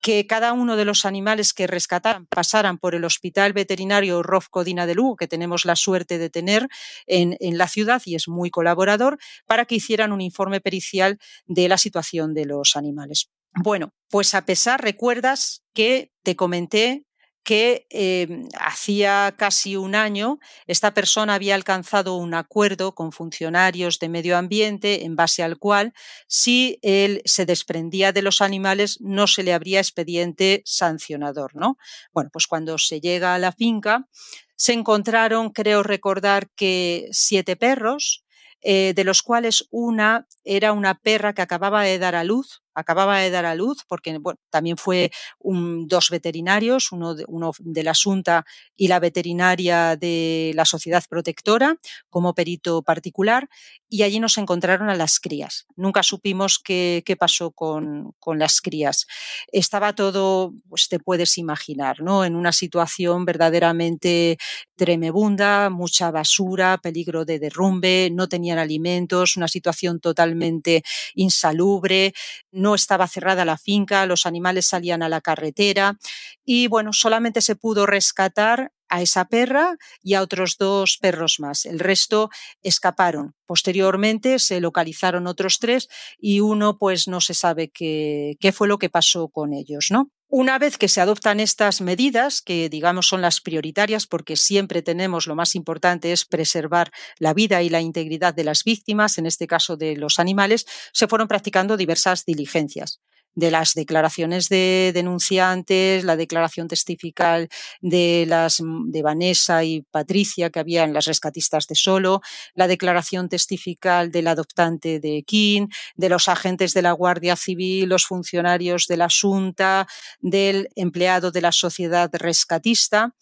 que 0.00 0.26
cada 0.26 0.52
uno 0.52 0.76
de 0.76 0.84
los 0.84 1.04
animales 1.04 1.52
que 1.52 1.66
rescataran 1.66 2.26
pasaran 2.26 2.78
por 2.78 2.94
el 2.94 3.04
Hospital 3.04 3.52
Veterinario 3.52 4.22
Rof 4.22 4.48
Codina 4.48 4.86
de 4.86 4.94
Lugo, 4.94 5.16
que 5.16 5.28
tenemos 5.28 5.64
la 5.64 5.76
suerte 5.76 6.18
de 6.18 6.30
tener 6.30 6.66
en, 7.06 7.36
en 7.38 7.58
la 7.58 7.68
ciudad 7.68 8.02
y 8.04 8.14
es 8.14 8.26
muy 8.26 8.50
colaborador, 8.50 9.18
para 9.46 9.66
que 9.66 9.76
hicieran 9.76 10.12
un 10.12 10.20
informe 10.20 10.60
pericial 10.60 11.18
de 11.46 11.68
la 11.68 11.78
situación 11.78 12.34
de 12.34 12.46
los 12.46 12.74
animales. 12.74 13.28
Bueno, 13.54 13.92
pues 14.10 14.34
a 14.34 14.44
pesar, 14.44 14.82
recuerdas 14.82 15.62
que 15.74 16.12
te 16.22 16.36
comenté 16.36 17.04
que 17.48 17.86
eh, 17.88 18.46
hacía 18.60 19.34
casi 19.38 19.74
un 19.74 19.94
año 19.94 20.38
esta 20.66 20.92
persona 20.92 21.32
había 21.32 21.54
alcanzado 21.54 22.16
un 22.16 22.34
acuerdo 22.34 22.94
con 22.94 23.10
funcionarios 23.10 23.98
de 23.98 24.10
medio 24.10 24.36
ambiente 24.36 25.06
en 25.06 25.16
base 25.16 25.42
al 25.42 25.56
cual 25.56 25.94
si 26.26 26.78
él 26.82 27.22
se 27.24 27.46
desprendía 27.46 28.12
de 28.12 28.20
los 28.20 28.42
animales 28.42 28.98
no 29.00 29.26
se 29.26 29.44
le 29.44 29.54
habría 29.54 29.80
expediente 29.80 30.60
sancionador, 30.66 31.56
¿no? 31.56 31.78
Bueno, 32.12 32.28
pues 32.30 32.46
cuando 32.46 32.76
se 32.76 33.00
llega 33.00 33.32
a 33.32 33.38
la 33.38 33.52
finca 33.52 34.06
se 34.54 34.74
encontraron, 34.74 35.48
creo 35.48 35.82
recordar 35.82 36.50
que 36.54 37.08
siete 37.12 37.56
perros, 37.56 38.26
eh, 38.60 38.92
de 38.94 39.04
los 39.04 39.22
cuales 39.22 39.68
una 39.70 40.26
era 40.44 40.72
una 40.72 41.00
perra 41.00 41.32
que 41.32 41.40
acababa 41.40 41.82
de 41.84 41.98
dar 41.98 42.14
a 42.14 42.24
luz, 42.24 42.62
acababa 42.78 43.18
de 43.18 43.30
dar 43.30 43.44
a 43.44 43.54
luz, 43.54 43.84
porque 43.88 44.18
también 44.50 44.76
fue 44.76 45.10
dos 45.40 46.10
veterinarios, 46.10 46.92
uno 46.92 47.14
de, 47.14 47.24
uno 47.26 47.52
de 47.58 47.82
la 47.82 47.92
Junta 47.94 48.44
y 48.76 48.88
la 48.88 49.00
veterinaria 49.00 49.96
de 49.96 50.52
la 50.54 50.64
Sociedad 50.64 51.02
Protectora, 51.08 51.76
como 52.08 52.34
perito 52.34 52.82
particular, 52.82 53.48
y 53.88 54.02
allí 54.02 54.20
nos 54.20 54.38
encontraron 54.38 54.90
a 54.90 54.94
las 54.94 55.18
crías. 55.18 55.66
Nunca 55.74 56.02
supimos 56.02 56.60
qué, 56.62 57.02
qué 57.04 57.16
pasó 57.16 57.50
con, 57.50 58.12
con, 58.20 58.38
las 58.38 58.60
crías. 58.60 59.06
Estaba 59.50 59.94
todo, 59.94 60.52
pues 60.68 60.88
te 60.88 61.00
puedes 61.00 61.38
imaginar, 61.38 62.00
¿no? 62.00 62.24
En 62.24 62.36
una 62.36 62.52
situación 62.52 63.24
verdaderamente 63.24 64.38
tremebunda, 64.76 65.70
mucha 65.70 66.10
basura, 66.10 66.78
peligro 66.78 67.24
de 67.24 67.38
derrumbe, 67.38 68.10
no 68.12 68.28
tenían 68.28 68.58
alimentos, 68.58 69.36
una 69.36 69.48
situación 69.48 69.98
totalmente 70.00 70.82
insalubre, 71.14 72.12
no 72.52 72.67
estaba 72.74 73.08
cerrada 73.08 73.44
la 73.44 73.58
finca, 73.58 74.06
los 74.06 74.26
animales 74.26 74.66
salían 74.66 75.02
a 75.02 75.08
la 75.08 75.20
carretera 75.20 75.98
y 76.44 76.68
bueno, 76.68 76.92
solamente 76.92 77.40
se 77.40 77.56
pudo 77.56 77.86
rescatar 77.86 78.72
a 78.88 79.02
esa 79.02 79.26
perra 79.26 79.76
y 80.02 80.14
a 80.14 80.22
otros 80.22 80.56
dos 80.58 80.98
perros 80.98 81.40
más. 81.40 81.66
El 81.66 81.78
resto 81.78 82.30
escaparon. 82.62 83.34
Posteriormente 83.46 84.38
se 84.38 84.60
localizaron 84.60 85.26
otros 85.26 85.58
tres 85.58 85.88
y 86.18 86.40
uno 86.40 86.78
pues 86.78 87.06
no 87.08 87.20
se 87.20 87.34
sabe 87.34 87.68
qué, 87.68 88.36
qué 88.40 88.52
fue 88.52 88.68
lo 88.68 88.78
que 88.78 88.90
pasó 88.90 89.28
con 89.28 89.52
ellos, 89.52 89.88
¿no? 89.90 90.10
Una 90.30 90.58
vez 90.58 90.76
que 90.76 90.88
se 90.88 91.00
adoptan 91.00 91.40
estas 91.40 91.80
medidas, 91.80 92.42
que 92.42 92.68
digamos 92.68 93.08
son 93.08 93.22
las 93.22 93.40
prioritarias, 93.40 94.06
porque 94.06 94.36
siempre 94.36 94.82
tenemos 94.82 95.26
lo 95.26 95.34
más 95.34 95.54
importante 95.54 96.12
es 96.12 96.26
preservar 96.26 96.90
la 97.18 97.32
vida 97.32 97.62
y 97.62 97.70
la 97.70 97.80
integridad 97.80 98.34
de 98.34 98.44
las 98.44 98.62
víctimas, 98.62 99.16
en 99.16 99.24
este 99.24 99.46
caso 99.46 99.78
de 99.78 99.96
los 99.96 100.18
animales, 100.18 100.66
se 100.92 101.08
fueron 101.08 101.28
practicando 101.28 101.78
diversas 101.78 102.26
diligencias 102.26 103.00
de 103.34 103.50
las 103.50 103.74
declaraciones 103.74 104.48
de 104.48 104.92
denunciantes, 104.94 106.04
la 106.04 106.16
declaración 106.16 106.68
testifical 106.68 107.48
de 107.80 108.24
las 108.26 108.62
de 108.62 109.02
Vanessa 109.02 109.64
y 109.64 109.82
Patricia 109.82 110.50
que 110.50 110.58
había 110.58 110.84
en 110.84 110.92
las 110.92 111.06
rescatistas 111.06 111.66
de 111.66 111.74
Solo, 111.74 112.20
la 112.54 112.66
declaración 112.66 113.28
testifical 113.28 114.10
del 114.10 114.26
adoptante 114.26 115.00
de 115.00 115.22
King, 115.26 115.68
de 115.96 116.08
los 116.08 116.28
agentes 116.28 116.74
de 116.74 116.82
la 116.82 116.92
Guardia 116.92 117.36
Civil, 117.36 117.88
los 117.88 118.06
funcionarios 118.06 118.86
de 118.86 118.96
la 118.96 119.08
Junta, 119.08 119.86
del 120.20 120.68
empleado 120.74 121.30
de 121.30 121.40
la 121.40 121.52
sociedad 121.52 122.10
rescatista. 122.12 123.14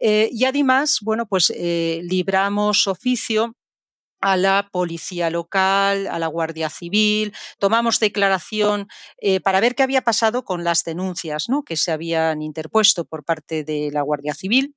Eh, 0.00 0.28
y 0.32 0.44
además, 0.44 0.98
bueno, 1.02 1.26
pues 1.26 1.52
eh, 1.54 2.00
libramos 2.04 2.86
oficio 2.86 3.54
a 4.22 4.36
la 4.36 4.68
policía 4.72 5.28
local, 5.28 6.06
a 6.06 6.18
la 6.18 6.28
Guardia 6.28 6.70
Civil, 6.70 7.34
tomamos 7.58 7.98
declaración 7.98 8.88
eh, 9.18 9.40
para 9.40 9.60
ver 9.60 9.74
qué 9.74 9.82
había 9.82 10.02
pasado 10.02 10.44
con 10.44 10.64
las 10.64 10.84
denuncias 10.84 11.48
¿no? 11.48 11.64
que 11.64 11.76
se 11.76 11.92
habían 11.92 12.40
interpuesto 12.40 13.04
por 13.04 13.24
parte 13.24 13.64
de 13.64 13.90
la 13.92 14.02
Guardia 14.02 14.32
Civil. 14.32 14.74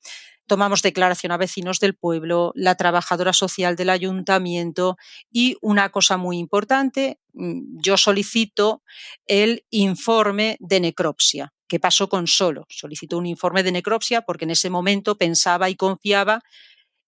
Tomamos 0.48 0.82
declaración 0.82 1.32
a 1.32 1.38
vecinos 1.38 1.80
del 1.80 1.96
pueblo, 1.96 2.52
la 2.56 2.76
trabajadora 2.76 3.34
social 3.34 3.76
del 3.76 3.90
ayuntamiento 3.90 4.98
y 5.32 5.58
una 5.62 5.90
cosa 5.90 6.18
muy 6.18 6.38
importante, 6.38 7.20
mm, 7.34 7.80
yo 7.82 7.98
solicito 7.98 8.84
el 9.28 9.66
informe 9.70 10.58
de 10.60 10.80
necropsia. 10.80 11.54
¿Qué 11.68 11.80
pasó 11.80 12.10
con 12.10 12.28
Solo? 12.28 12.66
Solicito 12.70 13.18
un 13.18 13.26
informe 13.26 13.64
de 13.64 13.72
necropsia 13.72 14.22
porque 14.22 14.46
en 14.46 14.52
ese 14.52 14.70
momento 14.70 15.18
pensaba 15.18 15.70
y 15.70 15.76
confiaba 15.76 16.42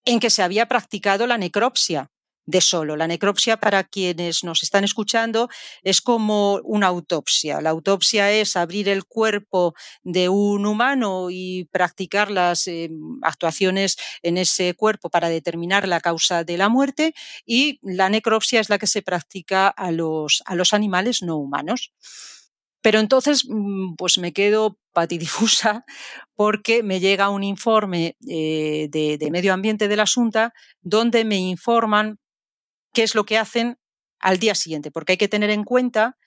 en 0.03 0.19
que 0.19 0.29
se 0.29 0.41
había 0.41 0.67
practicado 0.67 1.27
la 1.27 1.37
necropsia, 1.37 2.09
de 2.47 2.61
solo. 2.61 2.95
La 2.95 3.07
necropsia, 3.07 3.57
para 3.57 3.83
quienes 3.83 4.43
nos 4.43 4.63
están 4.63 4.83
escuchando, 4.83 5.49
es 5.83 6.01
como 6.01 6.59
una 6.63 6.87
autopsia. 6.87 7.61
La 7.61 7.69
autopsia 7.69 8.31
es 8.31 8.55
abrir 8.55 8.89
el 8.89 9.05
cuerpo 9.05 9.75
de 10.03 10.29
un 10.29 10.65
humano 10.65 11.27
y 11.29 11.65
practicar 11.71 12.31
las 12.31 12.67
eh, 12.67 12.89
actuaciones 13.21 13.97
en 14.23 14.37
ese 14.37 14.73
cuerpo 14.73 15.09
para 15.09 15.29
determinar 15.29 15.87
la 15.87 15.99
causa 15.99 16.43
de 16.43 16.57
la 16.57 16.69
muerte 16.69 17.13
y 17.45 17.79
la 17.83 18.09
necropsia 18.09 18.61
es 18.61 18.69
la 18.69 18.79
que 18.79 18.87
se 18.87 19.01
practica 19.01 19.67
a 19.67 19.91
los, 19.91 20.41
a 20.45 20.55
los 20.55 20.73
animales 20.73 21.21
no 21.21 21.35
humanos. 21.35 21.91
Pero 22.81 22.99
entonces, 22.99 23.43
mm, 23.45 23.95
pues 23.97 24.17
me 24.17 24.31
quedo 24.31 24.79
patidifusa 24.93 25.83
porque 26.35 26.81
me 26.83 27.01
llega 27.01 27.29
un 27.29 27.43
informe 27.43 28.15
eh, 28.25 28.87
de, 28.89 29.17
de, 29.17 29.31
medio 29.31 29.53
ambiente 29.53 29.89
de 29.89 29.97
la 29.97 30.05
Junta 30.05 30.53
donde 30.81 31.25
me 31.25 31.37
informan 31.37 32.19
qué 32.97 33.03
es 33.03 33.13
lo 33.13 33.27
que 33.27 33.37
hacen 33.37 33.77
al 34.19 34.39
día 34.39 34.55
siguiente, 34.55 34.89
porque 34.89 35.11
hay 35.11 35.17
que 35.17 35.27
tener 35.27 35.51
en 35.51 35.63
cuenta 35.63 36.17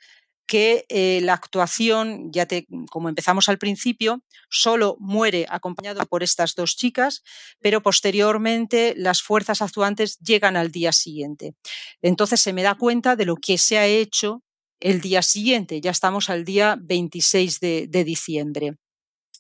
que 0.47 0.87
eh, 0.89 1.19
la 1.21 1.33
actuación, 1.33 2.31
ya 2.31 2.47
como 2.93 3.09
empezamos 3.09 3.49
al 3.49 3.59
principio, 3.59 4.23
solo 4.49 4.97
muere 5.01 5.47
acompañado 5.49 6.07
por 6.07 6.23
estas 6.23 6.55
dos 6.55 6.77
chicas, 6.77 7.25
pero 7.59 7.83
posteriormente 7.83 8.95
las 8.97 9.21
fuerzas 9.21 9.63
actuantes 9.63 10.17
llegan 10.21 10.57
al 10.57 10.71
día 10.71 10.93
siguiente. 10.93 11.55
Entonces 12.03 12.41
se 12.41 12.53
me 12.53 12.63
da 12.63 12.77
cuenta 12.77 13.17
de 13.17 13.25
lo 13.25 13.35
que 13.35 13.59
se 13.59 13.77
ha 13.77 13.87
hecho 13.87 14.45
el 14.79 15.01
día 15.01 15.23
siguiente, 15.23 15.81
ya 15.81 15.91
estamos 15.91 16.31
al 16.31 16.45
día 16.45 16.79
26 16.81 17.59
de, 17.59 17.87
de 17.89 18.05
diciembre. 18.05 18.77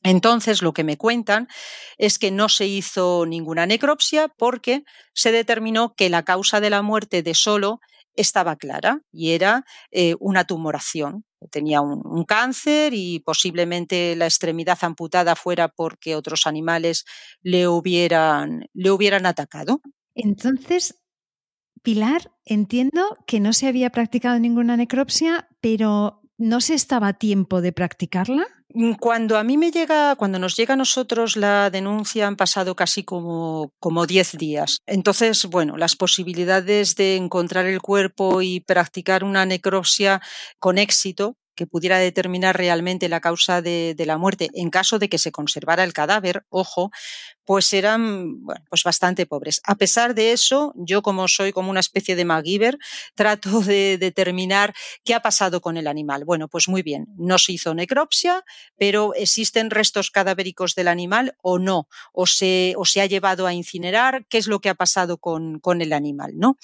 Entonces, 0.03 0.62
lo 0.62 0.72
que 0.72 0.84
me 0.84 0.96
cuentan 0.96 1.48
es 1.98 2.18
que 2.18 2.30
no 2.30 2.48
se 2.48 2.66
hizo 2.66 3.26
ninguna 3.26 3.66
necropsia 3.66 4.28
porque 4.28 4.84
se 5.12 5.32
determinó 5.32 5.94
que 5.94 6.09
la 6.09 6.24
causa 6.24 6.61
de 6.61 6.70
la 6.70 6.82
muerte 6.82 7.22
de 7.22 7.34
Solo 7.34 7.80
estaba 8.14 8.57
clara 8.57 9.03
y 9.12 9.32
era 9.32 9.64
eh, 9.90 10.14
una 10.20 10.44
tumoración. 10.44 11.24
Tenía 11.51 11.80
un, 11.80 12.24
cáncer 12.24 12.92
y 12.94 13.20
posiblemente 13.20 14.14
la 14.14 14.26
extremidad 14.26 14.78
amputada 14.82 15.36
fuera 15.36 15.68
porque 15.68 16.14
otros 16.14 16.46
animales 16.46 17.07
le 17.42 17.66
hubieran, 17.66 18.66
le 18.74 18.90
hubieran 18.90 19.24
atacado. 19.24 19.80
Entonces, 20.14 20.96
Pilar, 21.82 22.30
entiendo 22.44 23.16
que 23.26 23.40
no 23.40 23.55
se 23.55 23.68
había 23.68 23.88
practicado 23.90 24.38
ninguna 24.38 24.76
necropsia, 24.76 25.48
pero 25.62 26.22
¿no 26.36 26.61
se 26.61 26.74
estaba 26.74 27.09
a 27.09 27.18
tiempo 27.18 27.62
de 27.62 27.72
practicarla? 27.72 28.46
Mm, 28.73 28.93
cuando 28.95 29.37
a 29.37 29.45
mí 29.45 29.57
me 29.57 29.71
llega, 29.71 30.14
cuando 30.16 30.39
nos 30.39 30.57
llega 30.57 30.75
a 30.75 30.77
nosotros 30.77 31.37
la 31.37 31.71
denuncia 31.71 32.27
han 32.27 32.37
pasado 32.37 32.77
casi 32.77 33.03
como, 33.05 33.73
como 33.81 34.07
10 34.07 34.39
días. 34.39 34.79
Entonces, 34.87 35.47
bueno, 35.47 35.77
las 35.77 35.97
posibilidades 35.97 36.95
de 36.95 37.16
encontrar 37.16 37.66
el 37.66 37.81
cuerpo 37.81 38.43
y 38.43 38.61
practicar 38.61 39.25
una 39.25 39.45
necropsia 39.47 40.21
con 40.59 40.79
éxito 40.79 41.37
que 41.61 41.67
pudiera 41.67 41.99
determinar 41.99 42.57
realmente 42.57 43.11
la 43.11 43.21
causa 43.21 43.61
de, 43.61 43.95
la 44.07 44.17
muerte 44.17 44.49
en 44.55 44.71
caso 44.71 44.99
de 44.99 45.11
que 45.11 45.19
se 45.19 45.31
conservara 45.31 45.85
el 45.85 45.93
cadáver, 45.93 46.47
ojo, 46.49 46.91
pues 47.45 47.75
eran 47.75 48.39
pues 48.71 48.83
bastante 48.83 49.27
pobres. 49.27 49.61
A 49.65 49.75
pesar 49.75 50.15
de 50.15 50.33
eso, 50.33 50.73
yo 50.75 51.03
como 51.03 51.29
soy 51.29 51.53
como 51.53 51.69
una 51.69 51.81
especie 51.81 52.17
de 52.17 52.25
MacGyver, 52.25 52.79
trato 53.15 53.61
de 53.61 53.99
determinar 53.99 54.73
qué 55.05 55.13
ha 55.13 55.21
pasado 55.21 55.61
con 55.61 55.77
el 55.77 55.87
animal. 55.87 56.25
Bueno, 56.25 56.49
pues 56.49 56.67
muy 56.67 56.81
bien, 56.81 57.09
no 57.19 57.37
se 57.37 57.53
hizo 57.53 57.75
necropsia, 57.75 58.43
pero 58.79 59.13
existen 59.13 59.69
restos 59.69 60.11
cadavéricos 60.11 60.75
del 60.75 60.89
animal 60.89 61.37
o 61.43 61.59
no, 61.59 61.89
o 62.15 62.27
se, 62.27 62.73
o 62.79 62.87
se 62.87 63.03
ha 63.03 63.07
llevado 63.07 63.47
a 63.47 63.53
incinerar, 63.53 64.25
qué 64.31 64.39
es 64.39 64.47
lo 64.47 64.61
que 64.61 64.71
ha 64.71 64.75
pasado 64.75 65.19
con, 65.19 65.61
con 65.61 65.83
el 65.83 65.93
animal, 65.93 66.33
¿no? 66.37 66.57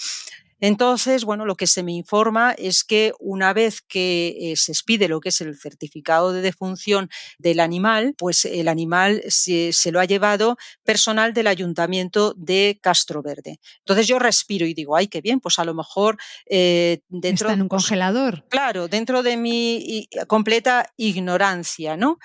Entonces, 0.61 1.25
bueno, 1.25 1.45
lo 1.45 1.57
que 1.57 1.67
se 1.67 1.83
me 1.83 1.93
informa 1.93 2.53
es 2.53 2.85
que 2.85 3.13
una 3.19 3.53
vez 3.53 3.83
que 3.83 4.37
eh, 4.41 4.57
se 4.57 4.73
expide 4.73 5.09
lo 5.09 5.21
que 5.21 5.29
es 5.29 5.41
el 5.41 5.57
certificado 5.57 6.33
de 6.33 6.41
defunción 6.41 7.11
del 7.39 7.61
animal, 7.61 8.15
pues 8.17 8.45
el 8.45 8.69
animal 8.69 9.23
se, 9.29 9.73
lo 9.91 10.01
ha 10.01 10.05
llevado 10.05 10.57
personal 10.85 11.35
del 11.35 11.47
ayuntamiento 11.47 12.35
de 12.37 12.79
Castro 12.83 13.23
Verde. 13.23 13.61
Entonces 13.81 14.07
yo 14.07 14.19
respiro 14.19 14.67
y 14.67 14.75
digo, 14.75 14.97
ay, 14.97 15.09
qué 15.09 15.21
bien, 15.21 15.41
pues 15.41 15.59
a 15.59 15.65
lo 15.65 15.75
mejor 15.75 16.17
eh, 16.47 17.01
dentro... 17.09 17.49
Está 17.49 17.55
en 17.55 17.63
un 17.63 17.69
pues 17.69 17.83
congelador. 17.83 18.45
Claro, 18.49 18.89
dentro 18.89 19.23
de 19.23 19.37
mi 19.37 20.09
completa 20.27 20.93
ignorancia, 20.97 21.97
¿no? 21.97 22.19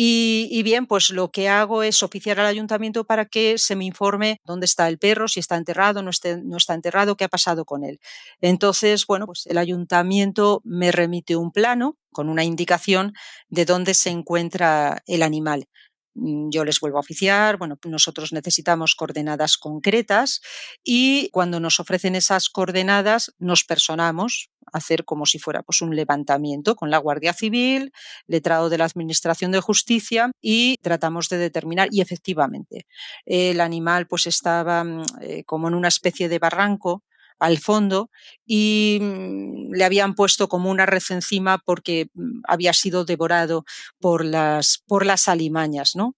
Y, 0.00 0.62
bien, 0.62 0.86
pues 0.86 1.10
lo 1.10 1.32
que 1.32 1.48
hago 1.48 1.82
es 1.82 2.04
oficiar 2.04 2.38
al 2.38 2.46
ayuntamiento 2.46 3.02
para 3.04 3.24
que 3.24 3.58
se 3.58 3.74
me 3.74 3.84
informe 3.84 4.40
dónde 4.44 4.64
está 4.66 4.86
el 4.86 4.96
perro, 4.96 5.26
si 5.26 5.40
está 5.40 5.56
enterrado, 5.56 6.04
no, 6.04 6.12
no 6.44 6.56
está 6.56 6.74
enterrado, 6.74 7.16
qué 7.16 7.24
ha 7.24 7.28
pasado 7.28 7.64
con 7.64 7.82
él. 7.82 7.98
Entonces, 8.40 9.06
bueno, 9.08 9.26
pues 9.26 9.46
el 9.46 9.58
ayuntamiento 9.58 10.60
me 10.62 10.92
remite 10.92 11.34
un 11.34 11.50
plano 11.50 11.98
con 12.12 12.28
una 12.28 12.44
indicación 12.44 13.12
de 13.48 13.64
dónde 13.64 13.92
se 13.92 14.10
encuentra 14.10 15.02
el 15.08 15.24
animal. 15.24 15.66
Mm, 16.14 16.50
yo 16.50 16.64
les 16.64 16.78
vuelvo 16.78 16.98
a 16.98 17.00
oficiar, 17.00 17.56
bueno, 17.58 17.76
nosotros 17.84 18.32
necesitamos 18.32 18.94
coordenadas 18.94 19.58
concretas 19.58 20.40
y 20.84 21.28
cuando 21.30 21.58
nos 21.58 21.80
ofrecen 21.80 22.14
esas 22.14 22.50
coordenadas 22.50 23.34
nos 23.40 23.64
personamos 23.64 24.50
hacer 24.72 25.04
como 25.04 25.26
si 25.26 25.38
fuera 25.38 25.62
pues, 25.62 25.82
un 25.82 25.94
levantamiento 25.94 26.76
con 26.76 26.90
la 26.90 26.98
Guardia 26.98 27.32
Civil, 27.32 27.92
letrado 28.26 28.68
de 28.68 28.78
la 28.78 28.84
Administración 28.84 29.52
de 29.52 29.60
Justicia 29.60 30.30
y 30.40 30.76
tratamos 30.82 31.28
de 31.28 31.38
determinar 31.38 31.88
y 31.90 32.00
efectivamente 32.00 32.86
el 33.24 33.60
animal 33.60 34.06
pues 34.06 34.26
estaba 34.26 34.84
mm, 34.84 35.02
eh, 35.20 35.44
como 35.44 35.68
en 35.68 35.74
una 35.74 35.88
especie 35.88 36.28
de 36.28 36.38
barranco 36.38 37.04
al 37.38 37.58
fondo 37.58 38.10
y 38.46 38.98
mm, 39.00 39.72
le 39.74 39.84
habían 39.84 40.14
puesto 40.14 40.48
como 40.48 40.70
una 40.70 40.86
red 40.86 41.02
encima 41.10 41.58
porque 41.58 42.08
mm, 42.14 42.40
había 42.44 42.72
sido 42.72 43.04
devorado 43.04 43.64
por 44.00 44.24
las, 44.24 44.82
por 44.86 45.06
las 45.06 45.28
alimañas, 45.28 45.94
¿no? 45.94 46.16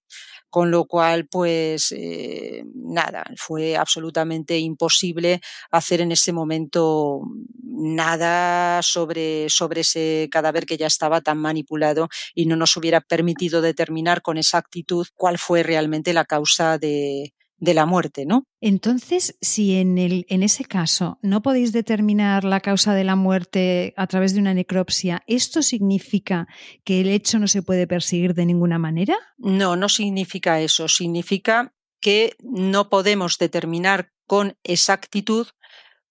Con 0.51 0.69
lo 0.69 0.83
cual, 0.83 1.27
pues 1.27 1.93
eh, 1.97 2.65
nada, 2.75 3.23
fue 3.37 3.77
absolutamente 3.77 4.59
imposible 4.59 5.39
hacer 5.71 6.01
en 6.01 6.11
ese 6.11 6.33
momento 6.33 7.21
nada 7.63 8.81
sobre, 8.83 9.49
sobre 9.49 9.79
ese 9.81 10.27
cadáver 10.29 10.65
que 10.65 10.75
ya 10.75 10.87
estaba 10.87 11.21
tan 11.21 11.37
manipulado 11.37 12.09
y 12.35 12.47
no 12.47 12.57
nos 12.57 12.75
hubiera 12.75 12.99
permitido 12.99 13.61
determinar 13.61 14.21
con 14.21 14.37
exactitud 14.37 15.07
cuál 15.15 15.37
fue 15.37 15.63
realmente 15.63 16.11
la 16.11 16.25
causa 16.25 16.77
de, 16.77 17.33
de 17.61 17.75
la 17.75 17.85
muerte, 17.85 18.25
¿no? 18.25 18.43
Entonces, 18.59 19.37
si 19.39 19.75
en, 19.75 19.97
el, 19.97 20.25
en 20.27 20.43
ese 20.43 20.65
caso 20.65 21.19
no 21.21 21.41
podéis 21.41 21.71
determinar 21.71 22.43
la 22.43 22.59
causa 22.59 22.93
de 22.95 23.03
la 23.03 23.15
muerte 23.15 23.93
a 23.95 24.07
través 24.07 24.33
de 24.33 24.41
una 24.41 24.53
necropsia, 24.53 25.23
¿esto 25.27 25.61
significa 25.61 26.47
que 26.83 26.99
el 26.99 27.07
hecho 27.07 27.39
no 27.39 27.47
se 27.47 27.61
puede 27.61 27.87
perseguir 27.87 28.33
de 28.33 28.47
ninguna 28.47 28.79
manera? 28.79 29.15
No, 29.37 29.75
no 29.75 29.89
significa 29.89 30.59
eso. 30.59 30.87
Significa 30.87 31.73
que 32.01 32.35
no 32.41 32.89
podemos 32.89 33.37
determinar 33.37 34.11
con 34.25 34.57
exactitud 34.63 35.47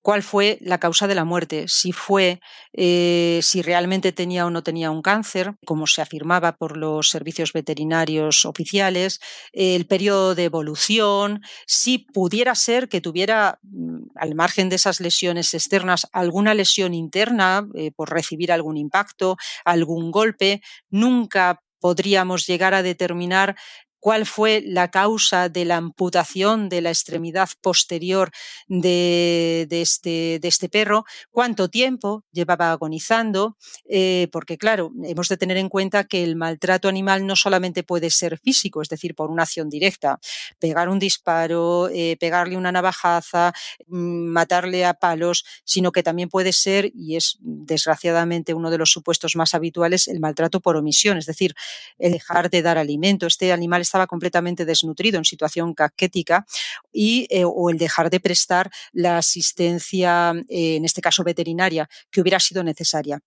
cuál 0.03 0.23
fue 0.23 0.59
la 0.61 0.79
causa 0.79 1.07
de 1.07 1.15
la 1.15 1.25
muerte, 1.25 1.67
si 1.69 1.93
fue, 1.93 2.41
eh, 2.73 3.41
si 3.43 3.63
realmente 3.63 4.13
tenía 4.13 4.47
o 4.47 4.51
no 4.51 4.63
tenía 4.63 4.91
un 4.91 5.03
cáncer, 5.03 5.55
como 5.67 5.87
se 5.87 6.03
afirmaba 6.03 6.57
por 6.57 6.77
los 6.77 7.11
servicios 7.11 7.53
veterinarios 7.53 8.45
oficiales, 8.45 9.21
el 9.53 9.87
periodo 9.87 10.35
de 10.35 10.45
evolución, 10.45 11.43
si 11.67 11.99
pudiera 11.99 12.55
ser 12.55 12.89
que 12.89 13.01
tuviera, 13.01 13.59
mm, 13.63 13.99
al 14.17 14.35
margen 14.35 14.69
de 14.69 14.77
esas 14.77 15.01
lesiones 15.01 15.53
externas, 15.55 16.07
alguna 16.13 16.55
lesión 16.55 16.95
interna 16.95 17.67
eh, 17.75 17.91
por 17.93 18.11
recibir 18.11 18.53
algún 18.53 18.77
impacto, 18.77 19.37
algún 19.65 20.11
golpe, 20.11 20.63
nunca 20.91 21.63
podríamos 21.81 22.47
llegar 22.47 22.75
a 22.75 22.83
determinar 22.83 23.57
cuál 24.01 24.27
fue 24.27 24.63
la 24.67 24.91
causa 24.91 25.49
de 25.49 25.65
la 25.65 25.77
amputación 25.77 26.69
de 26.69 26.81
la 26.81 26.91
extremidad 26.91 27.51
posterior 27.61 28.31
de, 28.67 29.69
este, 29.71 30.41
este, 30.43 30.69
perro, 30.69 31.05
cuánto 31.31 31.69
tiempo 31.69 32.25
llevaba 32.33 32.73
agonizando, 32.73 33.57
eh, 33.89 34.29
porque 34.33 34.59
claro, 34.59 34.93
hemos 35.05 35.29
de 35.29 35.37
tener 35.37 35.59
en 35.59 35.69
cuenta 35.69 36.05
que 36.05 36.25
el 36.25 36.37
maltrato 36.37 36.89
animal 36.89 37.27
no 37.27 37.37
solamente 37.37 37.83
puede 37.83 38.11
ser 38.11 38.39
físico, 38.39 38.83
es 38.83 38.89
decir, 38.89 39.15
por 39.15 39.31
una 39.31 39.43
acción 39.45 39.69
directa, 39.69 40.19
pegar 40.59 40.89
un 40.89 40.99
disparo, 40.99 41.89
eh, 41.91 42.17
pegarle 42.19 42.57
una 42.57 42.73
navajaza, 42.73 43.53
mm, 43.87 44.27
matarle 44.29 44.85
a 44.87 44.95
palos, 44.95 45.45
sino 45.65 45.93
que 45.93 46.03
también 46.03 46.29
puede 46.29 46.53
ser, 46.53 46.91
y 46.95 47.17
es 47.17 47.37
desgraciadamente 47.41 48.55
uno 48.55 48.71
de 48.71 48.79
los 48.79 48.91
supuestos 48.91 49.37
más 49.37 49.55
habituales, 49.55 50.09
el 50.09 50.21
maltrato 50.21 50.61
por 50.61 50.77
omisión, 50.77 51.19
es 51.19 51.27
decir, 51.27 51.55
el 51.99 52.13
dejar 52.13 52.51
de 52.51 52.63
dar 52.63 52.79
alimento. 52.79 53.27
Este 53.27 53.53
animal 53.53 53.85
estaba 53.91 54.07
completamente 54.07 54.65
desnutrido 54.65 55.19
en 55.19 55.25
situación 55.25 55.75
caquética 55.75 56.47
y, 56.93 57.27
eh, 57.31 57.43
o 57.45 57.71
el 57.71 57.79
dejar 57.79 58.09
de 58.09 58.21
prestar 58.21 58.71
la 58.93 59.19
asistencia, 59.19 60.33
eh, 60.49 60.77
en 60.77 60.85
este 60.85 61.01
caso 61.01 61.25
veterinaria, 61.25 61.89
que 62.11 62.21
hubiera 62.21 62.39
sido 62.39 62.63
necesaria. 62.63 63.21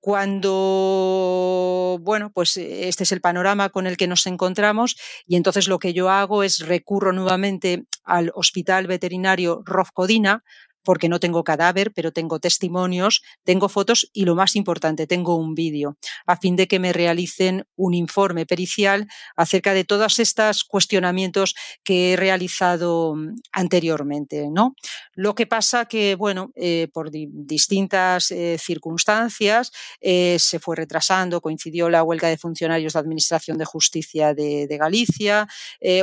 Cuando, 0.00 1.28
bueno, 2.00 2.32
pues 2.32 2.56
este 2.56 3.04
es 3.04 3.12
el 3.12 3.20
panorama 3.20 3.68
con 3.68 3.86
el 3.86 3.96
que 3.96 4.08
nos 4.08 4.26
encontramos 4.26 4.96
y 5.28 5.36
entonces 5.36 5.68
lo 5.68 5.78
que 5.78 5.92
yo 5.92 6.10
hago 6.10 6.42
es 6.42 6.58
recurro 6.66 7.12
nuevamente 7.12 7.84
al 8.02 8.32
Hospital 8.34 8.88
Veterinario 8.88 9.62
Rofcodina, 9.64 10.42
porque 10.82 11.08
no 11.08 11.20
tengo 11.20 11.44
cadáver, 11.44 11.92
pero 11.92 12.12
tengo 12.12 12.40
testimonios, 12.40 13.22
tengo 13.44 13.68
fotos 13.68 14.10
y 14.12 14.24
lo 14.24 14.34
más 14.34 14.56
importante, 14.56 15.06
tengo 15.06 15.36
un 15.36 15.54
vídeo, 15.54 15.96
a 16.26 16.36
fin 16.36 16.56
de 16.56 16.66
que 16.66 16.78
me 16.78 16.92
realicen 16.92 17.66
un 17.76 17.94
informe 17.94 18.46
pericial 18.46 19.08
acerca 19.36 19.74
de 19.74 19.84
todos 19.84 20.18
estos 20.18 20.64
cuestionamientos 20.64 21.54
que 21.84 22.12
he 22.12 22.16
realizado 22.16 23.14
mm, 23.14 23.36
anteriormente. 23.52 24.48
¿no? 24.50 24.74
Lo 25.14 25.34
que 25.34 25.46
pasa 25.46 25.86
que, 25.86 26.14
bueno, 26.14 26.52
eh, 26.54 26.88
por 26.92 27.10
distintas 27.10 28.30
eh, 28.30 28.56
circunstancias 28.58 29.72
eh, 30.00 30.36
se 30.38 30.58
fue 30.58 30.76
retrasando, 30.76 31.40
coincidió 31.40 31.90
la 31.90 32.02
huelga 32.02 32.28
de 32.28 32.38
funcionarios 32.38 32.94
de 32.94 32.98
Administración 32.98 33.58
de 33.58 33.64
Justicia 33.64 34.34
de, 34.34 34.66
Galicia, 34.82 35.46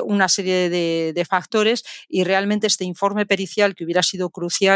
una 0.03 0.29
serie 0.29 0.69
de 0.69 1.25
factores 1.25 1.83
y 2.07 2.23
realmente 2.23 2.67
este 2.67 2.85
informe 2.85 3.25
pericial 3.25 3.75
que 3.75 3.83
hubiera 3.83 4.03
sido 4.03 4.29
crucial 4.29 4.68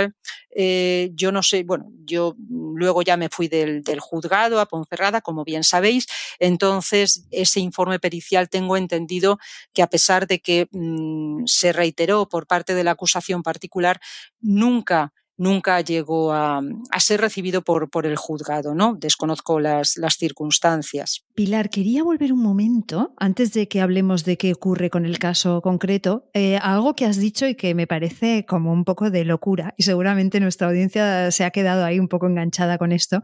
eh, 0.56 1.12
yo 1.14 1.32
no 1.32 1.44
sé, 1.44 1.64
bueno, 1.64 1.92
yo 2.06 2.36
luego 2.50 3.02
ya 3.02 3.18
me 3.18 3.30
fui 3.30 3.48
del, 3.48 3.84
juzgado 4.00 4.60
a 4.60 4.66
Ponferrada, 4.66 5.22
como 5.22 5.44
bien 5.44 5.64
sabéis, 5.64 6.08
entonces 6.40 7.26
ese 7.32 7.60
informe 7.60 8.00
pericial 8.00 8.50
tengo 8.50 8.78
entendido 8.78 9.40
que 9.74 9.82
a 9.82 9.88
pesar 9.88 10.28
de 10.28 10.40
que 10.40 10.68
mm, 10.72 11.46
se 11.46 11.74
reiteró 11.74 12.30
por 12.30 12.48
parte 12.48 12.76
de 12.76 12.84
la 12.84 12.92
acusación 12.92 13.44
particular, 13.44 14.00
nunca 14.42 15.14
nunca 15.38 15.82
llegó 15.82 16.34
a, 16.34 16.62
ser 17.00 17.22
recibido 17.22 17.62
por, 17.62 17.90
por, 17.90 18.06
el 18.06 18.16
juzgado, 18.16 18.74
¿no? 18.76 18.96
Desconozco 18.96 19.60
las, 19.60 19.98
las, 19.98 20.16
circunstancias. 20.16 21.24
Pilar, 21.34 21.70
quería 21.70 22.04
volver 22.04 22.32
un 22.32 22.42
momento, 22.42 23.14
antes 23.18 23.52
de 23.54 23.68
que 23.68 23.82
hablemos 23.82 24.24
de 24.24 24.38
qué 24.38 24.54
ocurre 24.54 24.90
con 24.90 25.06
el 25.06 25.20
caso 25.20 25.62
concreto, 25.62 26.30
eh, 26.34 26.58
algo 26.58 26.96
que 26.96 27.06
has 27.06 27.18
dicho 27.18 27.48
y 27.48 27.56
que 27.56 27.76
me 27.76 27.88
parece 27.88 28.46
como 28.46 28.72
un 28.72 28.86
poco 28.86 29.10
de 29.10 29.26
locura, 29.26 29.74
y 29.78 29.84
seguramente 29.84 30.40
nuestra 30.40 30.68
audiencia 30.68 31.32
se 31.32 31.44
ha 31.44 31.52
quedado 31.52 31.84
ahí 31.84 32.00
un 32.00 32.08
poco 32.08 32.28
enganchada 32.28 32.78
con 32.78 32.92
esto. 32.92 33.22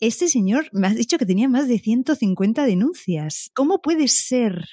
Este 0.00 0.28
señor 0.28 0.68
me 0.72 0.86
has 0.86 0.96
dicho 0.96 1.18
que 1.18 1.26
tenía 1.26 1.48
más 1.48 1.68
de 1.68 1.78
150 1.78 2.64
denuncias. 2.66 3.50
¿Cómo 3.54 3.80
puede 3.80 4.08
ser 4.08 4.68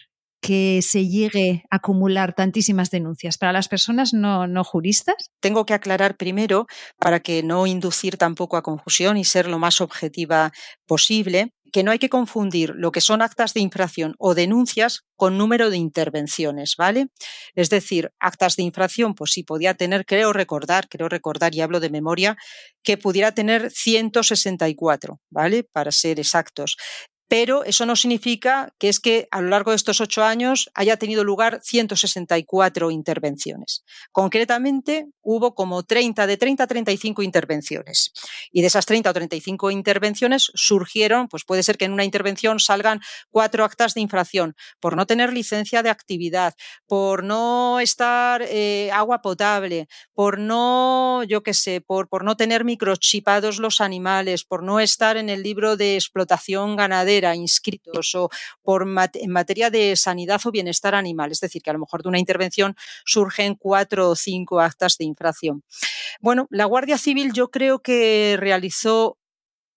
que 0.45 0.81
se 0.83 1.07
llegue 1.07 1.63
a 1.71 1.77
acumular 1.77 2.33
tantísimas 2.33 2.91
denuncias 2.91 3.39
para 3.39 3.51
las 3.51 3.67
personas 3.67 4.13
no, 4.13 4.45
no 4.45 4.63
juristas? 4.63 5.31
Tengo 5.39 5.65
que 5.65 5.73
aclarar 5.73 6.17
primero, 6.17 6.67
para 6.99 7.19
que 7.19 7.41
no 7.41 7.65
inducir 7.65 8.17
tampoco 8.17 8.55
a 8.55 8.61
confusión 8.61 9.17
y 9.17 9.23
ser 9.23 9.47
lo 9.47 9.57
más 9.57 9.81
objetiva 9.81 10.51
posible, 10.85 11.51
que 11.73 11.83
no 11.83 11.89
hay 11.89 11.97
que 11.97 12.09
confundir 12.09 12.73
lo 12.75 12.91
que 12.91 13.01
son 13.01 13.23
actas 13.23 13.55
de 13.55 13.59
infracción 13.59 14.13
o 14.19 14.35
denuncias 14.35 15.01
con 15.17 15.37
número 15.37 15.71
de 15.71 15.77
intervenciones, 15.77 16.75
¿vale? 16.77 17.07
Es 17.55 17.71
decir, 17.71 18.11
actas 18.19 18.55
de 18.55 18.63
infracción, 18.63 19.15
pues 19.15 19.31
sí 19.31 19.43
podía 19.43 19.73
tener, 19.73 20.05
creo 20.05 20.31
recordar, 20.31 20.87
creo 20.89 21.09
recordar 21.09 21.55
y 21.55 21.61
hablo 21.61 21.79
de 21.79 21.89
memoria, 21.89 22.37
que 22.83 22.97
pudiera 22.97 23.31
tener 23.33 23.71
164, 23.71 25.19
¿vale? 25.31 25.63
Para 25.63 25.91
ser 25.91 26.19
exactos. 26.19 26.77
Pero 27.27 27.63
eso 27.63 27.85
no 27.85 27.95
significa 27.95 28.73
que 28.77 28.89
es 28.89 28.99
que 28.99 29.27
a 29.31 29.41
lo 29.41 29.49
largo 29.49 29.71
de 29.71 29.77
estos 29.77 29.99
ocho 29.99 30.23
años 30.23 30.69
haya 30.75 30.97
tenido 30.97 31.23
lugar 31.23 31.59
164 31.63 32.91
intervenciones. 32.91 33.83
Concretamente, 34.11 35.07
hubo 35.21 35.55
como 35.55 35.83
30, 35.83 36.27
de 36.27 36.37
30 36.37 36.63
a 36.63 36.67
35 36.67 37.23
intervenciones. 37.23 38.11
Y 38.51 38.61
de 38.61 38.67
esas 38.67 38.85
30 38.85 39.09
o 39.09 39.13
35 39.13 39.71
intervenciones 39.71 40.51
surgieron, 40.53 41.27
pues 41.27 41.43
puede 41.45 41.63
ser 41.63 41.77
que 41.77 41.85
en 41.85 41.93
una 41.93 42.03
intervención 42.03 42.59
salgan 42.59 43.01
cuatro 43.31 43.65
actas 43.65 43.95
de 43.95 44.01
infracción 44.01 44.55
por 44.79 44.95
no 44.95 45.07
tener 45.07 45.33
licencia 45.33 45.81
de 45.81 45.89
actividad, 45.89 46.53
por 46.85 47.23
no 47.23 47.79
estar 47.79 48.43
eh, 48.43 48.91
agua 48.93 49.21
potable, 49.23 49.87
por 50.13 50.37
no, 50.37 51.23
yo 51.23 51.41
qué 51.41 51.55
sé, 51.55 51.81
por, 51.81 52.07
por 52.07 52.23
no 52.23 52.37
tener 52.37 52.63
microchipados 52.65 53.57
los 53.57 53.81
animales, 53.81 54.43
por 54.43 54.61
no 54.61 54.79
estar 54.79 55.17
en 55.17 55.29
el 55.29 55.41
libro 55.41 55.75
de 55.75 55.95
explotación 55.95 56.75
ganadera 56.75 57.14
inscritos 57.35 58.15
o 58.15 58.29
por 58.61 58.85
en 59.13 59.31
materia 59.31 59.69
de 59.69 59.95
sanidad 59.95 60.41
o 60.45 60.51
bienestar 60.51 60.95
animal. 60.95 61.31
Es 61.31 61.39
decir, 61.39 61.61
que 61.61 61.69
a 61.69 61.73
lo 61.73 61.79
mejor 61.79 62.03
de 62.03 62.09
una 62.09 62.19
intervención 62.19 62.75
surgen 63.05 63.55
cuatro 63.55 64.09
o 64.09 64.15
cinco 64.15 64.59
actas 64.59 64.97
de 64.97 65.05
infracción. 65.05 65.63
Bueno, 66.19 66.47
la 66.49 66.65
Guardia 66.65 66.97
Civil 66.97 67.31
yo 67.33 67.51
creo 67.51 67.79
que 67.79 68.35
realizó 68.39 69.17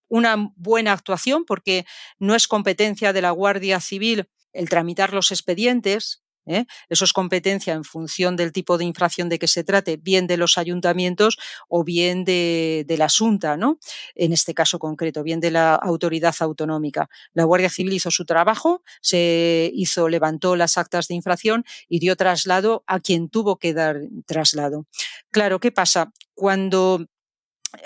una 0.09 0.51
buena 0.55 0.91
actuación 0.91 1.45
porque 1.45 1.85
no 2.17 2.35
es 2.35 2.47
competencia 2.47 3.13
de 3.13 3.21
la 3.21 3.31
Guardia 3.31 3.79
Civil 3.79 4.27
el 4.51 4.67
tramitar 4.67 5.13
los 5.13 5.31
expedientes, 5.31 6.23
¿eh? 6.49 6.65
Eso 6.89 7.05
es 7.05 7.13
competencia 7.13 7.73
en 7.73 7.83
función 7.83 8.35
del 8.35 8.51
tipo 8.51 8.77
de 8.77 8.83
infracción 8.83 9.29
de 9.29 9.39
que 9.39 9.47
se 9.47 9.63
trate, 9.63 9.97
bien 9.97 10.27
de 10.27 10.35
los 10.35 10.57
ayuntamientos 10.57 11.37
o 11.69 11.83
bien 11.83 12.25
de, 12.25 12.85
la 12.97 13.05
Asunta, 13.05 13.55
¿no? 13.55 13.79
En 14.15 14.33
este 14.33 14.53
caso 14.53 14.77
concreto, 14.77 15.23
bien 15.23 15.39
de 15.39 15.51
la 15.51 15.75
autoridad 15.75 16.35
autonómica. 16.39 17.09
La 17.33 17.43
Guardia 17.43 17.69
Civil 17.69 17.93
hizo 17.93 18.11
su 18.11 18.25
trabajo, 18.25 18.83
se 19.01 19.71
hizo, 19.73 20.09
levantó 20.09 20.55
las 20.55 20.77
actas 20.77 21.07
de 21.07 21.15
infracción 21.15 21.63
y 21.87 21.99
dio 21.99 22.15
traslado 22.15 22.83
a 22.87 22.99
quien 22.99 23.29
tuvo 23.29 23.57
que 23.57 23.73
dar 23.73 24.01
traslado. 24.25 24.85
Claro, 25.31 25.59
¿qué 25.59 25.71
pasa? 25.71 26.11
Cuando 26.33 27.05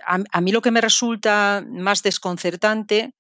a 0.05 0.41
mí 0.41 0.51
lo 0.51 0.61
que 0.61 0.72
me 0.72 0.80
resulta 0.80 1.64
más 1.68 2.03
desconcertante 2.03 3.14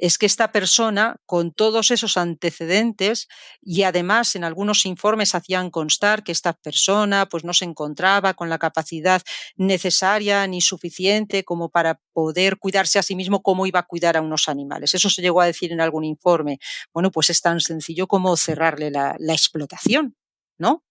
es 0.00 0.16
que 0.16 0.24
esta 0.24 0.50
persona, 0.50 1.16
con 1.26 1.52
todos 1.52 1.90
esos 1.90 2.16
antecedentes, 2.16 3.28
y 3.60 3.82
además 3.82 4.34
en 4.34 4.44
algunos 4.44 4.86
informes 4.86 5.34
hacían 5.34 5.70
constar 5.70 6.24
que 6.24 6.32
esta 6.32 6.54
persona 6.54 7.26
pues, 7.26 7.44
no 7.44 7.52
se 7.52 7.66
encontraba 7.66 8.32
con 8.32 8.48
la 8.48 8.58
capacidad 8.58 9.22
necesaria 9.56 10.46
ni 10.46 10.62
suficiente 10.62 11.44
como 11.44 11.68
para 11.68 12.00
poder 12.14 12.58
cuidarse 12.58 12.98
a 12.98 13.02
sí 13.02 13.14
mismo 13.14 13.42
como 13.42 13.66
iba 13.66 13.80
a 13.80 13.86
cuidar 13.86 14.16
a 14.16 14.22
unos 14.22 14.48
animales. 14.48 14.94
Eso 14.94 15.10
se 15.10 15.20
llegó 15.20 15.42
a 15.42 15.46
decir 15.46 15.70
en 15.70 15.82
algún 15.82 16.04
informe. 16.04 16.58
Bueno, 16.94 17.10
pues 17.10 17.28
es 17.28 17.42
tan 17.42 17.60
sencillo 17.60 18.06
como 18.06 18.36
cerrarle 18.38 18.90
la, 18.90 19.16
la 19.18 19.34
explotación. 19.34 20.16
¿No? 20.60 20.84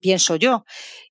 Pienso 0.00 0.36
yo. 0.36 0.64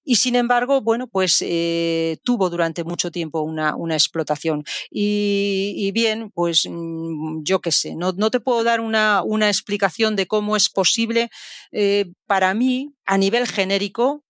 Y 0.04 0.16
sin 0.16 0.36
embargo, 0.36 0.82
bueno, 0.82 1.08
pues 1.08 1.38
eh, 1.42 2.18
tuvo 2.24 2.50
durante 2.50 2.84
mucho 2.84 3.12
tiempo 3.12 3.42
una, 3.42 3.76
una 3.76 3.96
explotación. 3.96 4.64
Y, 4.90 5.92
bien, 5.94 6.32
pues 6.32 6.68
mm, 6.70 7.44
yo 7.44 7.60
qué 7.60 7.72
sé, 7.72 7.96
no, 7.96 8.14
no, 8.14 8.32
te 8.32 8.40
puedo 8.40 8.64
dar 8.64 8.80
una, 8.80 9.22
una, 9.24 9.48
explicación 9.48 10.16
de 10.16 10.28
cómo 10.28 10.56
es 10.56 10.70
posible. 10.70 11.30
Eh, 11.72 12.12
para 12.28 12.54
mí, 12.54 12.94
a 13.06 13.18
nivel 13.18 13.48
genérico, 13.48 14.25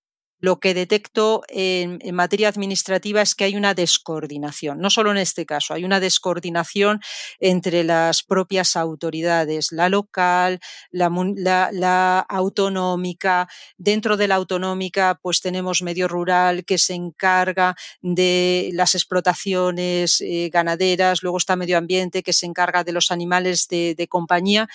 lo 0.45 0.59
que 0.59 0.75
detecto 0.75 1.41
en, 1.49 1.99
materia 2.13 2.49
administrativa 2.49 3.23
es 3.23 3.33
que 3.33 3.45
hay 3.45 3.55
una 3.55 3.73
descoordinación, 3.73 4.79
no 4.79 4.91
solo 4.91 5.09
en 5.09 5.17
este 5.17 5.43
caso, 5.43 5.73
hay 5.73 5.83
una 5.83 5.99
descoordinación 5.99 7.01
entre 7.39 7.83
las 7.83 8.21
propias 8.21 8.75
autoridades, 8.75 9.71
la 9.71 9.89
local, 9.89 10.59
la, 10.91 12.19
autonómica. 12.29 13.47
Dentro 13.77 14.17
de 14.17 14.27
la 14.27 14.35
autonómica, 14.35 15.19
pues 15.19 15.41
tenemos 15.41 15.81
medio 15.81 16.07
rural 16.07 16.63
que 16.63 16.77
se 16.77 16.93
encarga 16.93 17.75
de 18.01 18.69
las 18.73 18.93
explotaciones 18.93 20.21
eh, 20.21 20.51
ganaderas, 20.53 21.23
luego 21.23 21.39
está 21.39 21.55
medio 21.55 21.79
ambiente 21.79 22.21
que 22.21 22.33
se 22.33 22.45
encarga 22.45 22.83
de 22.83 22.91
los 22.91 23.09
animales 23.09 23.67
de 23.67 24.07
compañía 24.07 24.67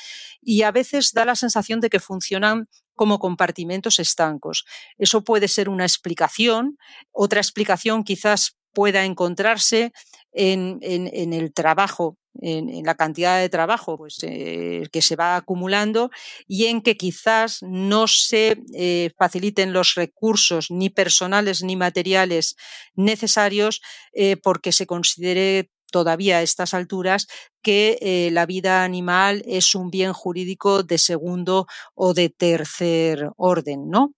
y 0.42 0.62
a 0.62 0.72
veces 0.72 1.12
da 1.12 1.24
la 1.24 1.36
sensación 1.36 1.80
de 1.80 1.90
que 1.90 2.00
funcionan 2.00 2.66
como 3.00 3.18
compartimentos 3.18 3.98
estancos. 3.98 4.66
Eso 4.98 5.24
puede 5.24 5.48
ser 5.48 5.70
una 5.70 5.86
explicación. 5.86 6.76
Otra 7.12 7.40
explicación 7.40 8.04
quizás 8.04 8.58
pueda 8.74 9.06
encontrarse 9.06 9.92
en, 10.32 10.80
el 10.82 11.54
trabajo, 11.54 12.18
en, 12.42 12.84
la 12.84 12.96
cantidad 12.96 13.40
de 13.40 13.48
trabajo 13.48 13.96
pues, 13.96 14.18
eh, 14.20 14.86
que 14.92 15.00
se 15.00 15.16
va 15.16 15.36
acumulando 15.36 16.10
y 16.46 16.66
en 16.66 16.82
que 16.82 16.98
quizás 16.98 17.62
no 17.62 18.06
se 18.06 18.58
eh, 18.74 19.08
faciliten 19.16 19.72
los 19.72 19.94
recursos 19.94 20.70
ni 20.70 20.90
personales 20.90 21.62
ni 21.62 21.76
materiales 21.76 22.54
necesarios 22.94 23.80
eh, 24.12 24.36
porque 24.36 24.72
se 24.72 24.84
considere 24.84 25.70
todavía 25.90 26.38
a 26.38 26.42
estas 26.42 26.74
alturas 26.74 27.26
que 27.62 27.98
eh, 28.00 28.30
la 28.32 28.46
vida 28.46 28.84
animal 28.84 29.42
es 29.46 29.74
un 29.74 29.90
bien 29.90 30.12
jurídico 30.12 30.82
de 30.82 30.98
segundo 30.98 31.66
o 31.94 32.14
de 32.14 32.30
tercer 32.30 33.30
orden, 33.36 33.88
¿no? 33.90 34.14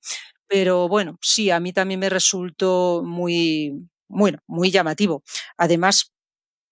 Pero 0.49 0.89
bueno, 0.89 1.19
sí, 1.23 1.51
a 1.51 1.61
mí 1.61 1.73
también 1.73 2.01
me 2.01 2.11
resultó 2.11 3.03
muy, 3.05 3.73
bueno, 4.09 4.39
muy 4.47 4.71
llamativo. 4.71 5.23
Además, 5.57 6.13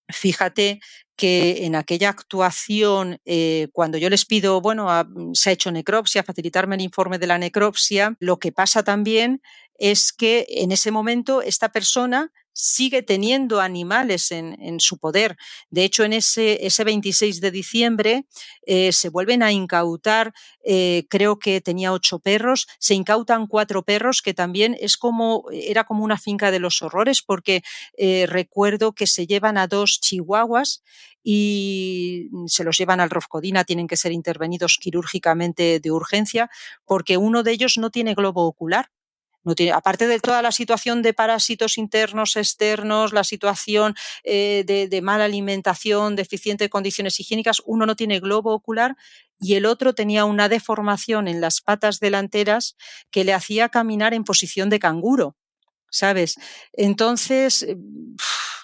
fíjate 0.09 0.81
que 1.17 1.67
en 1.67 1.75
aquella 1.77 2.09
actuación, 2.11 3.19
eh, 3.27 3.69
cuando 3.73 3.99
yo 3.99 4.09
les 4.11 4.25
pido, 4.25 4.61
bueno, 4.61 4.89
se 5.35 5.51
ha 5.51 5.53
hecho 5.53 5.71
necropsia, 5.71 6.23
facilitarme 6.25 6.77
el 6.77 6.83
informe 6.83 7.19
de 7.19 7.27
la 7.27 7.39
necropsia, 7.39 8.17
lo 8.21 8.39
que 8.39 8.53
pasa 8.53 8.83
también 8.83 9.43
es 9.79 10.13
que 10.13 10.47
en 10.49 10.73
ese 10.73 10.91
momento 10.91 11.43
esta 11.43 11.71
persona 11.71 12.33
sigue 12.61 13.03
teniendo 13.03 13.61
animales 13.61 14.31
en, 14.31 14.81
su 14.81 14.99
poder. 14.99 15.37
De 15.71 15.85
hecho, 15.85 16.05
en 16.05 16.13
ese, 16.13 16.67
ese 16.67 16.85
26 16.85 17.41
de 17.41 17.51
diciembre 17.51 18.27
eh, 18.67 18.93
se 18.93 19.09
vuelven 19.09 19.43
a 19.43 19.51
incautar, 19.51 20.35
eh, 20.63 21.07
creo 21.09 21.39
que 21.39 21.61
tenía 21.61 21.93
ocho 21.93 22.19
perros, 22.19 22.67
se 22.79 22.95
incautan 22.95 23.47
cuatro 23.47 23.83
perros, 23.83 24.21
que 24.21 24.35
también 24.35 24.77
es 24.79 24.97
como, 24.99 25.45
era 25.51 25.85
como 25.85 26.05
una 26.05 26.19
finca 26.19 26.51
de 26.51 26.61
los 26.61 26.83
horrores, 26.83 27.23
porque 27.23 27.63
eh, 27.97 28.27
recuerdo 28.29 28.93
que 28.93 29.07
se 29.07 29.27
llevan 29.27 29.57
a 29.57 29.67
dos 29.67 29.99
chihuahuas 30.01 30.83
y 31.23 32.29
se 32.47 32.65
los 32.65 32.77
llevan 32.77 33.01
al 33.01 33.11
Rofcodina, 33.11 33.65
tienen 33.65 33.87
que 33.87 33.97
ser 33.97 34.13
intervenidos 34.13 34.79
quirúrgicamente 34.81 35.81
de 35.81 35.91
urgencia, 35.91 36.51
porque 36.85 37.17
uno 37.17 37.43
de 37.43 37.53
ellos 37.53 37.79
no 37.79 37.91
tiene 37.91 38.15
globo 38.15 38.47
ocular 38.47 38.91
aparte 39.73 40.07
de 40.07 40.21
toda 40.21 40.43
la 40.43 40.53
situación 40.53 41.03
de 41.03 41.15
parásitos 41.15 41.79
internos, 41.79 42.37
externos, 42.37 43.13
la 43.13 43.25
situación 43.25 43.95
eh, 44.25 44.65
de, 44.67 45.03
mala 45.03 45.25
alimentación, 45.25 46.17
deficiente 46.17 46.65
de 46.65 46.71
condiciones 46.71 47.19
higiénicas, 47.19 47.63
uno 47.65 47.87
no 47.87 47.97
tiene 47.97 48.21
globo 48.21 48.53
ocular 48.53 48.97
y 49.41 49.55
el 49.55 49.65
otro 49.65 49.95
tenía 49.95 50.25
una 50.25 50.49
deformación 50.49 51.27
en 51.27 51.41
las 51.41 51.61
patas 51.63 52.01
delanteras 52.01 52.77
que 53.11 53.25
le 53.25 53.33
hacía 53.33 53.71
caminar 53.71 54.13
en 54.13 54.25
posición 54.25 54.69
de 54.69 54.79
canguro. 54.79 55.37
¿Sabes? 55.93 56.37
Entonces, 56.73 57.65
eh, 57.65 57.77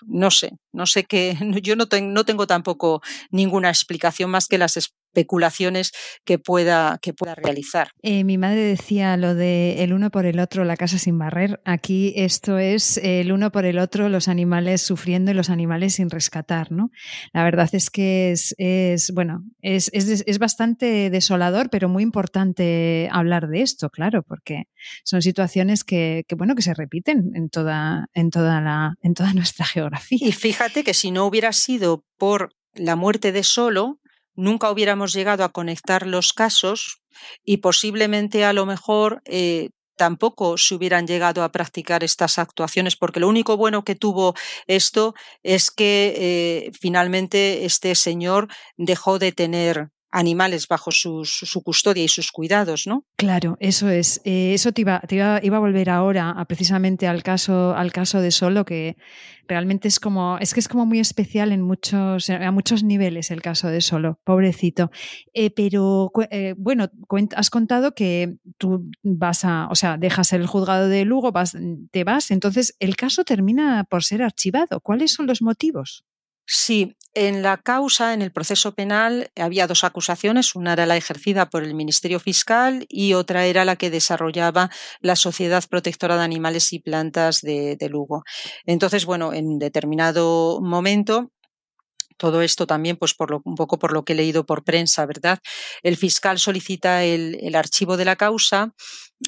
no 0.06 0.30
sé, 0.30 0.52
no 0.72 0.86
sé 0.86 1.04
qué, 1.04 1.36
yo 1.62 1.76
no, 1.76 1.86
no 2.02 2.24
tengo 2.24 2.46
tampoco 2.46 3.02
ninguna 3.30 3.68
explicación 3.68 4.30
más 4.30 4.48
que 4.48 4.58
las 4.58 4.76
especulaciones 5.16 5.92
que 6.24 6.38
pueda, 6.38 6.98
que 7.00 7.14
pueda 7.14 7.34
realizar. 7.34 7.88
Eh, 8.02 8.22
mi 8.24 8.36
madre 8.36 8.60
decía 8.60 9.16
lo 9.16 9.34
de 9.34 9.82
el 9.82 9.94
uno 9.94 10.10
por 10.10 10.26
el 10.26 10.38
otro, 10.38 10.64
la 10.64 10.76
casa 10.76 10.98
sin 10.98 11.18
barrer. 11.18 11.60
Aquí 11.64 12.12
esto 12.16 12.58
es 12.58 12.98
el 12.98 13.32
uno 13.32 13.50
por 13.50 13.64
el 13.64 13.78
otro, 13.78 14.10
los 14.10 14.28
animales 14.28 14.82
sufriendo 14.82 15.30
y 15.30 15.34
los 15.34 15.48
animales 15.48 15.94
sin 15.94 16.10
rescatar, 16.10 16.70
¿no? 16.70 16.90
La 17.32 17.44
verdad 17.44 17.68
es 17.72 17.88
que 17.88 18.30
es, 18.32 18.54
es 18.58 19.10
bueno, 19.14 19.44
es, 19.62 19.90
es, 19.94 20.22
es 20.26 20.38
bastante 20.38 21.08
desolador, 21.08 21.70
pero 21.70 21.88
muy 21.88 22.02
importante 22.02 23.08
hablar 23.10 23.48
de 23.48 23.62
esto, 23.62 23.88
claro, 23.88 24.22
porque 24.22 24.64
son 25.02 25.22
situaciones 25.22 25.82
que, 25.82 26.24
que, 26.28 26.34
bueno, 26.34 26.54
que 26.54 26.62
se 26.62 26.74
repiten 26.74 27.30
en 27.34 27.48
toda, 27.48 28.08
en 28.12 28.30
toda 28.30 28.60
la, 28.60 28.96
en 29.02 29.14
toda 29.14 29.32
nuestra 29.34 29.64
geografía. 29.64 29.85
Y 30.10 30.32
fíjate 30.32 30.84
que 30.84 30.94
si 30.94 31.10
no 31.10 31.26
hubiera 31.26 31.52
sido 31.52 32.04
por 32.18 32.54
la 32.74 32.96
muerte 32.96 33.32
de 33.32 33.42
Solo, 33.42 33.98
nunca 34.34 34.70
hubiéramos 34.70 35.12
llegado 35.12 35.44
a 35.44 35.50
conectar 35.50 36.06
los 36.06 36.32
casos 36.32 37.02
y 37.44 37.58
posiblemente 37.58 38.44
a 38.44 38.52
lo 38.52 38.66
mejor 38.66 39.22
eh, 39.24 39.70
tampoco 39.96 40.58
se 40.58 40.74
hubieran 40.74 41.06
llegado 41.06 41.42
a 41.42 41.50
practicar 41.50 42.04
estas 42.04 42.38
actuaciones, 42.38 42.96
porque 42.96 43.20
lo 43.20 43.28
único 43.28 43.56
bueno 43.56 43.82
que 43.82 43.94
tuvo 43.94 44.34
esto 44.66 45.14
es 45.42 45.70
que 45.70 46.14
eh, 46.16 46.70
finalmente 46.78 47.64
este 47.64 47.94
señor 47.94 48.48
dejó 48.76 49.18
de 49.18 49.32
tener 49.32 49.88
animales 50.10 50.68
bajo 50.68 50.90
su, 50.92 51.24
custodia 51.64 52.04
y 52.04 52.08
sus 52.08 52.30
cuidados, 52.30 52.86
¿no? 52.86 53.04
Claro, 53.16 53.56
eso 53.60 53.88
es. 53.88 54.20
Eh, 54.24 54.54
eso 54.54 54.72
te, 54.72 54.82
iba, 54.82 55.02
iba, 55.10 55.56
a 55.56 55.60
volver 55.60 55.90
ahora 55.90 56.30
a, 56.30 56.44
precisamente 56.46 57.06
al 57.06 57.22
caso, 57.22 57.74
al 57.74 57.92
caso 57.92 58.20
de 58.20 58.30
Solo, 58.30 58.64
que 58.64 58.96
realmente 59.48 59.88
es 59.88 60.00
como, 60.00 60.38
es 60.38 60.54
que 60.54 60.60
es 60.60 60.68
como 60.68 60.86
muy 60.86 61.00
especial 61.00 61.52
en 61.52 61.62
muchos, 61.62 62.30
a 62.30 62.50
muchos 62.50 62.82
niveles 62.82 63.30
el 63.30 63.42
caso 63.42 63.68
de 63.68 63.80
Solo, 63.80 64.18
pobrecito. 64.24 64.90
Eh, 65.34 65.50
pero 65.50 66.10
eh, 66.30 66.54
bueno, 66.56 66.88
has 67.34 67.50
contado 67.50 67.94
que 67.94 68.36
tú 68.58 68.90
vas 69.02 69.44
a, 69.44 69.68
o 69.70 69.74
sea, 69.74 69.96
dejas 69.96 70.32
el 70.32 70.46
juzgado 70.46 70.88
de 70.88 71.04
Lugo, 71.04 71.32
vas, 71.32 71.56
te 71.90 72.04
vas, 72.04 72.30
entonces 72.30 72.76
el 72.78 72.96
caso 72.96 73.24
termina 73.24 73.84
por 73.84 74.04
ser 74.04 74.22
archivado. 74.22 74.80
¿Cuáles 74.80 75.12
son 75.12 75.26
los 75.26 75.42
motivos? 75.42 76.04
Sí, 76.46 76.96
en 77.16 77.42
la 77.42 77.56
causa, 77.56 78.12
en 78.12 78.20
el 78.20 78.30
proceso 78.30 78.74
penal, 78.74 79.30
había 79.36 79.66
dos 79.66 79.84
acusaciones. 79.84 80.54
Una 80.54 80.74
era 80.74 80.84
la 80.84 80.98
ejercida 80.98 81.48
por 81.48 81.62
el 81.62 81.74
Ministerio 81.74 82.20
Fiscal 82.20 82.84
y 82.90 83.14
otra 83.14 83.46
era 83.46 83.64
la 83.64 83.76
que 83.76 83.90
desarrollaba 83.90 84.70
la 85.00 85.16
Sociedad 85.16 85.64
Protectora 85.68 86.18
de 86.18 86.24
Animales 86.24 86.74
y 86.74 86.78
Plantas 86.78 87.40
de, 87.40 87.78
Lugo. 87.88 88.22
Entonces, 88.66 89.06
bueno, 89.06 89.32
en 89.32 89.58
determinado 89.58 90.60
momento 90.60 91.30
todo 92.16 92.42
esto 92.42 92.66
también, 92.66 92.96
pues 92.96 93.14
por 93.14 93.30
lo, 93.30 93.42
un 93.44 93.54
poco 93.54 93.78
por 93.78 93.92
lo 93.92 94.04
que 94.04 94.12
he 94.12 94.16
leído 94.16 94.46
por 94.46 94.64
prensa, 94.64 95.06
¿verdad? 95.06 95.38
El 95.82 95.96
fiscal 95.96 96.38
solicita 96.38 97.04
el, 97.04 97.54
archivo 97.54 97.96
de 97.96 98.04
la 98.04 98.16
causa 98.16 98.74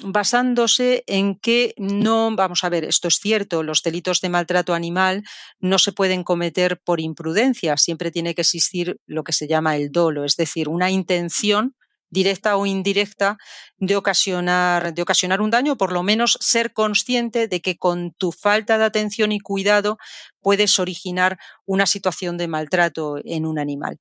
basándose 0.03 1.03
en 1.07 1.39
que 1.39 1.72
no, 1.78 2.30
vamos 2.36 2.62
a 2.62 2.68
ver, 2.68 2.84
esto 2.84 3.09
es 3.09 3.16
cierto, 3.16 3.62
los 3.62 3.82
delitos 3.82 4.20
de 4.20 4.28
maltrato 4.28 4.74
animal 4.74 5.22
no 5.61 5.78
se 5.78 5.93
pueden 5.93 6.24
cometer 6.24 6.78
por 6.84 7.01
imprudencia, 7.01 7.76
siempre 7.78 8.11
tiene 8.11 8.34
que 8.34 8.43
existir 8.43 8.99
lo 9.07 9.24
que 9.24 9.32
se 9.32 9.49
llama 9.49 9.76
el 9.76 9.91
dolo, 9.91 10.24
es 10.24 10.36
decir, 10.36 10.68
una 10.68 10.91
intención 10.91 11.74
directa 12.11 12.57
o 12.57 12.67
indirecta 12.67 13.39
de 13.77 13.97
ocasionar, 13.97 14.95
de 14.95 15.03
ocasionar 15.03 15.41
un 15.41 15.51
daño, 15.51 15.77
por 15.77 15.93
lo 15.93 16.03
menos 16.03 16.39
ser 16.41 16.73
consciente 16.73 17.49
de 17.49 17.61
que 17.61 17.77
con 17.77 18.13
tu 18.13 18.33
falta 18.33 18.79
de 18.79 18.85
atención 18.85 19.33
y 19.33 19.41
cuidado 19.41 19.99
puedes 20.41 20.79
originar 20.79 21.39
una 21.67 21.87
situación 21.87 22.39
de 22.39 22.49
maltrato 22.49 23.17
en 23.25 23.45
un 23.45 23.59
animal. 23.59 23.99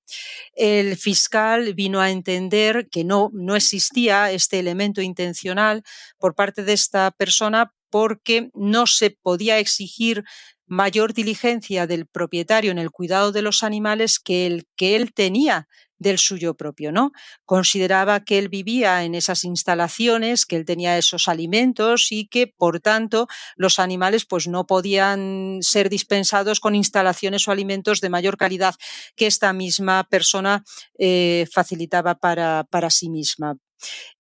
El 0.54 0.98
fiscal 0.98 1.74
vino 1.74 2.00
a 2.00 2.12
entender 2.12 2.88
que 2.90 3.04
no, 3.04 3.30
no 3.34 3.56
existía 3.56 4.32
este 4.32 4.60
elemento 4.60 5.02
intencional 5.02 5.84
por 6.18 6.36
parte 6.36 6.64
de 6.64 6.74
esta 6.74 7.12
persona 7.12 7.74
porque 7.90 8.50
no 8.54 8.88
se 8.88 9.12
podía 9.12 9.60
exigir 9.60 10.24
mayor 10.66 11.14
diligencia 11.14 11.88
del 11.88 12.06
propietario 12.06 12.72
en 12.72 12.78
el 12.78 12.92
cuidado 12.92 13.32
de 13.32 13.42
los 13.42 13.64
animales 13.64 14.20
que 14.20 14.46
el 14.46 14.66
que 14.76 14.96
él 14.96 15.14
tenía 15.14 15.68
del 16.00 16.18
suyo 16.18 16.56
propio, 16.56 16.92
¿no? 16.92 17.12
Consideraba 17.46 18.24
que 18.24 18.38
él 18.38 18.50
vivía 18.50 19.04
en 19.04 19.16
esas 19.16 19.44
instalaciones, 19.44 20.46
que 20.46 20.56
él 20.56 20.66
tenía 20.66 20.98
esos 20.98 21.28
alimentos 21.28 22.12
y 22.12 22.28
que, 22.28 22.48
por 22.48 22.80
tanto, 22.80 23.28
los 23.56 23.80
animales 23.80 24.26
pues 24.26 24.48
no 24.48 24.68
podían 24.68 25.60
ser 25.62 25.90
dispensados 25.90 26.60
con 26.60 26.76
instalaciones 26.76 27.48
o 27.48 27.52
alimentos 27.52 28.02
de 28.02 28.10
mayor 28.10 28.38
calidad 28.38 28.76
que 29.16 29.28
esta 29.28 29.54
misma 29.54 30.08
persona 30.10 30.64
eh, 30.98 31.46
facilitaba 31.52 32.16
para, 32.16 32.66
para, 32.70 32.90
sí 32.90 33.10
misma. 33.10 33.58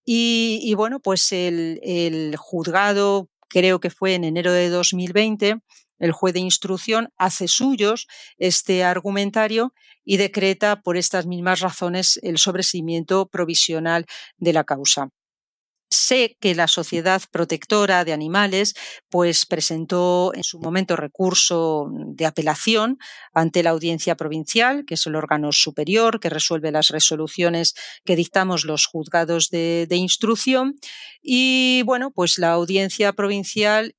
Y, 0.05 0.73
bueno, 0.75 0.99
pues 0.99 1.31
el, 1.31 1.79
el 1.83 2.35
juzgado, 2.37 3.29
creo 3.49 3.79
que 3.79 3.89
fue 3.89 4.13
en 4.13 4.23
enero 4.23 4.51
de 4.51 4.69
2020, 4.69 5.59
el 5.99 6.11
juez 6.11 6.33
de 6.33 6.39
instrucción 6.39 7.09
hace 7.17 7.47
suyos 7.47 8.07
este 8.37 8.83
argumentario 8.83 9.73
y 10.03 10.17
decreta 10.17 10.81
por 10.81 10.97
estas 10.97 11.25
mismas 11.25 11.59
razones 11.59 12.19
el 12.23 12.37
sobreseimiento 12.37 13.27
provisional 13.27 14.05
de 14.37 14.53
la 14.53 14.63
causa. 14.63 15.09
Sé 15.89 16.37
que 16.41 16.53
la 16.53 16.67
Sociedad 16.67 17.21
Protectora 17.31 18.03
de 18.03 18.11
Animales 18.11 18.73
pues 19.09 19.45
presentó 19.45 20.33
en 20.35 20.43
su 20.43 20.59
momento 20.59 20.97
recurso 20.97 21.89
de 21.91 22.25
apelación 22.25 22.97
ante 23.33 23.63
la 23.63 23.69
Audiencia 23.69 24.15
Provincial, 24.15 24.83
que 24.85 24.95
es 24.95 25.05
el 25.05 25.15
órgano 25.15 25.53
superior 25.53 26.19
que 26.19 26.29
resuelve 26.29 26.73
las 26.73 26.89
resoluciones 26.89 27.73
que 28.03 28.17
dictamos 28.17 28.65
los 28.65 28.85
juzgados 28.85 29.49
de, 29.49 29.87
de 29.87 29.95
instrucción. 29.95 30.75
Y 31.21 31.83
bueno, 31.85 32.11
pues 32.11 32.37
la 32.37 32.51
Audiencia 32.51 33.13
Provincial 33.13 33.95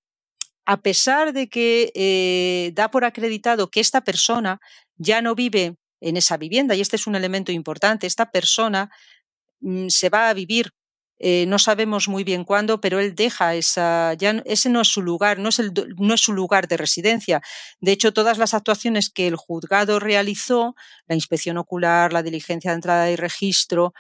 a 0.68 0.76
pesar 0.82 1.32
de 1.32 1.48
que 1.48 1.90
eh, 1.94 2.72
da 2.74 2.90
por 2.90 3.06
acreditado 3.06 3.70
que 3.70 3.80
esta 3.80 4.02
persona 4.02 4.60
ya 4.96 5.22
no 5.22 5.34
vive 5.34 5.76
en 6.02 6.18
esa 6.18 6.36
vivienda, 6.36 6.74
y 6.74 6.82
este 6.82 6.96
es 6.96 7.06
un 7.06 7.16
elemento 7.16 7.52
importante, 7.52 8.06
esta 8.06 8.30
persona 8.30 8.90
mm, 9.60 9.88
se 9.88 10.10
va 10.10 10.28
a 10.28 10.34
vivir 10.34 10.72
eh, 11.20 11.46
no 11.48 11.58
sabemos 11.58 12.08
muy 12.08 12.22
bien 12.22 12.44
cuándo, 12.44 12.80
pero 12.80 13.00
él 13.00 13.14
deja 13.16 13.54
esa, 13.56 14.14
ya 14.14 14.42
ese 14.44 14.68
no 14.70 14.80
es 14.82 14.88
su 14.88 15.02
lugar, 15.02 15.38
no 15.40 15.48
es, 15.48 15.58
el, 15.58 15.72
no 15.96 16.14
es 16.14 16.20
su 16.20 16.32
lugar 16.32 16.68
de 16.68 16.76
residencia. 16.76 17.42
De 17.80 17.92
hecho, 17.92 18.12
todas 18.12 18.38
las 18.38 18.54
actuaciones 18.54 19.10
que 19.10 19.26
el 19.26 19.36
juzgado 19.36 19.98
realizó, 19.98 20.76
la 21.08 21.16
inspección 21.16 21.58
ocular, 21.58 22.12
la 22.12 22.22
diligencia 22.22 22.70
de 22.70 22.76
entrada 22.76 23.10
y 23.10 23.16
registro, 23.16 23.94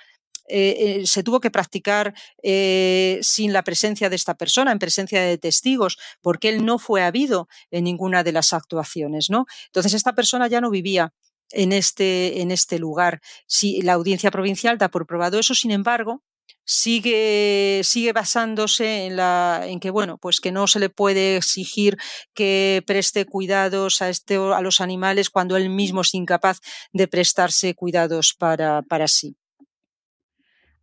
eh, 0.48 1.00
eh, 1.00 1.06
se 1.06 1.22
tuvo 1.22 1.40
que 1.40 1.50
practicar 1.50 2.14
eh, 2.42 3.18
sin 3.22 3.52
la 3.52 3.62
presencia 3.62 4.08
de 4.08 4.16
esta 4.16 4.34
persona, 4.34 4.72
en 4.72 4.78
presencia 4.78 5.20
de 5.20 5.38
testigos, 5.38 5.98
porque 6.22 6.48
él 6.48 6.64
no 6.64 6.78
fue 6.78 7.02
habido 7.02 7.48
en 7.70 7.84
ninguna 7.84 8.24
de 8.24 8.32
las 8.32 8.52
actuaciones, 8.52 9.30
¿no? 9.30 9.46
Entonces 9.66 9.94
esta 9.94 10.14
persona 10.14 10.48
ya 10.48 10.60
no 10.60 10.70
vivía 10.70 11.12
en 11.50 11.72
este, 11.72 12.40
en 12.40 12.50
este 12.50 12.78
lugar. 12.78 13.20
Si 13.46 13.82
la 13.82 13.94
audiencia 13.94 14.30
provincial 14.30 14.78
da 14.78 14.88
por 14.88 15.06
probado 15.06 15.38
eso, 15.38 15.54
sin 15.54 15.70
embargo, 15.70 16.22
sigue, 16.64 17.80
sigue 17.84 18.12
basándose 18.12 19.06
en, 19.06 19.18
en 19.18 19.80
que, 19.80 19.90
bueno, 19.90 20.18
pues 20.18 20.40
que 20.40 20.52
no 20.52 20.66
se 20.66 20.80
le 20.80 20.90
puede 20.90 21.36
exigir 21.36 21.96
que 22.34 22.82
preste 22.86 23.24
cuidados 23.24 24.02
a, 24.02 24.10
este, 24.10 24.36
a 24.36 24.60
los 24.60 24.80
animales 24.80 25.30
cuando 25.30 25.56
él 25.56 25.70
mismo 25.70 26.02
es 26.02 26.14
incapaz 26.14 26.60
de 26.92 27.08
prestarse 27.08 27.74
cuidados 27.74 28.34
para, 28.38 28.82
para 28.82 29.08
sí. 29.08 29.36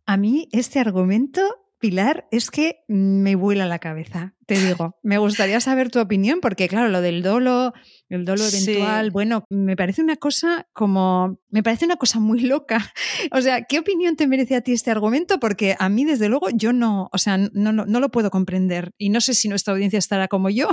A 0.06 0.16
mí 0.16 0.48
este 0.52 0.78
argumento, 0.78 1.42
Pilar, 1.78 2.28
es 2.30 2.50
que 2.50 2.84
me 2.86 3.34
vuela 3.34 3.66
la 3.66 3.80
cabeza, 3.80 4.34
te 4.46 4.54
digo. 4.54 4.96
Me 5.02 5.18
gustaría 5.18 5.60
saber 5.60 5.90
tu 5.90 5.98
opinión 5.98 6.40
porque, 6.40 6.68
claro, 6.68 6.88
lo 6.88 7.00
del 7.00 7.22
dolo, 7.22 7.74
el 8.08 8.24
dolo 8.24 8.44
eventual, 8.44 9.10
bueno, 9.10 9.44
me 9.50 9.76
parece 9.76 10.02
una 10.02 10.16
cosa 10.16 10.68
como, 10.72 11.40
me 11.50 11.62
parece 11.62 11.84
una 11.84 11.96
cosa 11.96 12.20
muy 12.20 12.40
loca. 12.40 12.92
O 13.32 13.40
sea, 13.40 13.62
¿qué 13.62 13.80
opinión 13.80 14.14
te 14.16 14.28
merece 14.28 14.54
a 14.54 14.60
ti 14.60 14.72
este 14.72 14.92
argumento? 14.92 15.40
Porque 15.40 15.74
a 15.78 15.88
mí, 15.88 16.04
desde 16.04 16.28
luego, 16.28 16.48
yo 16.50 16.72
no, 16.72 17.10
o 17.12 17.18
sea, 17.18 17.36
no, 17.36 17.72
no, 17.72 17.84
no 17.84 18.00
lo 18.00 18.10
puedo 18.10 18.30
comprender 18.30 18.92
y 18.96 19.10
no 19.10 19.20
sé 19.20 19.34
si 19.34 19.48
nuestra 19.48 19.74
audiencia 19.74 19.98
estará 19.98 20.28
como 20.28 20.48
yo. 20.50 20.68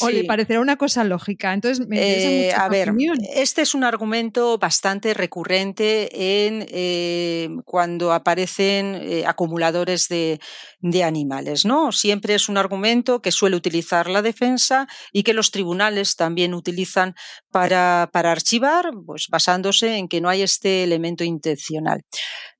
O 0.00 0.10
le 0.10 0.24
parecerá 0.24 0.60
una 0.60 0.76
cosa 0.76 1.04
lógica. 1.04 1.52
Entonces, 1.52 1.86
me 1.86 2.46
eh, 2.48 2.52
a 2.52 2.68
ver, 2.68 2.92
este 3.34 3.62
es 3.62 3.74
un 3.74 3.84
argumento 3.84 4.58
bastante 4.58 5.14
recurrente 5.14 6.46
en 6.46 6.66
eh, 6.68 7.48
cuando 7.64 8.12
aparecen 8.12 8.94
eh, 8.94 9.24
acumuladores 9.26 10.08
de, 10.08 10.40
de, 10.80 11.04
animales, 11.04 11.64
¿no? 11.64 11.92
Siempre 11.92 12.34
es 12.34 12.48
un 12.48 12.56
argumento 12.56 13.22
que 13.22 13.32
suele 13.32 13.56
utilizar 13.56 14.08
la 14.08 14.22
defensa 14.22 14.88
y 15.12 15.22
que 15.22 15.34
los 15.34 15.50
tribunales 15.50 16.16
también 16.16 16.54
utilizan 16.54 17.14
para, 17.50 18.10
para 18.12 18.32
archivar, 18.32 18.90
pues 19.06 19.26
basándose 19.28 19.96
en 19.96 20.08
que 20.08 20.20
no 20.20 20.28
hay 20.28 20.42
este 20.42 20.84
elemento 20.84 21.24
intencional. 21.24 22.02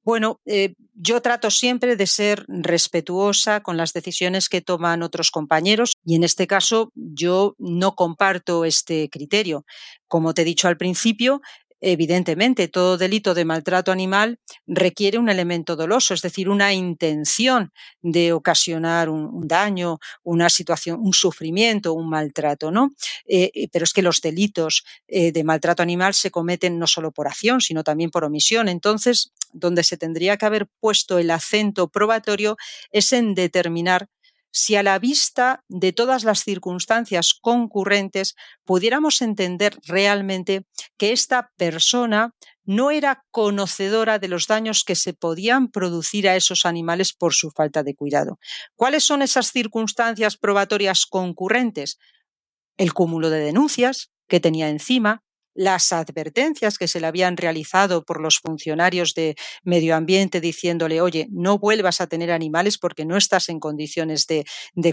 Bueno, 0.08 0.40
eh, 0.46 0.72
yo 0.94 1.20
trato 1.20 1.50
siempre 1.50 1.94
de 1.94 2.06
ser 2.06 2.46
respetuosa 2.48 3.60
con 3.60 3.76
las 3.76 3.92
decisiones 3.92 4.48
que 4.48 4.62
toman 4.62 5.02
otros 5.02 5.30
compañeros 5.30 5.98
y 6.02 6.14
en 6.14 6.24
este 6.24 6.46
caso 6.46 6.90
yo 6.98 7.54
no 7.58 7.94
comparto 7.94 8.64
este 8.64 9.08
criterio. 9.10 9.64
Como 10.08 10.34
te 10.34 10.42
he 10.42 10.44
dicho 10.44 10.68
al 10.68 10.76
principio, 10.76 11.40
Evidentemente, 11.80 12.66
todo 12.66 12.98
delito 12.98 13.34
de 13.34 13.44
maltrato 13.44 13.92
animal 13.92 14.40
requiere 14.66 15.16
un 15.16 15.28
elemento 15.28 15.76
doloso, 15.76 16.12
es 16.12 16.22
decir, 16.22 16.48
una 16.48 16.72
intención 16.74 17.72
de 18.02 18.32
ocasionar 18.32 19.08
un, 19.08 19.46
daño, 19.46 20.00
una 20.24 20.50
situación, 20.50 20.98
un 21.00 21.12
sufrimiento, 21.12 21.92
un 21.92 22.08
maltrato, 22.08 22.72
¿no? 22.72 22.94
Eh, 23.28 23.68
pero 23.70 23.84
es 23.84 23.92
que 23.92 24.02
los 24.02 24.20
delitos 24.20 24.84
eh, 25.06 25.30
de 25.30 25.44
maltrato 25.44 25.80
animal 25.80 26.14
se 26.14 26.32
cometen 26.32 26.80
no 26.80 26.88
solo 26.88 27.12
por 27.12 27.28
acción, 27.28 27.60
sino 27.60 27.84
también 27.84 28.10
por 28.10 28.24
omisión. 28.24 28.68
Entonces, 28.68 29.32
donde 29.52 29.84
se 29.84 29.96
tendría 29.96 30.36
que 30.36 30.46
haber 30.46 30.66
puesto 30.80 31.18
el 31.18 31.30
acento 31.30 31.88
probatorio 31.88 32.56
es 32.90 33.12
en 33.12 33.34
determinar 33.34 34.08
si 34.50 34.76
a 34.76 34.82
la 34.82 34.98
vista 34.98 35.64
de 35.68 35.92
todas 35.92 36.24
las 36.24 36.40
circunstancias 36.40 37.34
concurrentes 37.40 38.34
pudiéramos 38.64 39.22
entender 39.22 39.78
realmente 39.86 40.66
que 40.96 41.12
esta 41.12 41.52
persona 41.56 42.34
no 42.64 42.90
era 42.90 43.24
conocedora 43.30 44.18
de 44.18 44.28
los 44.28 44.46
daños 44.46 44.84
que 44.84 44.94
se 44.94 45.14
podían 45.14 45.68
producir 45.68 46.28
a 46.28 46.36
esos 46.36 46.66
animales 46.66 47.12
por 47.14 47.32
su 47.32 47.50
falta 47.50 47.82
de 47.82 47.94
cuidado. 47.94 48.38
¿Cuáles 48.76 49.04
son 49.04 49.22
esas 49.22 49.52
circunstancias 49.52 50.36
probatorias 50.36 51.06
concurrentes? 51.06 51.98
El 52.76 52.92
cúmulo 52.92 53.30
de 53.30 53.40
denuncias 53.40 54.10
que 54.28 54.40
tenía 54.40 54.68
encima, 54.68 55.22
las 55.58 55.92
advertencias 55.92 56.78
que 56.78 56.86
se 56.86 57.00
le 57.00 57.08
habían 57.08 57.36
realizado 57.36 58.04
por 58.04 58.20
los 58.20 58.38
funcionarios 58.38 59.12
de 59.14 59.34
medio 59.64 59.96
ambiente 59.96 60.40
diciéndole, 60.40 61.00
oye, 61.00 61.26
no 61.32 61.58
vuelvas 61.58 62.00
a 62.00 62.06
tener 62.06 62.30
animales 62.30 62.78
porque 62.78 63.04
no 63.04 63.16
estás 63.16 63.48
en 63.48 63.58
condiciones 63.58 64.28
de, 64.28 64.44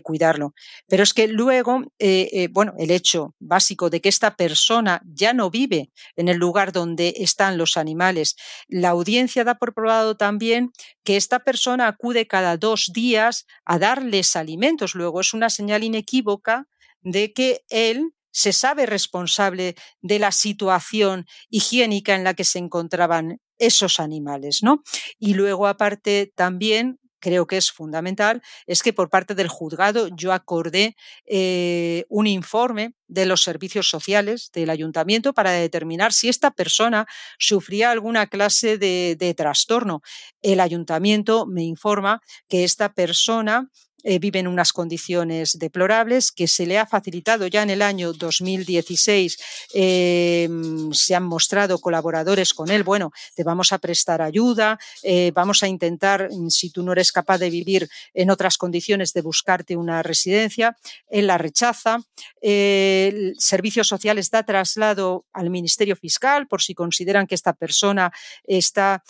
cuidarlo. 0.02 0.56
Pero 0.88 1.04
es 1.04 1.14
que 1.14 1.28
luego, 1.28 1.84
eh, 2.00 2.30
eh, 2.32 2.48
bueno, 2.52 2.74
el 2.80 2.90
hecho 2.90 3.36
básico 3.40 3.92
de 3.92 4.02
que 4.02 4.10
esta 4.10 4.36
persona 4.36 5.04
ya 5.06 5.34
no 5.34 5.52
vive 5.52 5.92
en 6.16 6.30
el 6.30 6.38
lugar 6.38 6.72
donde 6.72 7.14
están 7.18 7.60
los 7.60 7.78
animales, 7.78 8.36
la 8.68 8.90
audiencia 8.90 9.44
da 9.44 9.60
por 9.60 9.76
probado 9.76 10.18
también 10.18 10.72
que 11.04 11.16
esta 11.16 11.42
persona 11.42 11.88
acude 11.88 12.26
cada 12.26 12.58
dos 12.58 12.90
días 12.92 13.46
a 13.66 13.78
darles 13.78 14.36
alimentos. 14.36 14.96
Luego 14.96 15.22
es 15.22 15.36
una 15.36 15.52
señal 15.52 15.84
inequívoca 15.84 16.68
de 17.04 17.34
que 17.34 17.62
él 17.70 18.16
se 18.36 18.52
sabe 18.52 18.86
responsable 18.86 19.76
de 20.02 20.20
la 20.20 20.34
situación 20.34 21.26
higiénica 21.50 22.16
en 22.16 22.26
la 22.26 22.34
que 22.34 22.44
se 22.44 22.60
encontraban 22.60 23.40
esos 23.58 24.02
animales, 24.02 24.62
¿no? 24.62 24.84
Y 25.18 25.36
luego, 25.36 25.68
aparte, 25.68 26.34
también 26.36 27.00
creo 27.20 27.48
que 27.48 27.56
es 27.56 27.72
fundamental, 27.72 28.44
es 28.68 28.84
que 28.84 28.92
por 28.92 29.10
parte 29.10 29.36
del 29.36 29.48
juzgado 29.48 30.10
yo 30.10 30.34
acordé 30.34 30.98
eh, 31.26 32.04
un 32.10 32.28
informe 32.28 32.94
de 33.08 33.26
los 33.26 33.42
servicios 33.42 33.90
sociales 33.90 34.52
del 34.54 34.70
ayuntamiento 34.70 35.34
para 35.34 35.52
determinar 35.52 36.12
si 36.12 36.28
esta 36.28 36.52
persona 36.52 37.08
sufría 37.40 37.90
alguna 37.90 38.28
clase 38.28 38.78
de 38.78 39.34
trastorno. 39.36 40.02
El 40.42 40.60
ayuntamiento 40.60 41.46
me 41.48 41.64
informa 41.64 42.22
que 42.50 42.66
esta 42.66 42.94
persona 42.94 43.72
eh, 44.08 44.20
vive 44.20 44.38
en 44.38 44.48
unas 44.48 44.72
condiciones 44.72 45.58
deplorables, 45.58 46.32
que 46.32 46.48
se 46.48 46.68
le 46.68 46.78
ha 46.78 46.86
facilitado 46.86 47.48
ya 47.48 47.64
en 47.64 47.72
el 47.72 47.82
año 47.82 48.14
2016, 48.14 49.38
eh, 49.74 50.48
se 50.92 51.16
han 51.16 51.24
mostrado 51.24 51.80
colaboradores 51.80 52.54
con 52.54 52.70
él, 52.70 52.84
bueno, 52.84 53.12
te 53.34 53.44
vamos 53.44 53.74
a 53.74 53.80
prestar 53.80 54.22
ayuda, 54.22 54.78
eh, 55.02 55.32
vamos 55.34 55.64
a 55.64 55.68
intentar, 55.68 56.30
si 56.50 56.70
tú 56.70 56.84
no 56.84 56.92
eres 56.92 57.12
capaz 57.12 57.40
de 57.40 57.50
vivir 57.50 57.90
en 58.14 58.30
otras 58.30 58.60
condiciones, 58.60 59.12
de 59.12 59.24
buscarte 59.24 59.76
una 59.76 60.04
residencia, 60.04 60.78
él 61.10 61.26
la 61.26 61.40
rechaza, 61.40 61.98
el 62.42 63.34
Servicio 63.40 63.84
Sociales 63.84 64.30
da 64.30 64.44
traslado 64.44 65.26
al 65.34 65.50
Ministerio 65.50 65.96
Fiscal 65.96 66.46
por 66.46 66.62
si 66.62 66.76
consideran 66.76 67.26
que 67.26 67.34
esta 67.34 67.54
persona 67.54 68.14
está, 68.44 69.04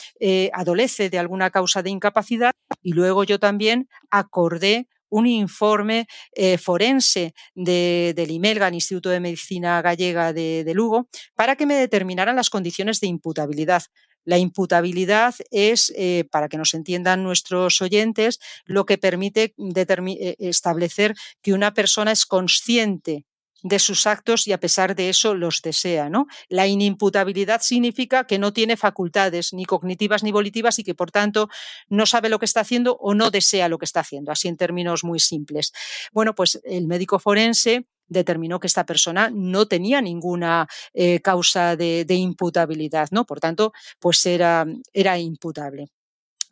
adolece 0.53 1.09
de 1.09 1.19
alguna 1.19 1.49
causa 1.49 1.83
de 1.83 1.89
incapacidad 1.89 2.53
y 2.81 2.93
luego 2.93 3.23
yo 3.23 3.39
también 3.39 3.89
acordé 4.09 4.87
un 5.09 5.27
informe 5.27 6.07
eh, 6.33 6.57
forense 6.57 7.33
del 7.53 8.31
IMELGA, 8.31 8.67
el 8.67 8.73
Instituto 8.73 9.09
de 9.09 9.19
Medicina 9.19 9.81
Gallega 9.81 10.33
de, 10.33 10.71
Lugo, 10.73 11.07
para 11.35 11.55
que 11.55 11.65
me 11.65 11.75
determinaran 11.75 12.35
las 12.35 12.49
condiciones 12.49 12.99
de 12.99 13.07
imputabilidad. 13.07 13.83
La 14.25 14.39
imputabilidad 14.39 15.35
es, 15.51 15.93
eh, 15.95 16.25
para 16.31 16.49
que 16.49 16.57
nos 16.57 16.73
entiendan 16.73 17.23
nuestros 17.23 17.81
oyentes, 17.81 18.39
lo 18.65 18.85
que 18.85 18.97
permite 18.97 19.53
eh, 19.57 20.35
establecer 20.39 21.15
que 21.41 21.53
una 21.53 21.73
persona 21.73 22.11
es 22.11 22.25
consciente 22.25 23.25
de 23.65 23.79
sus 23.79 24.05
actos 24.05 24.47
y 24.47 24.51
a 24.51 24.59
pesar 24.59 24.95
de 24.95 25.09
eso 25.09 25.33
los 25.33 25.63
desea. 25.63 26.07
¿no? 26.07 26.27
La 26.49 26.67
inimputabilidad 26.67 27.61
significa 27.61 28.27
que 28.27 28.37
no 28.37 28.53
tiene 28.53 28.77
facultades 28.77 29.53
ni 29.53 29.65
cognitivas 29.65 30.23
ni 30.23 30.31
volitivas 30.31 30.77
y 30.77 30.83
que 30.83 30.93
por 30.93 31.09
tanto 31.09 31.49
no 31.89 32.05
sabe 32.05 32.29
lo 32.29 32.37
que 32.37 32.45
está 32.45 32.59
haciendo 32.59 32.95
o 32.97 33.15
no 33.15 33.31
desea 33.31 33.67
lo 33.67 33.79
que 33.79 33.85
está 33.85 34.01
haciendo, 34.01 34.31
así 34.31 34.47
en 34.47 34.55
términos 34.55 35.03
muy 35.03 35.19
simples. 35.19 35.73
Bueno, 36.13 36.35
pues 36.35 36.61
el 36.63 36.85
médico 36.85 37.17
forense 37.17 37.87
determinó 38.07 38.59
que 38.59 38.67
esta 38.67 38.85
persona 38.85 39.31
no 39.33 39.67
tenía 39.67 39.99
ninguna 39.99 40.67
eh, 40.93 41.21
causa 41.21 41.75
de, 41.75 42.05
imputabilidad, 42.07 43.07
¿no? 43.09 43.25
Por 43.25 43.39
tanto, 43.39 43.73
pues 43.99 44.23
era, 44.27 44.67
era 44.93 45.17
imputable. 45.17 45.87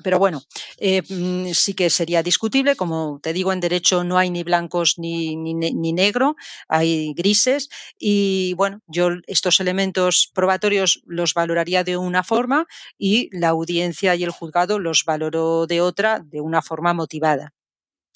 Pero 0.02 0.20
bueno, 0.20 0.42
eh, 0.78 1.04
mm, 1.08 1.52
sí 1.54 1.74
que 1.74 1.90
sería 1.90 2.24
discutible. 2.24 2.76
Como 2.76 3.20
te 3.22 3.34
digo, 3.34 3.54
en 3.54 3.60
derecho 3.60 4.04
no 4.04 4.18
hay 4.18 4.30
ni 4.30 4.44
blancos 4.44 4.98
ni, 4.98 5.36
ni, 5.36 5.54
ni, 5.54 5.94
negro, 5.94 6.36
hay 6.68 7.14
grises. 7.14 7.70
Y 8.00 8.54
bueno, 8.56 8.82
yo 8.88 9.10
estos 9.28 9.60
elementos 9.60 10.32
probatorios 10.34 11.02
los 11.06 11.34
valoraría 11.34 11.84
de 11.84 11.98
una 11.98 12.24
forma 12.24 12.66
y 12.98 13.30
la 13.38 13.50
audiencia 13.50 14.16
y 14.16 14.24
el 14.24 14.32
juzgado 14.32 14.80
los 14.80 15.04
valoró 15.06 15.68
de 15.68 15.82
otra, 15.82 16.20
de 16.20 16.42
una 16.42 16.62
forma 16.62 16.94
motivada. 16.94 17.54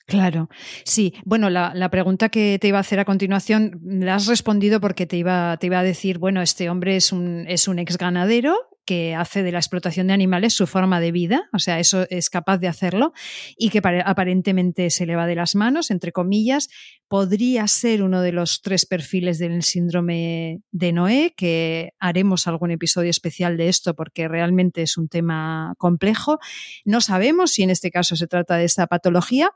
Claro, 0.08 0.50
sí. 0.86 1.14
Bueno, 1.26 1.50
la, 1.50 1.74
la, 1.76 1.90
pregunta 1.90 2.30
que 2.30 2.58
te 2.62 2.70
iba 2.70 2.78
a 2.78 2.82
hacer 2.82 2.98
a 3.02 3.04
continuación 3.04 3.82
la 3.84 4.16
has 4.16 4.28
respondido 4.28 4.80
porque 4.80 5.06
te 5.06 5.18
iba, 5.18 5.58
te 5.58 5.68
iba 5.68 5.80
a 5.80 5.84
decir, 5.84 6.18
bueno, 6.18 6.42
este 6.42 6.70
hombre 6.70 6.96
es 6.96 7.12
un, 7.12 7.46
es 7.50 7.68
un 7.68 7.78
ex 7.78 7.98
ganadero 7.98 8.67
que 8.88 9.14
hace 9.16 9.44
de 9.44 9.52
la 9.52 9.60
explotación 9.60 10.08
de 10.08 10.14
animales 10.14 10.54
su 10.54 10.66
forma 10.66 11.02
de 11.02 11.12
vida, 11.12 11.50
o 11.52 11.60
sea, 11.60 11.80
eso 11.80 12.08
es 12.10 12.30
capaz 12.30 12.58
de 12.58 12.70
hacerlo 12.70 13.12
y 13.58 13.70
que 13.70 13.82
aparentemente 14.06 14.90
se 14.90 15.06
le 15.06 15.18
va 15.18 15.28
de 15.28 15.36
las 15.36 15.56
manos, 15.56 15.92
entre 15.92 16.14
comillas, 16.14 16.70
podría 17.10 17.68
ser 17.68 18.02
uno 18.02 18.22
de 18.22 18.32
los 18.32 18.62
tres 18.62 18.86
perfiles 18.86 19.40
del 19.40 19.62
síndrome 19.64 20.62
de 20.72 20.94
Noé, 20.94 21.34
que 21.36 21.92
haremos 22.00 22.48
algún 22.48 22.72
episodio 22.72 23.10
especial 23.10 23.58
de 23.58 23.68
esto 23.68 23.94
porque 23.94 24.30
realmente 24.30 24.82
es 24.84 24.98
un 24.98 25.10
tema 25.10 25.74
complejo. 25.78 26.40
No 26.86 27.02
sabemos 27.02 27.52
si 27.52 27.64
en 27.64 27.72
este 27.72 27.92
caso 27.92 28.16
se 28.16 28.28
trata 28.28 28.56
de 28.56 28.64
esta 28.64 28.88
patología, 28.88 29.52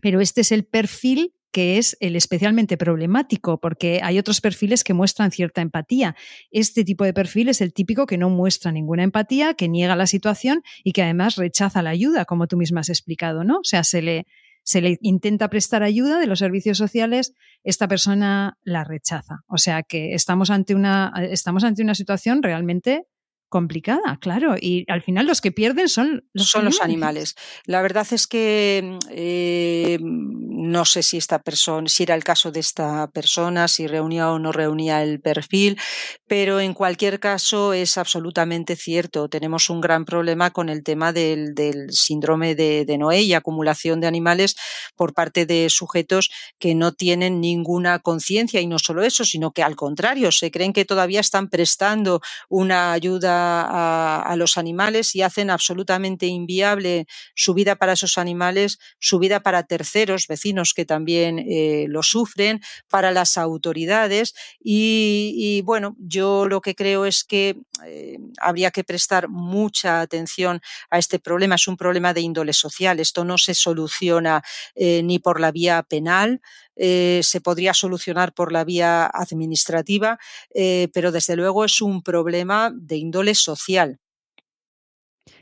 pero 0.00 0.20
este 0.20 0.42
es 0.42 0.52
el 0.52 0.64
perfil 0.64 1.32
que 1.54 1.78
es 1.78 1.96
el 2.00 2.16
especialmente 2.16 2.76
problemático, 2.76 3.60
porque 3.60 4.00
hay 4.02 4.18
otros 4.18 4.40
perfiles 4.40 4.82
que 4.82 4.92
muestran 4.92 5.30
cierta 5.30 5.60
empatía. 5.60 6.16
Este 6.50 6.84
tipo 6.84 7.04
de 7.04 7.14
perfil 7.14 7.48
es 7.48 7.60
el 7.60 7.72
típico 7.72 8.06
que 8.06 8.18
no 8.18 8.28
muestra 8.28 8.72
ninguna 8.72 9.04
empatía, 9.04 9.54
que 9.54 9.68
niega 9.68 9.94
la 9.94 10.08
situación 10.08 10.64
y 10.82 10.90
que 10.90 11.04
además 11.04 11.36
rechaza 11.36 11.80
la 11.80 11.90
ayuda, 11.90 12.24
como 12.24 12.48
tú 12.48 12.56
misma 12.56 12.80
has 12.80 12.88
explicado, 12.88 13.44
¿no? 13.44 13.58
O 13.58 13.64
sea, 13.64 13.84
se 13.84 14.02
le, 14.02 14.26
se 14.64 14.80
le 14.80 14.98
intenta 15.00 15.48
prestar 15.48 15.84
ayuda 15.84 16.18
de 16.18 16.26
los 16.26 16.40
servicios 16.40 16.76
sociales, 16.76 17.34
esta 17.62 17.86
persona 17.86 18.58
la 18.64 18.82
rechaza. 18.82 19.44
O 19.46 19.58
sea 19.58 19.84
que 19.84 20.14
estamos 20.14 20.50
ante 20.50 20.74
una, 20.74 21.12
estamos 21.30 21.62
ante 21.62 21.82
una 21.82 21.94
situación 21.94 22.42
realmente 22.42 23.06
complicada, 23.54 24.18
claro. 24.20 24.56
Y 24.60 24.84
al 24.88 25.00
final 25.00 25.26
los 25.26 25.40
que 25.40 25.52
pierden 25.52 25.88
son 25.88 26.24
los, 26.32 26.50
son 26.50 26.62
animales. 26.62 26.74
los 26.74 26.84
animales. 26.84 27.36
La 27.66 27.82
verdad 27.82 28.04
es 28.10 28.26
que 28.26 28.98
eh, 29.10 29.98
no 30.02 30.84
sé 30.84 31.04
si 31.04 31.18
esta 31.18 31.38
persona, 31.40 31.88
si 31.88 32.02
era 32.02 32.16
el 32.16 32.24
caso 32.24 32.50
de 32.50 32.58
esta 32.58 33.06
persona, 33.12 33.68
si 33.68 33.86
reunía 33.86 34.32
o 34.32 34.40
no 34.40 34.50
reunía 34.50 35.04
el 35.04 35.20
perfil, 35.20 35.78
pero 36.26 36.58
en 36.58 36.74
cualquier 36.74 37.20
caso 37.20 37.72
es 37.72 37.96
absolutamente 37.96 38.74
cierto. 38.74 39.28
Tenemos 39.28 39.70
un 39.70 39.80
gran 39.80 40.04
problema 40.04 40.50
con 40.50 40.68
el 40.68 40.82
tema 40.82 41.12
del, 41.12 41.54
del 41.54 41.92
síndrome 41.92 42.56
de, 42.56 42.84
de 42.84 42.98
Noé 42.98 43.22
y 43.22 43.34
acumulación 43.34 44.00
de 44.00 44.08
animales 44.08 44.56
por 44.96 45.14
parte 45.14 45.46
de 45.46 45.70
sujetos 45.70 46.28
que 46.58 46.74
no 46.74 46.90
tienen 46.90 47.40
ninguna 47.40 48.00
conciencia 48.00 48.60
y 48.60 48.66
no 48.66 48.80
solo 48.80 49.04
eso, 49.04 49.24
sino 49.24 49.52
que 49.52 49.62
al 49.62 49.76
contrario, 49.76 50.32
se 50.32 50.50
creen 50.50 50.72
que 50.72 50.84
todavía 50.84 51.20
están 51.20 51.48
prestando 51.48 52.20
una 52.48 52.90
ayuda 52.90 53.43
a, 53.44 54.34
los 54.36 54.56
animales 54.58 55.14
y 55.14 55.22
hacen 55.22 55.50
absolutamente 55.50 56.26
inviable 56.26 57.06
su 57.34 57.54
vida 57.54 57.76
para 57.76 57.92
esos 57.92 58.18
animales, 58.18 58.78
su 58.98 59.18
vida 59.18 59.40
para 59.40 59.62
terceros, 59.62 60.26
vecinos 60.26 60.74
que 60.74 60.84
también 60.84 61.38
eh, 61.38 61.86
lo 61.88 62.02
sufren, 62.02 62.60
para 62.88 63.10
las 63.12 63.36
autoridades. 63.36 64.34
Y, 64.60 65.62
bueno, 65.64 65.96
yo 65.98 66.46
lo 66.46 66.60
que 66.60 66.74
creo 66.74 67.06
es 67.06 67.24
que 67.24 67.56
eh, 67.86 68.18
habría 68.40 68.70
que 68.70 68.84
prestar 68.84 69.28
mucha 69.28 70.00
atención 70.00 70.60
a 70.90 70.98
este 70.98 71.18
problema. 71.18 71.54
Es 71.54 71.68
un 71.68 71.76
problema 71.76 72.12
de 72.12 72.22
índole 72.22 72.52
social. 72.52 73.00
Esto 73.00 73.24
no 73.24 73.38
se 73.38 73.54
soluciona 73.54 74.42
eh, 74.74 75.02
ni 75.02 75.18
por 75.18 75.40
la 75.40 75.52
vía 75.52 75.82
penal, 75.82 76.40
eh, 76.76 77.20
se 77.22 77.40
podría 77.40 77.74
solucionar 77.74 78.34
por 78.34 78.52
la 78.52 78.64
vía 78.64 79.06
administrativa, 79.06 80.18
eh, 80.54 80.88
pero 80.92 81.12
desde 81.12 81.36
luego 81.36 81.64
es 81.64 81.80
un 81.80 82.02
problema 82.02 82.72
de 82.74 82.96
índole 82.96 83.34
social. 83.34 84.00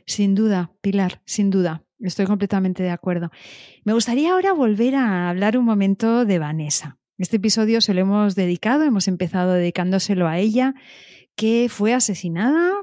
Sin 0.05 0.35
duda, 0.35 0.71
Pilar, 0.81 1.21
sin 1.25 1.49
duda. 1.49 1.83
Estoy 1.99 2.25
completamente 2.25 2.83
de 2.83 2.89
acuerdo. 2.89 3.31
Me 3.85 3.93
gustaría 3.93 4.33
ahora 4.33 4.51
volver 4.51 4.95
a 4.95 5.29
hablar 5.29 5.57
un 5.57 5.65
momento 5.65 6.25
de 6.25 6.39
Vanessa. 6.39 6.97
Este 7.17 7.37
episodio 7.37 7.79
se 7.79 7.93
lo 7.93 8.01
hemos 8.01 8.35
dedicado, 8.35 8.83
hemos 8.83 9.07
empezado 9.07 9.53
dedicándoselo 9.53 10.27
a 10.27 10.39
ella, 10.39 10.73
que 11.35 11.67
fue 11.69 11.93
asesinada 11.93 12.73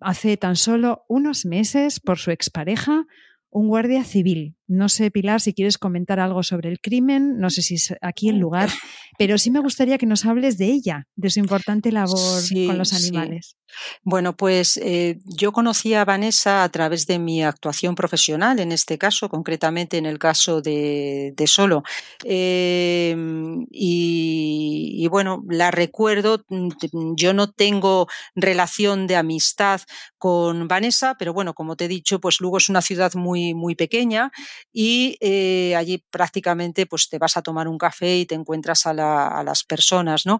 hace 0.00 0.36
tan 0.36 0.56
solo 0.56 1.04
unos 1.08 1.44
meses 1.44 2.00
por 2.00 2.18
su 2.18 2.30
expareja, 2.30 3.06
un 3.50 3.68
guardia 3.68 4.04
civil, 4.04 4.56
No 4.68 4.88
sé, 4.88 5.10
Pilar, 5.10 5.40
si 5.40 5.54
quieres 5.54 5.76
comentar 5.76 6.20
algo 6.20 6.42
sobre 6.42 6.68
el 6.68 6.80
crimen, 6.80 7.38
no 7.38 7.50
sé 7.50 7.62
si 7.62 7.74
es 7.74 7.94
aquí 8.00 8.28
el 8.28 8.38
lugar, 8.38 8.70
pero 9.18 9.36
sí 9.36 9.50
me 9.50 9.60
gustaría 9.60 9.98
que 9.98 10.06
nos 10.06 10.24
hables 10.24 10.56
de 10.56 10.66
ella, 10.66 11.06
de 11.16 11.30
su 11.30 11.40
importante 11.40 11.92
labor 11.92 12.42
con 12.66 12.78
los 12.78 12.92
animales. 12.92 13.56
Bueno, 14.02 14.36
pues 14.36 14.76
eh, 14.76 15.18
yo 15.24 15.52
conocí 15.52 15.94
a 15.94 16.04
Vanessa 16.04 16.62
a 16.62 16.68
través 16.68 17.06
de 17.06 17.18
mi 17.18 17.42
actuación 17.42 17.94
profesional, 17.94 18.60
en 18.60 18.72
este 18.72 18.98
caso, 18.98 19.28
concretamente 19.28 19.96
en 19.96 20.06
el 20.06 20.18
caso 20.18 20.60
de, 20.60 21.34
Solo. 21.46 21.82
Em, 22.24 23.66
y, 23.70 25.06
bueno, 25.08 25.42
la 25.48 25.70
recuerdo, 25.70 26.44
mm, 26.48 26.68
yo 27.16 27.34
no 27.34 27.50
tengo 27.50 28.06
relación 28.34 29.06
de 29.06 29.16
amistad 29.16 29.80
con 30.18 30.68
Vanessa, 30.68 31.16
pero 31.18 31.32
bueno, 31.32 31.52
como 31.52 31.76
te 31.76 31.86
he 31.86 31.88
dicho, 31.88 32.20
pues 32.20 32.40
Lugo 32.40 32.58
es 32.58 32.68
una 32.68 32.80
ciudad 32.80 33.12
muy, 33.14 33.54
muy 33.54 33.74
pequeña 33.74 34.30
y 34.72 35.16
eh, 35.20 35.74
allí 35.76 36.04
prácticamente 36.10 36.86
pues 36.86 37.08
te 37.08 37.18
vas 37.18 37.36
a 37.36 37.42
tomar 37.42 37.68
un 37.68 37.78
café 37.78 38.18
y 38.18 38.26
te 38.26 38.34
encuentras 38.34 38.86
a, 38.86 38.92
las 38.92 39.64
personas, 39.64 40.26
¿no? 40.26 40.38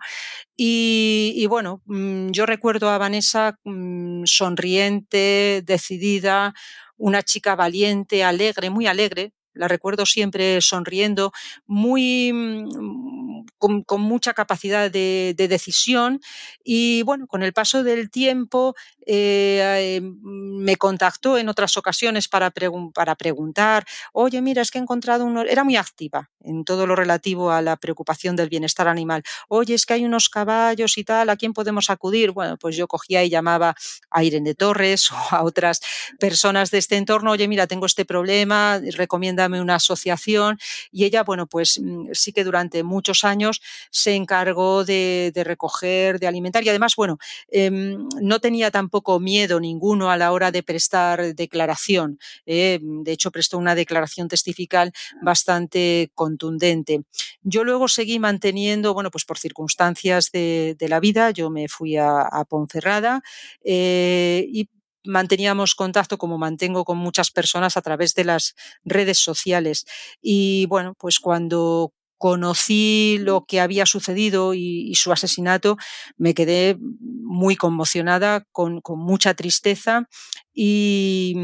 y 0.56 1.46
bueno, 1.46 1.82
mm, 1.86 2.30
yo 2.30 2.46
recuerdo 2.46 2.88
a 2.90 2.98
Vanessa 2.98 3.58
Mm, 3.64 4.24
sonriente, 4.26 5.62
decidida, 5.64 6.54
una 6.96 7.22
chica 7.22 7.56
valiente, 7.56 8.24
alegre, 8.24 8.70
muy 8.70 8.86
alegre, 8.86 9.32
la 9.54 9.68
recuerdo 9.68 10.06
siempre 10.06 10.60
sonriendo, 10.60 11.32
muy 11.66 12.32
mm, 12.32 13.44
con, 13.58 14.00
mucha 14.00 14.34
capacidad 14.34 14.90
de, 14.90 15.34
decisión 15.36 16.20
y 16.64 17.02
bueno, 17.02 17.26
con 17.26 17.42
el 17.42 17.52
paso 17.52 17.82
del 17.84 18.10
tiempo 18.10 18.74
eh, 19.06 20.00
me 20.02 20.76
contactó 20.76 21.38
en 21.38 21.48
otras 21.48 21.76
ocasiones 21.76 22.28
para, 22.28 22.52
para 22.94 23.14
preguntar, 23.14 23.84
oye, 24.12 24.40
mira, 24.40 24.62
es 24.62 24.70
que 24.70 24.78
he 24.78 24.82
encontrado 24.82 25.24
uno, 25.24 25.42
era 25.42 25.64
muy 25.64 25.76
activa 25.76 26.30
en 26.40 26.64
todo 26.64 26.86
lo 26.86 26.96
relativo 26.96 27.52
a 27.52 27.62
la 27.62 27.76
preocupación 27.76 28.36
del 28.36 28.48
bienestar 28.48 28.88
animal, 28.88 29.22
oye, 29.48 29.74
es 29.74 29.86
que 29.86 29.94
hay 29.94 30.04
unos 30.04 30.28
caballos 30.28 30.98
y 30.98 31.04
tal, 31.04 31.30
¿a 31.30 31.36
quién 31.36 31.52
podemos 31.52 31.90
acudir? 31.90 32.32
Bueno, 32.32 32.56
pues 32.56 32.76
yo 32.76 32.88
cogía 32.88 33.22
y 33.24 33.30
llamaba 33.30 33.74
a 34.10 34.24
Irene 34.24 34.54
Torres 34.54 35.10
o 35.12 35.16
a 35.30 35.42
otras 35.42 35.80
personas 36.18 36.70
de 36.70 36.78
este 36.78 36.96
entorno, 36.96 37.32
oye, 37.32 37.48
mira, 37.48 37.66
tengo 37.66 37.86
este 37.86 38.04
problema, 38.04 38.80
recomiéndame 38.94 39.60
una 39.60 39.76
asociación 39.76 40.58
y 40.90 41.04
ella, 41.04 41.22
bueno, 41.24 41.46
pues 41.46 41.80
mm, 41.80 42.08
sí 42.12 42.32
que 42.32 42.44
durante 42.44 42.82
muchos 42.82 43.24
años 43.24 43.60
se 43.90 44.14
encargó 44.14 44.84
de, 44.84 45.32
recoger, 45.34 46.18
de 46.18 46.26
alimentar. 46.26 46.64
Y 46.64 46.68
además, 46.68 46.94
bueno, 46.96 47.18
em, 47.48 48.08
no 48.20 48.40
tenía 48.40 48.70
tan 48.70 48.88
poco 48.92 49.18
miedo 49.18 49.58
ninguno 49.58 50.10
a 50.10 50.16
la 50.16 50.30
hora 50.30 50.52
de 50.52 50.62
prestar 50.62 51.34
declaración. 51.34 52.18
Eh, 52.46 52.78
de 52.80 53.12
hecho, 53.12 53.32
prestó 53.32 53.58
una 53.58 53.74
declaración 53.74 54.28
testifical 54.28 54.92
bastante 55.22 56.10
contundente. 56.14 57.02
Yo 57.42 57.64
luego 57.64 57.88
seguí 57.88 58.18
manteniendo, 58.20 58.94
bueno, 58.94 59.10
pues 59.10 59.24
por 59.24 59.38
circunstancias 59.38 60.30
de, 60.30 60.76
la 60.92 61.00
vida, 61.00 61.30
yo 61.30 61.48
me 61.48 61.68
fui 61.68 61.96
a, 61.96 62.28
Ponferrada 62.48 63.22
eh, 63.64 64.44
y 64.52 64.68
manteníamos 65.04 65.74
contacto 65.74 66.18
como 66.18 66.36
mantengo 66.36 66.84
con 66.84 66.98
muchas 66.98 67.30
personas 67.30 67.76
a 67.76 67.82
través 67.82 68.14
de 68.14 68.24
las 68.24 68.54
redes 68.84 69.18
sociales. 69.18 69.86
Y 70.20 70.66
bueno, 70.66 70.94
pues 70.98 71.18
cuando 71.18 71.92
conocí 72.22 73.18
lo 73.18 73.46
que 73.46 73.60
había 73.60 73.84
sucedido 73.84 74.54
y, 74.54 74.94
su 74.94 75.10
asesinato, 75.10 75.76
me 76.16 76.34
quedé 76.34 76.78
muy 76.78 77.56
conmocionada, 77.56 78.46
con, 78.52 78.80
mucha 78.90 79.34
tristeza 79.34 80.08
y, 80.54 81.34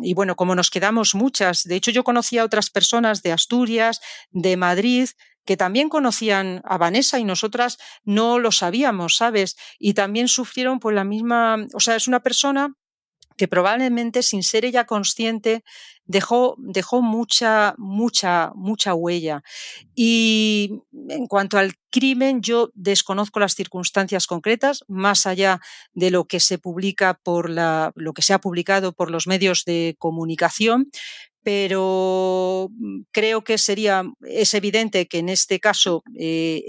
y, 0.00 0.14
bueno, 0.14 0.36
como 0.36 0.54
nos 0.54 0.70
quedamos 0.70 1.16
muchas, 1.16 1.64
de 1.64 1.74
hecho 1.74 1.90
yo 1.90 2.04
conocí 2.04 2.38
a 2.38 2.44
otras 2.44 2.70
personas 2.70 3.24
de 3.24 3.32
Asturias, 3.32 3.98
de 4.30 4.56
Madrid, 4.56 5.08
que 5.44 5.56
también 5.56 5.88
conocían 5.88 6.62
a 6.64 6.78
Vanessa 6.78 7.18
y 7.18 7.24
nosotras 7.24 7.76
no 8.04 8.38
lo 8.38 8.52
sabíamos, 8.52 9.16
¿sabes? 9.16 9.56
Y 9.80 9.94
también 9.94 10.28
sufrieron 10.28 10.78
pues 10.78 10.94
la 10.94 11.02
misma, 11.02 11.66
o 11.74 11.80
sea, 11.80 11.96
es 11.96 12.06
una 12.06 12.20
persona 12.20 12.74
que 13.38 13.48
probablemente 13.48 14.22
sin 14.22 14.42
ser 14.42 14.66
ella 14.66 14.84
consciente 14.84 15.64
dejó, 16.04 16.56
dejó 16.58 17.00
mucha, 17.00 17.74
mucha, 17.78 18.50
mucha 18.54 18.94
huella. 18.94 19.42
Y 19.94 20.82
en 21.08 21.26
cuanto 21.26 21.56
al 21.56 21.74
crimen, 21.90 22.42
yo 22.42 22.70
desconozco 22.74 23.40
las 23.40 23.54
circunstancias 23.54 24.26
concretas, 24.26 24.84
más 24.88 25.26
allá 25.26 25.60
de 25.94 26.10
lo 26.10 26.26
que 26.26 26.40
se 26.40 26.58
publica 26.58 27.18
por 27.22 27.48
la, 27.48 27.92
lo 27.94 28.12
que 28.12 28.22
se 28.22 28.34
ha 28.34 28.40
publicado 28.40 28.92
por 28.92 29.10
los 29.10 29.26
medios 29.26 29.64
de 29.64 29.94
comunicación, 29.98 30.90
pero 31.42 32.68
mm, 32.70 33.02
creo 33.12 33.44
que 33.44 33.58
sería, 33.58 34.04
es 34.22 34.54
evidente 34.54 35.06
que 35.06 35.18
en 35.18 35.28
este 35.28 35.60
caso 35.60 36.02
eh, 36.18 36.62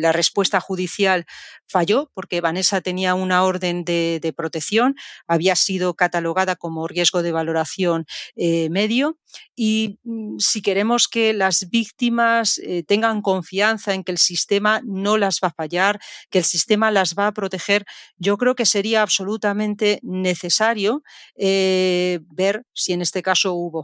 la 0.00 0.12
respuesta 0.12 0.60
judicial 0.60 1.26
falló 1.66 2.10
porque 2.14 2.40
Vanessa 2.40 2.80
tenía 2.80 3.14
una 3.14 3.44
orden 3.44 3.84
de, 3.84 4.34
protección, 4.36 4.96
había 5.26 5.56
sido 5.56 5.94
catalogada 5.94 6.56
como 6.56 6.88
riesgo 6.88 7.22
de 7.22 7.32
valoración 7.32 8.06
eh, 8.36 8.70
medio 8.70 9.18
y 9.54 9.98
mm, 10.04 10.38
si 10.38 10.62
queremos 10.62 11.08
que 11.08 11.32
las 11.32 11.68
víctimas 11.70 12.58
eh, 12.58 12.84
tengan 12.86 13.22
confianza 13.22 13.94
en 13.94 14.04
que 14.04 14.12
el 14.12 14.18
sistema 14.18 14.80
no 14.84 15.18
las 15.18 15.40
va 15.42 15.48
a 15.48 15.54
fallar, 15.54 16.00
que 16.30 16.38
el 16.38 16.44
sistema 16.44 16.90
las 16.90 17.14
va 17.14 17.26
a 17.26 17.32
proteger, 17.32 17.84
yo 18.16 18.36
creo 18.38 18.54
que 18.54 18.66
sería 18.66 19.02
absolutamente 19.02 19.98
necesario 20.02 21.02
ver 21.34 22.64
si 22.72 22.92
en 22.92 23.02
este 23.02 23.22
caso 23.22 23.54
hubo 23.54 23.82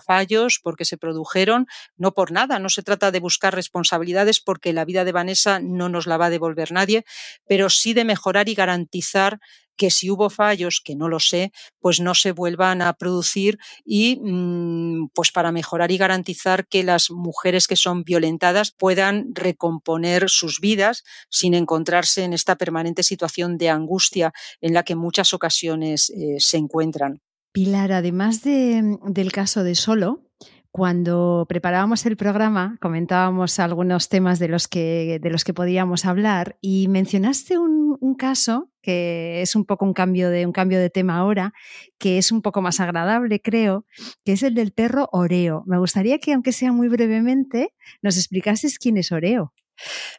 porque 0.62 0.84
se 0.84 0.98
produjeron, 0.98 1.66
no 1.96 2.12
por 2.12 2.32
nada, 2.32 2.58
no 2.58 2.68
se 2.68 2.82
trata 2.82 3.10
de 3.10 3.20
buscar 3.20 3.54
responsabilidades 3.54 4.40
porque 4.40 4.72
la 4.72 4.84
vida 4.84 5.04
de 5.04 5.12
Vanessa 5.12 5.60
no 5.60 5.88
nos 5.88 6.06
la 6.06 6.16
va 6.16 6.26
a 6.26 6.30
devolver 6.30 6.72
nadie, 6.72 7.04
pero 7.46 7.70
sí 7.70 7.94
de 7.94 8.04
mejorar 8.04 8.48
y 8.48 8.54
garantizar 8.54 9.40
que 9.78 9.90
si 9.90 10.10
hubo 10.10 10.28
fallos, 10.28 10.82
que 10.84 10.96
no 10.96 11.08
lo 11.08 11.20
sé, 11.20 11.52
pues 11.80 12.00
no 12.00 12.14
se 12.14 12.32
vuelvan 12.32 12.82
a 12.82 12.92
producir 12.94 13.58
y 13.84 14.18
mm, 14.20 15.10
pues 15.14 15.32
para 15.32 15.52
mejorar 15.52 15.90
y 15.90 15.96
garantizar 15.96 16.66
que 16.66 16.82
las 16.82 17.10
mujeres 17.10 17.66
que 17.66 17.76
son 17.76 18.02
violentadas 18.02 18.72
puedan 18.72 19.34
recomponer 19.34 20.28
sus 20.28 20.60
vidas 20.60 21.04
sin 21.30 21.54
encontrarse 21.54 22.24
en 22.24 22.32
esta 22.32 22.56
permanente 22.56 23.04
situación 23.04 23.56
de 23.56 23.70
angustia 23.70 24.32
en 24.60 24.74
la 24.74 24.82
que 24.82 24.94
en 24.94 24.98
muchas 24.98 25.32
ocasiones 25.32 26.10
eh, 26.10 26.36
se 26.40 26.56
encuentran. 26.58 27.22
Pilar, 27.58 27.90
además 27.90 28.44
del 28.44 29.32
caso 29.32 29.64
de 29.64 29.74
Solo, 29.74 30.22
cuando 30.70 31.44
preparábamos 31.48 32.06
el 32.06 32.16
programa 32.16 32.78
comentábamos 32.80 33.58
algunos 33.58 34.08
temas 34.08 34.38
de 34.38 34.46
los 34.46 34.68
que, 34.68 35.18
de 35.20 35.28
los 35.28 35.42
que 35.42 35.54
podíamos 35.54 36.04
hablar 36.04 36.56
y 36.60 36.86
mencionaste 36.86 37.58
un, 37.58 38.14
caso 38.16 38.70
que 38.80 39.42
es 39.42 39.56
un 39.56 39.64
poco 39.64 39.84
un 39.84 39.92
cambio, 39.92 40.30
de, 40.30 40.46
un 40.46 40.52
cambio 40.52 40.78
de 40.78 40.88
tema 40.88 41.16
ahora, 41.16 41.52
que 41.98 42.18
es 42.18 42.30
un 42.30 42.42
poco 42.42 42.62
más 42.62 42.78
agradable, 42.78 43.42
creo, 43.42 43.86
que 44.24 44.32
es 44.34 44.44
el 44.44 44.54
del 44.54 44.70
perro 44.70 45.08
Oreo. 45.10 45.64
Me 45.66 45.80
gustaría 45.80 46.20
que, 46.20 46.34
aunque 46.34 46.52
sea 46.52 46.70
muy 46.70 46.86
brevemente, 46.86 47.74
nos 48.02 48.18
explicases 48.18 48.78
quién 48.78 48.98
es 48.98 49.10
Oreo. 49.10 49.52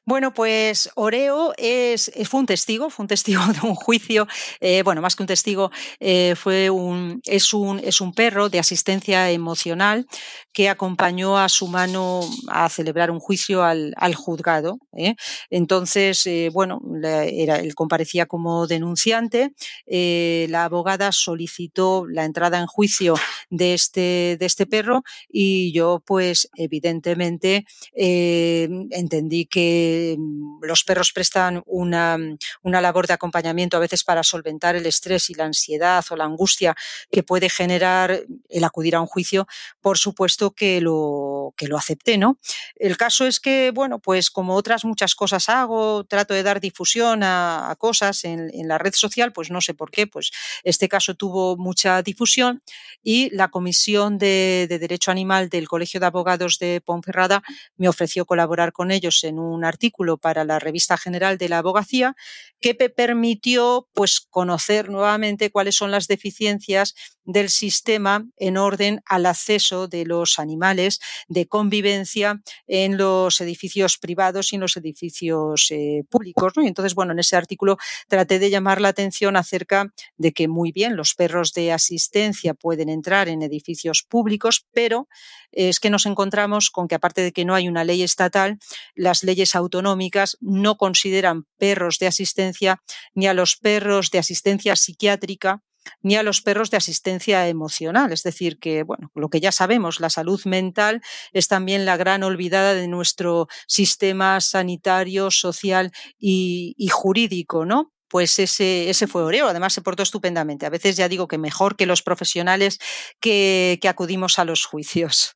Bueno, 0.06 0.34
pues 0.34 0.90
Oreo 0.96 1.54
es, 1.58 2.12
fue 2.30 2.40
un 2.40 2.46
testigo, 2.46 2.90
fue 2.90 3.04
un 3.04 3.08
testigo 3.08 3.42
de 3.62 3.68
un 3.68 3.76
juicio, 3.76 4.28
eh, 4.60 4.84
bueno, 4.84 5.02
más 5.02 5.16
que 5.16 5.24
un 5.24 5.28
testigo, 5.28 5.72
eh, 6.00 6.36
fue 6.36 6.70
un, 6.70 7.22
es, 7.26 7.54
un, 7.54 7.80
es 7.80 8.02
un 8.02 8.14
perro 8.14 8.50
de 8.50 8.60
asistencia 8.60 9.30
emocional 9.32 10.08
que 10.54 10.70
acompañó 10.70 11.38
a 11.38 11.50
su 11.50 11.68
mano 11.68 12.22
a 12.50 12.70
celebrar 12.70 13.12
un 13.12 13.20
juicio 13.20 13.64
al, 13.64 13.94
juzgado. 14.16 14.80
¿eh? 14.94 15.16
Entonces, 15.50 16.28
bueno, 16.52 16.82
era, 17.04 17.58
él 17.58 17.76
comparecía 17.76 18.26
como 18.26 18.68
denunciante, 18.68 19.54
la 19.86 20.66
abogada 20.66 21.12
solicitó 21.12 22.06
la 22.08 22.26
entrada 22.26 22.60
en 22.60 22.66
juicio 22.66 23.16
de 23.50 23.74
este, 23.74 24.38
de 24.40 24.46
este 24.46 24.66
perro 24.66 25.04
y 25.30 25.72
yo, 25.72 26.02
pues, 26.06 26.50
evidentemente, 26.56 27.66
entendí 27.94 29.46
que 29.50 30.16
mm, 30.18 30.64
los 30.64 30.84
perros 30.84 31.12
prestan 31.12 31.64
una, 31.66 32.18
mm, 32.18 32.38
una, 32.64 32.82
labor 32.82 33.08
de 33.08 33.14
acompañamiento 33.14 33.78
a 33.78 33.80
veces 33.80 34.04
para 34.04 34.24
solventar 34.24 34.76
el 34.76 34.86
estrés 34.86 35.30
y 35.30 35.34
la 35.34 35.46
ansiedad 35.46 36.06
o 36.10 36.16
la 36.16 36.26
angustia 36.26 36.76
que 37.12 37.24
puede 37.24 37.50
generar 37.50 38.24
el 38.50 38.64
acudir 38.64 38.96
a 38.96 39.02
un 39.02 39.08
juicio, 39.08 39.48
por 39.82 39.98
supuesto 39.98 40.52
que 40.52 40.82
lo, 40.82 41.54
que 41.58 41.68
lo 41.68 41.78
acepté, 41.78 42.18
¿no? 42.18 42.40
El 42.76 42.96
caso 42.96 43.26
es 43.26 43.40
que, 43.40 43.72
bueno, 43.72 44.00
pues 44.00 44.30
como 44.30 44.56
otras 44.56 44.86
muchas 44.86 45.16
cosas 45.16 45.50
hago, 45.50 46.04
trato 46.06 46.34
de 46.34 46.44
dar 46.44 46.62
difusión 46.62 47.24
a, 47.24 47.76
cosas 47.78 48.24
en, 48.24 48.50
la 48.68 48.78
red 48.78 48.94
social, 48.94 49.32
pues 49.32 49.50
no 49.50 49.62
sé 49.62 49.74
por 49.74 49.90
qué, 49.90 50.06
pues 50.06 50.32
este 50.64 50.88
caso 50.88 51.16
tuvo 51.16 51.58
mucha 51.58 52.02
difusión 52.02 52.62
y 53.02 53.30
la 53.32 53.48
Comisión 53.48 54.18
de, 54.18 54.68
de 54.70 54.80
Derecho 54.80 55.12
Animal 55.12 55.50
del 55.50 55.68
Colegio 55.68 56.00
de 56.00 56.06
Abogados 56.06 56.60
de 56.60 56.82
Ponferrada 56.82 57.42
me 57.78 57.90
ofreció 57.90 58.26
colaborar 58.26 58.74
con 58.74 58.92
ellos 58.92 59.24
en 59.24 59.39
un 59.40 59.66
artículo 59.66 60.18
para 60.18 60.44
la 60.44 60.60
Revista 60.60 60.98
General 60.98 61.38
de 61.38 61.50
la 61.50 61.60
Abogacía 61.60 62.16
que 62.60 62.76
permitió 62.76 63.88
pues, 63.94 64.20
conocer 64.20 64.90
nuevamente 64.90 65.50
cuáles 65.50 65.76
son 65.76 65.92
las 65.92 66.08
deficiencias 66.08 66.96
del 67.24 67.50
sistema 67.50 68.26
en 68.38 68.58
orden 68.58 69.02
al 69.06 69.26
acceso 69.26 69.88
de 69.88 70.06
los 70.06 70.40
animales 70.40 71.00
de 71.28 71.48
convivencia 71.48 72.42
en 72.68 72.98
los 72.98 73.40
edificios 73.40 73.98
privados 73.98 74.52
y 74.52 74.56
en 74.56 74.62
los 74.62 74.76
edificios 74.78 75.68
eh, 75.70 76.04
públicos. 76.10 76.54
Y 76.58 76.68
entonces, 76.68 76.96
bueno, 76.96 77.14
en 77.14 77.20
ese 77.20 77.36
artículo 77.36 77.78
traté 78.08 78.40
de 78.40 78.50
llamar 78.50 78.82
la 78.82 78.90
atención 78.90 79.36
acerca 79.36 79.94
de 80.18 80.34
que 80.34 80.48
muy 80.48 80.72
bien 80.72 80.96
los 80.96 81.14
perros 81.14 81.54
de 81.54 81.72
asistencia 81.72 82.54
pueden 82.56 82.90
entrar 82.90 83.30
en 83.30 83.44
edificios 83.44 84.04
públicos, 84.04 84.66
pero 84.74 85.08
es 85.52 85.80
que 85.80 85.90
nos 85.90 86.06
encontramos 86.06 86.70
con 86.70 86.88
que 86.88 86.96
aparte 86.96 87.22
de 87.22 87.32
que 87.32 87.46
no 87.46 87.56
hay 87.56 87.68
una 87.68 87.84
ley 87.84 88.04
estatal, 88.04 88.60
las 88.96 89.24
leyes 89.30 89.56
autonómicas 89.56 90.38
no 90.42 90.76
consideran 90.76 91.46
perros 91.58 92.00
de 92.00 92.08
asistencia 92.08 92.82
ni 93.14 93.28
a 93.28 93.34
los 93.34 93.56
perros 93.56 94.10
de 94.10 94.20
asistencia 94.20 94.76
psiquiátrica 94.76 95.62
ni 96.02 96.16
a 96.16 96.24
los 96.24 96.42
perros 96.42 96.70
de 96.72 96.78
asistencia 96.78 97.48
emocional. 97.48 98.12
Es 98.12 98.24
decir, 98.24 98.60
que, 98.60 98.84
bueno, 98.84 99.12
lo 99.16 99.30
que 99.30 99.40
ya 99.40 99.52
sabemos, 99.52 100.00
la 100.00 100.10
salud 100.10 100.42
mental 100.46 101.02
es 101.32 101.48
también 101.48 101.86
la 101.86 101.98
gran 101.98 102.24
olvidada 102.24 102.74
de 102.74 102.88
nuestro 102.88 103.48
sistema 103.68 104.42
sanitario, 104.42 105.32
social 105.32 105.92
y, 106.18 106.76
jurídico, 106.92 107.66
¿no? 107.66 107.94
pues 108.08 108.40
ese, 108.40 109.08
fue 109.08 109.22
Oreo. 109.22 109.48
Además, 109.48 109.74
se 109.74 109.84
portó 109.84 110.02
estupendamente. 110.02 110.66
A 110.66 110.72
veces 110.72 110.98
ya 110.98 111.08
digo 111.08 111.28
que 111.28 111.38
mejor 111.38 111.76
que 111.76 111.86
los 111.86 112.02
profesionales 112.02 112.80
que 113.20 113.80
acudimos 113.88 114.40
a 114.40 114.46
los 114.46 114.66
juicios. 114.66 115.36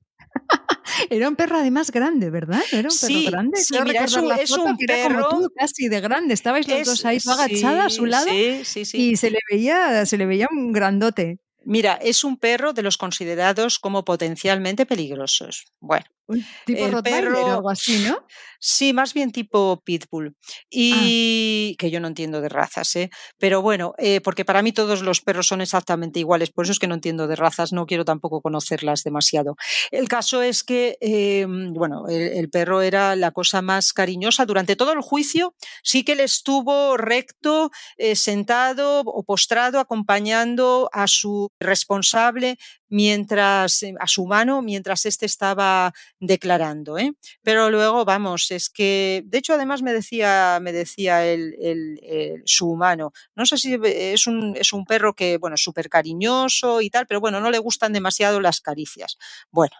Era 1.09 1.27
un 1.27 1.35
perro 1.35 1.57
además 1.57 1.91
grande, 1.91 2.29
¿verdad? 2.29 2.61
Era 2.71 2.89
un 2.89 2.97
perro 2.97 3.31
grande. 3.31 3.57
Sí, 3.57 3.75
mira, 3.83 4.03
es 4.03 4.15
un, 4.15 4.31
es 4.31 4.51
un 4.51 4.77
perro 4.77 5.29
tú, 5.29 5.51
casi 5.55 5.87
de 5.87 6.01
grande. 6.01 6.33
Estabais 6.33 6.67
los 6.67 6.85
dos 6.85 7.05
ahí 7.05 7.17
agachada 7.25 7.85
a 7.85 7.89
su 7.89 8.05
lado 8.05 8.27
y 8.31 9.15
se 9.15 9.29
le 9.29 9.39
veía, 9.51 10.05
se 10.05 10.17
le 10.17 10.25
veía 10.25 10.47
un 10.51 10.71
grandote. 10.71 11.39
Mira, 11.65 11.93
es 11.93 12.23
un 12.23 12.37
perro 12.37 12.73
de 12.73 12.83
los 12.83 12.97
considerados 12.97 13.79
como 13.79 14.03
potencialmente 14.03 14.85
peligrosos. 14.85 15.65
Bueno, 15.79 16.05
un 16.27 16.45
tipo 16.65 16.85
el 16.85 17.03
perro, 17.03 17.45
o 17.45 17.51
algo 17.51 17.69
así, 17.69 17.99
¿no? 18.07 18.25
Sí, 18.59 18.93
más 18.93 19.13
bien 19.13 19.31
tipo 19.31 19.81
pitbull. 19.83 20.35
Ah. 20.37 20.51
Y 20.69 21.75
que 21.77 21.91
yo 21.91 21.99
no 21.99 22.07
entiendo 22.07 22.39
de 22.39 22.47
razas, 22.47 22.95
¿eh? 22.95 23.09
Pero 23.37 23.61
bueno, 23.61 23.93
eh, 23.97 24.21
porque 24.21 24.45
para 24.45 24.61
mí 24.61 24.71
todos 24.71 25.01
los 25.01 25.19
perros 25.19 25.47
son 25.47 25.59
exactamente 25.59 26.19
iguales, 26.19 26.51
por 26.51 26.63
eso 26.63 26.71
es 26.71 26.79
que 26.79 26.87
no 26.87 26.95
entiendo 26.95 27.27
de 27.27 27.35
razas, 27.35 27.73
no 27.73 27.85
quiero 27.85 28.05
tampoco 28.05 28.41
conocerlas 28.41 29.03
demasiado. 29.03 29.55
El 29.91 30.07
caso 30.07 30.41
es 30.41 30.63
que, 30.63 30.97
eh, 31.01 31.45
bueno, 31.47 32.07
el, 32.07 32.49
perro 32.49 32.81
era 32.81 33.15
la 33.15 33.31
cosa 33.31 33.61
más 33.61 33.91
cariñosa. 33.91 34.45
Durante 34.45 34.75
todo 34.75 34.93
el 34.93 35.01
juicio 35.01 35.55
sí 35.83 36.03
que 36.03 36.13
él 36.13 36.21
estuvo 36.21 36.95
recto, 36.97 37.71
eh, 37.97 38.15
sentado 38.15 39.01
o 39.01 39.23
postrado, 39.23 39.79
acompañando 39.79 40.89
a 40.93 41.07
su 41.07 41.49
responsable 41.59 42.57
mientras 42.93 43.81
eh, 43.81 43.95
a 43.99 44.05
su 44.05 44.27
mano 44.27 44.61
mientras 44.61 45.05
éste 45.07 45.25
estaba 45.25 45.93
declarando. 46.19 46.99
¿eh? 46.99 47.13
Pero 47.41 47.71
luego, 47.71 48.05
vamos, 48.05 48.51
es 48.51 48.69
que, 48.69 49.23
de 49.25 49.39
hecho, 49.39 49.53
además 49.53 49.81
me 49.81 49.91
decía, 49.91 50.59
me 50.61 50.71
decía 50.71 51.25
el, 51.25 52.43
su 52.45 52.69
humano, 52.69 53.11
no 53.35 53.47
sé 53.47 53.57
si 53.57 53.79
es 53.83 54.27
un, 54.27 54.55
es 54.55 54.73
un 54.73 54.85
perro 54.85 55.15
que, 55.15 55.37
bueno, 55.37 55.57
súper 55.57 55.89
cariñoso 55.89 56.81
y 56.81 56.91
tal, 56.91 57.07
pero 57.07 57.19
bueno, 57.19 57.39
no 57.39 57.49
le 57.49 57.57
gustan 57.57 57.93
demasiado 57.93 58.39
las 58.39 58.61
caricias. 58.61 59.17
Bueno, 59.49 59.75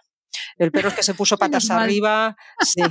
el 0.58 0.72
perro 0.72 0.88
es 0.88 0.94
que 0.94 1.02
se 1.04 1.14
puso 1.14 1.38
patas 1.38 1.70
arriba. 1.70 2.36
Sí, 2.60 2.82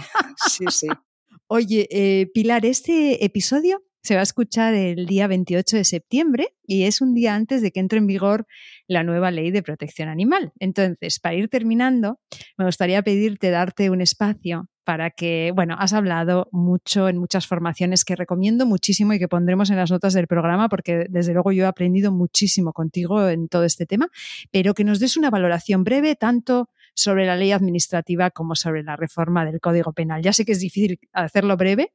sí, 0.49 0.65
sí. 0.69 0.87
Oye, 1.47 1.87
eh, 1.91 2.27
Pilar, 2.33 2.65
este 2.65 3.25
episodio 3.25 3.83
se 4.03 4.15
va 4.15 4.19
a 4.19 4.23
escuchar 4.23 4.73
el 4.73 5.05
día 5.05 5.27
28 5.27 5.77
de 5.77 5.85
septiembre 5.85 6.55
y 6.67 6.83
es 6.83 6.99
un 6.99 7.13
día 7.13 7.35
antes 7.35 7.61
de 7.61 7.71
que 7.71 7.79
entre 7.79 7.99
en 7.99 8.07
vigor 8.07 8.45
la 8.85 9.03
nueva 9.03 9.31
ley 9.31 9.49
de 9.49 9.63
protección 9.63 10.09
animal. 10.09 10.51
Entonces, 10.59 11.19
para 11.21 11.35
ir 11.35 11.47
terminando, 11.47 12.19
me 12.57 12.65
gustaría 12.65 13.01
pedirte 13.01 13.49
darte 13.49 13.89
un 13.89 14.01
espacio 14.01 14.69
para 14.83 15.09
que, 15.11 15.53
bueno, 15.55 15.77
has 15.79 15.93
hablado 15.93 16.49
mucho 16.51 17.07
en 17.07 17.17
muchas 17.17 17.47
formaciones 17.47 18.03
que 18.03 18.17
recomiendo 18.17 18.65
muchísimo 18.65 19.13
y 19.13 19.19
que 19.19 19.29
pondremos 19.29 19.69
en 19.69 19.77
las 19.77 19.89
notas 19.89 20.13
del 20.13 20.27
programa 20.27 20.67
porque 20.67 21.05
desde 21.09 21.31
luego 21.31 21.53
yo 21.53 21.63
he 21.63 21.67
aprendido 21.67 22.11
muchísimo 22.11 22.73
contigo 22.73 23.29
en 23.29 23.47
todo 23.47 23.63
este 23.63 23.85
tema, 23.85 24.09
pero 24.51 24.73
que 24.73 24.83
nos 24.83 24.99
des 24.99 25.15
una 25.15 25.29
valoración 25.29 25.85
breve 25.85 26.17
tanto 26.17 26.69
sobre 26.93 27.25
la 27.25 27.37
ley 27.37 27.53
administrativa 27.53 28.31
como 28.31 28.55
sobre 28.55 28.83
la 28.83 28.97
reforma 28.97 29.45
del 29.45 29.61
Código 29.61 29.93
Penal. 29.93 30.21
Ya 30.21 30.33
sé 30.33 30.43
que 30.43 30.51
es 30.51 30.59
difícil 30.59 30.99
hacerlo 31.13 31.55
breve, 31.55 31.93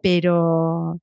pero 0.00 1.00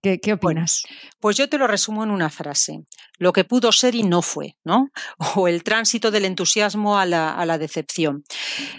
¿Qué, 0.00 0.32
opinas? 0.32 0.84
pues 1.18 1.36
yo 1.36 1.48
te 1.48 1.58
lo 1.58 1.66
resumo 1.66 2.04
en 2.04 2.10
una 2.10 2.30
frase. 2.30 2.84
Lo 3.18 3.32
que 3.32 3.42
pudo 3.42 3.72
ser 3.72 3.96
y 3.96 4.04
no 4.04 4.22
fue, 4.22 4.56
¿no? 4.64 4.90
O 5.34 5.48
el 5.48 5.64
tránsito 5.64 6.12
del 6.12 6.24
entusiasmo 6.24 6.98
a 6.98 7.06
la, 7.06 7.58
decepción. 7.58 8.22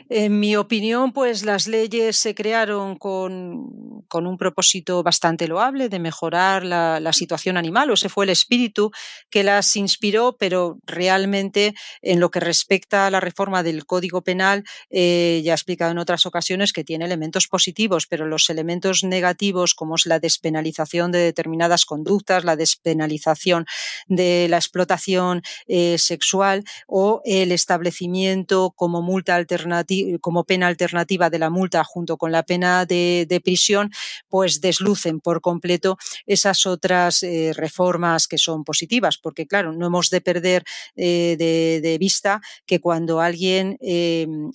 En 0.07 0.39
mi 0.39 0.55
opinión, 0.55 1.11
pues 1.11 1.43
las 1.43 1.67
leyes 1.67 2.15
se 2.15 2.33
crearon 2.33 2.95
con, 2.95 4.05
un 4.11 4.37
propósito 4.37 5.03
bastante 5.03 5.47
loable 5.47 5.89
de 5.89 5.99
mejorar 5.99 6.63
la, 6.63 7.11
situación 7.11 7.57
animal, 7.57 7.89
o 7.89 7.95
ese 7.95 8.07
fue 8.07 8.23
el 8.23 8.29
espíritu 8.29 8.91
que 9.29 9.43
las 9.43 9.75
inspiró, 9.75 10.37
pero 10.39 10.77
realmente 10.85 11.73
en 12.01 12.21
lo 12.21 12.31
que 12.31 12.39
respecta 12.39 13.07
a 13.07 13.11
la 13.11 13.19
reforma 13.19 13.63
del 13.63 13.85
Código 13.85 14.21
Penal, 14.21 14.63
eh, 14.89 15.41
ya 15.43 15.51
he 15.51 15.55
explicado 15.55 15.91
en 15.91 15.97
otras 15.97 16.25
ocasiones 16.25 16.71
que 16.71 16.85
tiene 16.85 17.05
elementos 17.05 17.47
positivos, 17.47 18.07
pero 18.07 18.25
los 18.25 18.49
elementos 18.49 19.03
negativos, 19.03 19.73
como 19.73 19.95
es 19.95 20.05
la 20.05 20.19
despenalización 20.19 21.08
de 21.11 21.19
determinadas 21.19 21.85
conductas, 21.85 22.43
la 22.43 22.55
despenalización 22.55 23.65
de 24.07 24.47
la 24.49 24.57
explotación 24.57 25.41
eh, 25.67 25.97
sexual 25.97 26.63
o 26.87 27.21
el 27.25 27.51
establecimiento 27.51 28.71
como 28.75 29.01
multa 29.01 29.35
alternativa, 29.35 30.17
como 30.19 30.43
pena 30.43 30.67
alternativa 30.67 31.29
de 31.29 31.39
la 31.39 31.49
multa 31.49 31.83
junto 31.83 32.17
con 32.17 32.31
la 32.31 32.43
pena 32.43 32.85
de, 32.85 33.41
prisión, 33.43 33.91
pues 34.27 34.59
deslucen 34.59 35.21
por 35.21 35.39
completo 35.39 35.97
esas 36.25 36.65
otras 36.65 37.23
eh, 37.23 37.53
reformas 37.55 38.27
que 38.27 38.37
son 38.37 38.63
positivas, 38.63 39.17
porque 39.17 39.47
claro, 39.47 39.71
no 39.71 39.87
hemos 39.87 40.09
de 40.09 40.19
perder 40.21 40.63
eh, 40.95 41.35
de, 41.37 41.97
vista 41.99 42.41
que 42.65 42.79
cuando 42.79 43.19
alguien 43.19 43.77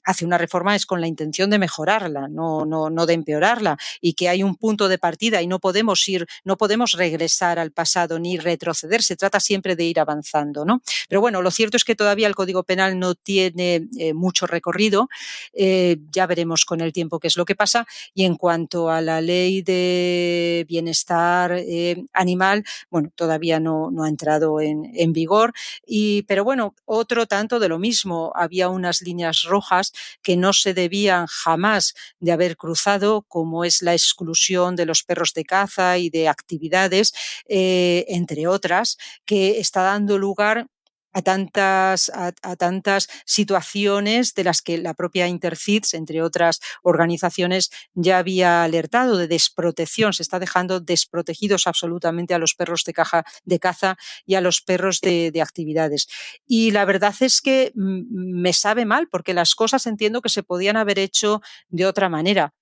hace 0.04 0.24
una 0.24 0.38
reforma 0.38 0.74
es 0.74 0.86
con 0.86 1.00
la 1.00 1.06
intención 1.06 1.50
de 1.50 1.58
mejorarla, 1.58 2.28
no, 2.28 2.64
no, 2.64 2.88
no 2.88 3.06
de 3.06 3.14
empeorarla, 3.14 3.76
y 4.00 4.14
que 4.14 4.28
hay 4.28 4.42
un 4.42 4.56
punto 4.56 4.88
de 4.88 4.98
partida 4.98 5.42
y 5.42 5.46
no 5.46 5.58
podemos 5.58 6.08
ir 6.08 6.26
no 6.44 6.56
podemos 6.56 6.92
regresar 6.92 7.58
al 7.58 7.72
pasado 7.72 8.18
ni 8.18 8.38
retroceder, 8.38 9.02
se 9.02 9.16
trata 9.16 9.40
siempre 9.40 9.76
de 9.76 9.84
ir 9.84 10.00
avanzando, 10.00 10.64
¿no? 10.64 10.82
Pero 11.08 11.20
bueno, 11.20 11.42
lo 11.42 11.50
cierto 11.50 11.76
es 11.76 11.84
que 11.84 11.96
todavía 11.96 12.26
el 12.26 12.34
Código 12.34 12.62
Penal 12.62 12.98
no 12.98 13.14
tiene 13.14 13.88
eh, 13.98 14.14
mucho 14.14 14.46
recorrido, 14.46 15.08
eh, 15.52 15.98
ya 16.10 16.26
veremos 16.26 16.64
con 16.64 16.80
el 16.80 16.92
tiempo 16.92 17.18
qué 17.18 17.28
es 17.28 17.36
lo 17.36 17.44
que 17.44 17.54
pasa, 17.54 17.86
y 18.14 18.24
en 18.24 18.36
cuanto 18.36 18.90
a 18.90 19.00
la 19.00 19.20
ley 19.20 19.62
de 19.62 20.64
bienestar 20.68 21.52
eh, 21.52 22.04
animal, 22.12 22.64
bueno, 22.90 23.10
todavía 23.14 23.60
no, 23.60 23.90
ha 24.02 24.08
entrado 24.08 24.60
en, 24.60 24.90
en 24.94 25.12
vigor, 25.12 25.52
y, 25.86 26.22
pero 26.22 26.44
bueno, 26.44 26.74
otro 26.84 27.26
tanto 27.26 27.58
de 27.58 27.68
lo 27.68 27.78
mismo, 27.78 28.32
había 28.34 28.68
unas 28.68 29.02
líneas 29.02 29.42
rojas 29.42 29.92
que 30.22 30.36
no 30.36 30.52
se 30.52 30.74
debían 30.74 31.26
jamás 31.26 31.94
de 32.20 32.32
haber 32.32 32.56
cruzado, 32.56 33.22
como 33.22 33.64
es 33.64 33.82
la 33.82 33.92
exclusión 33.92 34.76
de 34.76 34.86
los 34.86 35.02
perros 35.02 35.32
de 35.34 35.44
caza 35.44 35.98
y 35.98 36.10
de 36.10 36.28
actividades, 36.34 37.14
eh, 37.48 38.04
entre 38.08 38.46
otras, 38.46 38.98
que 39.24 39.60
está 39.60 39.82
dando 39.82 40.18
lugar 40.18 40.66
a 41.14 41.22
tantas, 41.22 42.10
a, 42.12 42.32
tantas 42.56 43.08
situaciones 43.24 44.34
de 44.34 44.44
las 44.44 44.60
que 44.60 44.78
la 44.78 44.94
propia 44.94 45.28
Intercids, 45.28 45.94
entre 45.94 46.20
otras 46.22 46.60
organizaciones, 46.82 47.70
ya 47.94 48.18
había 48.18 48.64
alertado 48.64 49.16
de 49.16 49.28
desprotección. 49.28 50.12
Se 50.12 50.24
está 50.24 50.40
dejando 50.40 50.80
desprotegidos 50.80 51.66
absolutamente 51.66 52.34
a 52.34 52.38
los 52.38 52.54
perros 52.54 52.82
de, 52.84 52.92
caja, 52.92 53.24
de 53.44 53.60
caza 53.60 53.96
y 54.26 54.34
a 54.34 54.40
los 54.40 54.60
perros 54.60 55.00
de, 55.00 55.30
de 55.30 55.40
actividades. 55.40 56.08
Y 56.46 56.72
la 56.72 56.84
verdad 56.84 57.14
es 57.20 57.40
que 57.40 57.72
mm, 57.74 58.42
me 58.42 58.52
sabe 58.52 58.84
mal 58.84 59.08
porque 59.08 59.34
las 59.34 59.54
cosas 59.54 59.86
entiendo 59.86 60.20
que 60.20 60.28
se 60.28 60.42
podían 60.42 60.76
haber 60.76 60.98
hecho 60.98 61.40
de 61.68 61.86
otra 61.86 62.08
manera. 62.08 62.52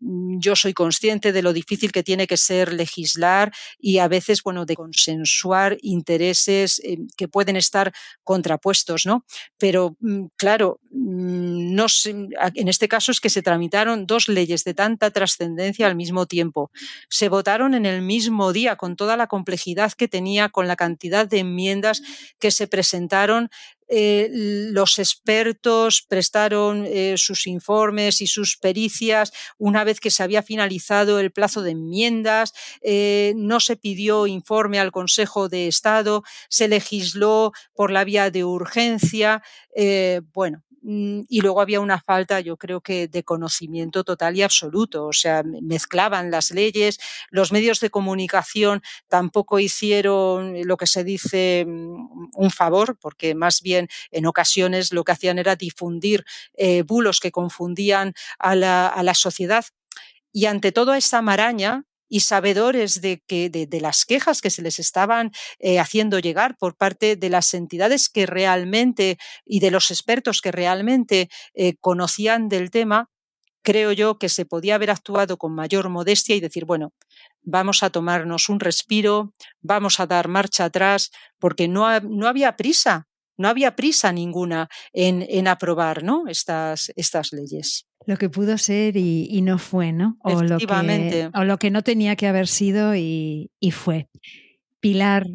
Mm, 0.00 0.38
yo 0.40 0.56
soy 0.56 0.72
consciente 0.74 1.32
de 1.32 1.42
lo 1.42 1.52
difícil 1.52 1.92
que 1.92 2.02
tiene 2.02 2.26
que 2.26 2.36
ser 2.36 2.72
legislar 2.72 3.52
y 3.78 3.98
a 3.98 4.08
veces, 4.08 4.42
bueno, 4.42 4.64
de 4.66 4.76
consensuar 4.76 5.76
intereses 5.82 6.80
eh, 6.84 6.98
que 7.16 7.28
pueden 7.28 7.56
estar 7.56 7.92
contrapuestos, 8.24 9.06
¿no? 9.06 9.24
Pero, 9.58 9.96
mm, 10.00 10.26
claro, 10.36 10.80
mm, 10.90 11.74
no 11.74 11.86
en 12.54 12.68
este 12.68 12.88
caso 12.88 13.12
es 13.12 13.20
que 13.20 13.30
se 13.30 13.42
tramitaron 13.42 14.06
dos 14.06 14.28
leyes 14.28 14.64
de 14.64 14.74
tanta 14.74 15.10
trascendencia 15.10 15.86
al 15.86 15.96
mismo 15.96 16.26
tiempo. 16.26 16.70
Se 17.08 17.28
votaron 17.28 17.74
en 17.74 17.86
el 17.86 18.02
mismo 18.02 18.52
día 18.52 18.76
con 18.76 18.96
toda 18.96 19.16
la 19.16 19.26
complejidad 19.26 19.92
que 19.92 20.08
tenía, 20.08 20.48
con 20.48 20.68
la 20.68 20.76
cantidad 20.76 21.26
de 21.26 21.40
enmiendas 21.40 22.02
que 22.38 22.50
se 22.50 22.66
presentaron 22.66 23.50
eh, 23.90 24.28
los 24.32 25.00
expertos 25.00 26.02
prestaron 26.08 26.86
eh, 26.86 27.14
sus 27.16 27.48
informes 27.48 28.20
y 28.20 28.28
sus 28.28 28.56
pericias 28.56 29.32
una 29.58 29.82
vez 29.82 29.98
que 29.98 30.12
se 30.12 30.22
había 30.22 30.42
finalizado 30.42 31.18
el 31.18 31.32
plazo 31.32 31.62
de 31.62 31.72
enmiendas, 31.72 32.52
eh, 32.82 33.32
no 33.36 33.58
se 33.58 33.76
pidió 33.76 34.28
informe 34.28 34.78
al 34.78 34.92
Consejo 34.92 35.48
de 35.48 35.66
Estado, 35.66 36.22
se 36.48 36.68
legisló 36.68 37.52
por 37.74 37.90
la 37.90 38.04
vía 38.04 38.30
de 38.30 38.44
urgencia. 38.44 39.42
bueno, 40.32 40.62
y 40.82 41.40
luego 41.40 41.60
había 41.60 41.80
una 41.80 42.00
falta, 42.00 42.40
yo 42.40 42.56
creo 42.56 42.80
que, 42.80 43.06
de 43.06 43.22
conocimiento 43.22 44.02
total 44.04 44.36
y 44.36 44.42
absoluto. 44.42 45.06
O 45.06 45.12
sea, 45.12 45.42
mezclaban 45.42 46.30
las 46.30 46.50
leyes, 46.50 46.98
los 47.30 47.52
medios 47.52 47.80
de 47.80 47.90
comunicación 47.90 48.82
tampoco 49.08 49.58
hicieron 49.58 50.54
lo 50.64 50.76
que 50.76 50.86
se 50.86 51.04
dice 51.04 51.64
mm, 51.66 52.30
un 52.34 52.50
favor, 52.50 52.96
porque 52.98 53.34
más 53.34 53.60
bien 53.62 53.88
en 54.10 54.26
ocasiones 54.26 54.92
lo 54.92 55.04
que 55.04 55.12
hacían 55.12 55.38
era 55.38 55.56
difundir 55.56 56.24
eh, 56.54 56.82
bulos 56.82 57.20
que 57.20 57.30
confundían 57.32 58.14
a 58.38 58.54
la, 58.54 58.86
a 58.86 59.02
la 59.02 59.14
sociedad. 59.14 59.64
Y 60.32 60.46
ante 60.46 60.72
toda 60.72 60.96
esa 60.96 61.22
maraña, 61.22 61.84
y 62.10 62.20
sabedores 62.20 63.00
de, 63.00 63.22
que, 63.26 63.48
de, 63.48 63.80
las 63.80 64.04
quejas 64.04 64.42
que 64.42 64.50
se 64.50 64.60
les 64.60 64.78
estaban 64.78 65.30
eh, 65.60 65.78
haciendo 65.78 66.18
llegar 66.18 66.58
por 66.58 66.76
parte 66.76 67.16
de 67.16 67.30
las 67.30 67.54
entidades 67.54 68.10
que 68.10 68.26
realmente 68.26 69.16
y 69.46 69.60
de 69.60 69.70
los 69.70 69.90
expertos 69.90 70.42
que 70.42 70.50
realmente 70.52 71.30
eh, 71.54 71.76
conocían 71.80 72.48
del 72.48 72.70
tema, 72.70 73.08
creo 73.62 73.92
yo 73.92 74.18
que 74.18 74.28
se 74.28 74.44
podía 74.44 74.74
haber 74.74 74.90
actuado 74.90 75.38
con 75.38 75.54
mayor 75.54 75.88
modestia 75.88 76.34
y 76.34 76.40
decir, 76.40 76.64
bueno, 76.64 76.92
vamos 77.42 77.82
a 77.82 77.90
tomarnos 77.90 78.48
un 78.48 78.58
respiro, 78.58 79.32
vamos 79.60 80.00
a 80.00 80.06
dar 80.06 80.28
marcha 80.28 80.64
atrás, 80.64 81.10
porque 81.38 81.68
no, 81.68 82.00
no 82.00 82.26
había 82.26 82.56
prisa, 82.56 83.06
no 83.40 83.48
había 83.48 83.74
prisa 83.74 84.12
ninguna 84.12 84.68
en, 84.92 85.26
en 85.28 85.48
aprobar 85.48 86.02
¿no? 86.02 86.28
estas, 86.28 86.92
estas 86.94 87.32
leyes 87.32 87.86
lo 88.06 88.16
que 88.16 88.30
pudo 88.30 88.56
ser 88.58 88.96
y, 88.96 89.40
no 89.42 89.58
fue, 89.58 89.92
¿no? 89.92 90.16
O 90.22 90.42
lo, 90.42 90.58
que, 90.58 91.30
o 91.34 91.44
lo 91.44 91.58
que 91.58 91.70
no 91.70 91.82
tenía 91.82 92.16
que 92.16 92.26
haber 92.26 92.48
sido 92.48 92.96
y, 92.96 93.50
y 93.60 93.70
fue. 93.72 94.08
Pilar, 94.80 95.26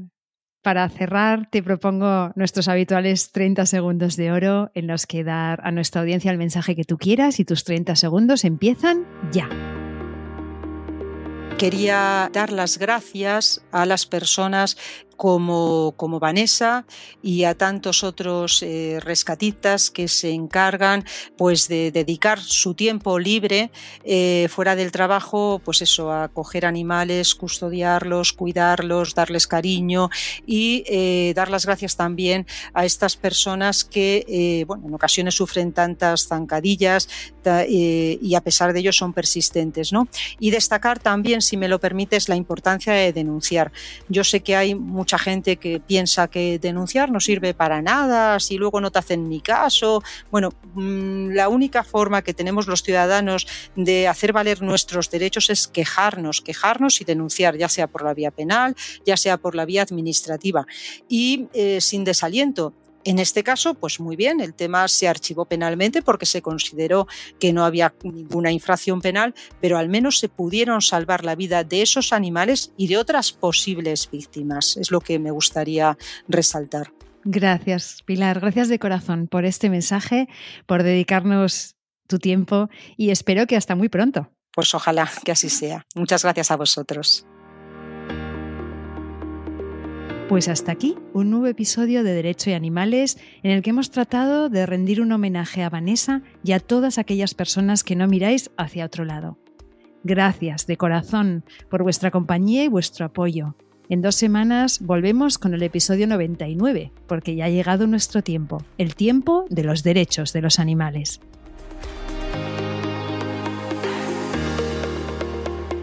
para 0.66 0.89
cerrar, 0.89 1.47
te 1.51 1.62
propongo 1.62 2.32
nuestros 2.36 2.67
habituales 2.67 3.32
30 3.32 3.67
segundos 3.67 4.16
de 4.16 4.32
oro 4.32 4.71
en 4.74 4.88
los 4.88 5.05
que 5.05 5.24
dar 5.24 5.62
a 5.63 5.71
nuestra 5.71 6.01
audiencia 6.01 6.32
el 6.32 6.39
mensaje 6.39 6.75
que 6.75 6.84
tú 6.84 6.97
quieras 6.97 7.39
y 7.39 7.46
tus 7.46 7.63
30 7.63 7.96
segundos 7.96 8.43
empiezan 8.43 9.05
ya. 9.32 9.47
Quería 11.59 12.30
dar 12.34 12.51
las 12.51 12.80
gracias 12.80 13.63
a 13.71 13.86
las 13.86 14.08
personas 14.08 14.75
como, 15.16 15.93
como 15.97 16.20
Vanessa 16.20 16.86
y 17.21 17.46
a 17.46 17.55
tantos 17.55 18.04
otros 18.04 18.62
eh, 18.62 19.00
rescatistas 19.01 19.89
que 19.89 20.08
se 20.08 20.32
encargan 20.32 21.05
pues 21.37 21.67
de 21.67 21.92
dedicar 21.92 22.39
su 22.39 22.74
tiempo 22.74 23.17
libre 23.20 23.71
eh, 24.04 24.47
fuera 24.50 24.75
del 24.75 24.92
trabajo 24.92 25.62
pues 25.63 25.82
eso 25.82 26.12
a 26.12 26.28
coger 26.28 26.66
animales 26.66 27.36
custodiarlos 27.36 28.33
cuidarlos 28.33 29.16
darles 29.16 29.47
cariño 29.47 30.09
y 30.46 30.83
eh, 30.87 31.33
dar 31.36 31.50
las 31.50 31.66
gracias 31.66 31.96
también 31.96 32.46
a 32.74 32.86
estas 32.86 33.16
personas 33.16 33.83
que 33.83 34.66
bueno 34.67 34.87
en 34.87 34.93
ocasiones 34.93 35.36
sufren 35.36 35.71
tantas 35.71 36.28
zancadillas 36.28 37.08
y 37.67 38.36
a 38.36 38.42
pesar 38.42 38.74
de 38.74 38.79
ello 38.79 38.92
son 38.92 39.13
persistentes 39.13 39.93
¿no? 39.93 40.08
y 40.39 40.51
destacar 40.51 41.00
también 41.00 41.42
si 41.42 41.58
me 41.58 41.67
lo 41.67 41.79
permites 41.79 42.28
la 42.28 42.36
importancia 42.36 42.93
de 42.93 43.13
denunciar 43.13 43.71
yo 44.09 44.24
sé 44.24 44.42
que 44.42 44.55
hay 44.55 44.75
mucha 45.06 45.20
gente 45.20 45.58
que 45.58 45.80
piensa 45.80 46.28
que 46.28 46.58
denunciar 46.58 47.12
no 47.12 47.20
sirve 47.20 47.54
para 47.54 47.80
nada, 47.80 48.40
si 48.40 48.58
luego 48.58 48.82
no 48.82 48.90
te 48.90 48.98
hacen 48.98 49.30
ni 49.30 49.40
caso. 49.40 50.02
Bueno, 50.32 50.50
mm, 50.74 51.30
la 51.30 51.48
única 51.48 51.84
forma 51.84 52.24
que 52.24 52.34
tenemos 52.34 52.66
los 52.66 52.82
ciudadanos 52.82 53.46
de 53.76 54.08
hacer 54.08 54.34
valer 54.34 54.64
nuestros 54.64 55.12
derechos 55.12 55.52
es 55.52 55.68
quejarnos, 55.68 56.42
quejarnos 56.42 57.02
y 57.02 57.04
denunciar, 57.04 57.56
ya 57.56 57.70
sea 57.70 57.86
por 57.86 58.04
la 58.04 58.16
vía 58.16 58.32
penal, 58.32 58.76
ya 59.06 59.16
sea 59.16 59.38
por 59.38 59.54
la 59.54 59.66
vía 59.66 59.84
administrativa. 59.84 60.66
Y 61.08 61.50
eh, 61.54 61.82
sin 61.82 62.04
desaliento, 62.04 62.74
en 63.06 63.20
este 63.20 63.44
caso, 63.44 63.76
pues 63.76 64.00
muy 64.00 64.16
bien, 64.16 64.42
el 64.42 64.54
tema 64.54 64.88
se 64.88 65.08
archivó 65.08 65.46
penalmente 65.46 66.02
porque 66.02 66.26
se 66.26 66.42
consideró 66.42 67.08
que 67.40 67.54
no 67.54 67.64
había 67.64 67.94
ninguna 68.04 68.52
infracción 68.52 69.00
penal, 69.00 69.36
pero 69.62 69.78
al 69.78 69.90
menos 69.90 70.18
se 70.18 70.28
pudieron 70.28 70.82
salvar 70.82 71.24
la 71.24 71.36
vida 71.36 71.64
de 71.64 71.84
esos 71.84 72.12
animales 72.12 72.74
y 72.78 72.88
de 72.88 72.98
otras 72.98 73.32
posibles 73.32 74.10
víctimas. 74.12 74.76
Es 74.76 74.90
lo 74.90 75.02
que 75.02 75.20
me 75.20 75.32
gustaría 75.32 75.98
resaltar. 76.28 76.92
Gracias, 77.24 78.02
Pilar. 78.06 78.40
Gracias 78.40 78.70
de 78.70 78.80
corazón 78.80 79.28
por 79.28 79.46
este 79.46 79.70
mensaje, 79.70 80.28
por 80.66 80.84
dedicarnos 80.84 81.76
tu 82.08 82.20
tiempo 82.20 82.70
y 82.98 83.12
espero 83.12 83.46
que 83.48 83.56
hasta 83.56 83.76
muy 83.76 83.90
pronto. 83.90 84.32
Pues 84.52 84.74
ojalá 84.74 85.12
que 85.24 85.32
así 85.32 85.50
sea. 85.50 85.86
Muchas 85.96 86.24
gracias 86.24 86.50
a 86.50 86.56
vosotros. 86.56 87.26
Pues 90.28 90.47
hasta 90.47 90.72
aquí 90.72 90.97
un 91.14 91.30
nuevo 91.30 91.46
episodio 91.46 92.04
de 92.04 92.12
Derecho 92.12 92.50
y 92.50 92.54
Animales 92.54 93.20
en 93.43 93.52
el 93.52 93.62
que 93.62 93.70
hemos 93.70 93.92
tratado 93.92 94.50
de 94.50 94.66
rendir 94.66 95.00
un 95.00 95.12
homenaje 95.12 95.62
a 95.62 95.70
Vanessa 95.70 96.24
y 96.43 96.54
a 96.54 96.60
todas 96.60 96.97
aquellas 96.97 97.36
personas 97.36 97.84
que 97.84 97.96
no 97.96 98.08
miráis 98.08 98.50
hacia 98.58 98.86
otro 98.86 99.06
lado. 99.06 99.38
Gracias 100.04 100.66
de 100.66 100.78
corazón 100.78 101.46
por 101.70 101.84
vuestra 101.84 102.10
compañía 102.10 102.64
y 102.64 102.70
vuestro 102.70 103.06
apoyo. 103.06 103.56
En 103.88 104.02
dos 104.02 104.16
semanas 104.16 104.80
volvemos 104.82 105.38
con 105.38 105.54
el 105.54 105.62
episodio 105.62 106.08
99, 106.08 106.92
porque 107.06 107.36
ya 107.36 107.46
ha 107.46 107.50
llegado 107.50 107.86
nuestro 107.86 108.24
tiempo, 108.24 108.64
el 108.80 108.96
tiempo 108.96 109.46
de 109.52 109.64
los 109.64 109.84
derechos 109.84 110.34
de 110.34 110.42
los 110.42 110.58
animales. 110.58 111.22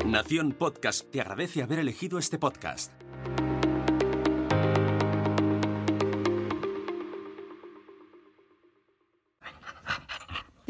Nación 0.04 0.52
Podcast 0.52 1.08
te 1.12 1.20
agradece 1.20 1.62
haber 1.62 1.78
elegido 1.78 2.18
este 2.18 2.38
podcast. 2.38 2.92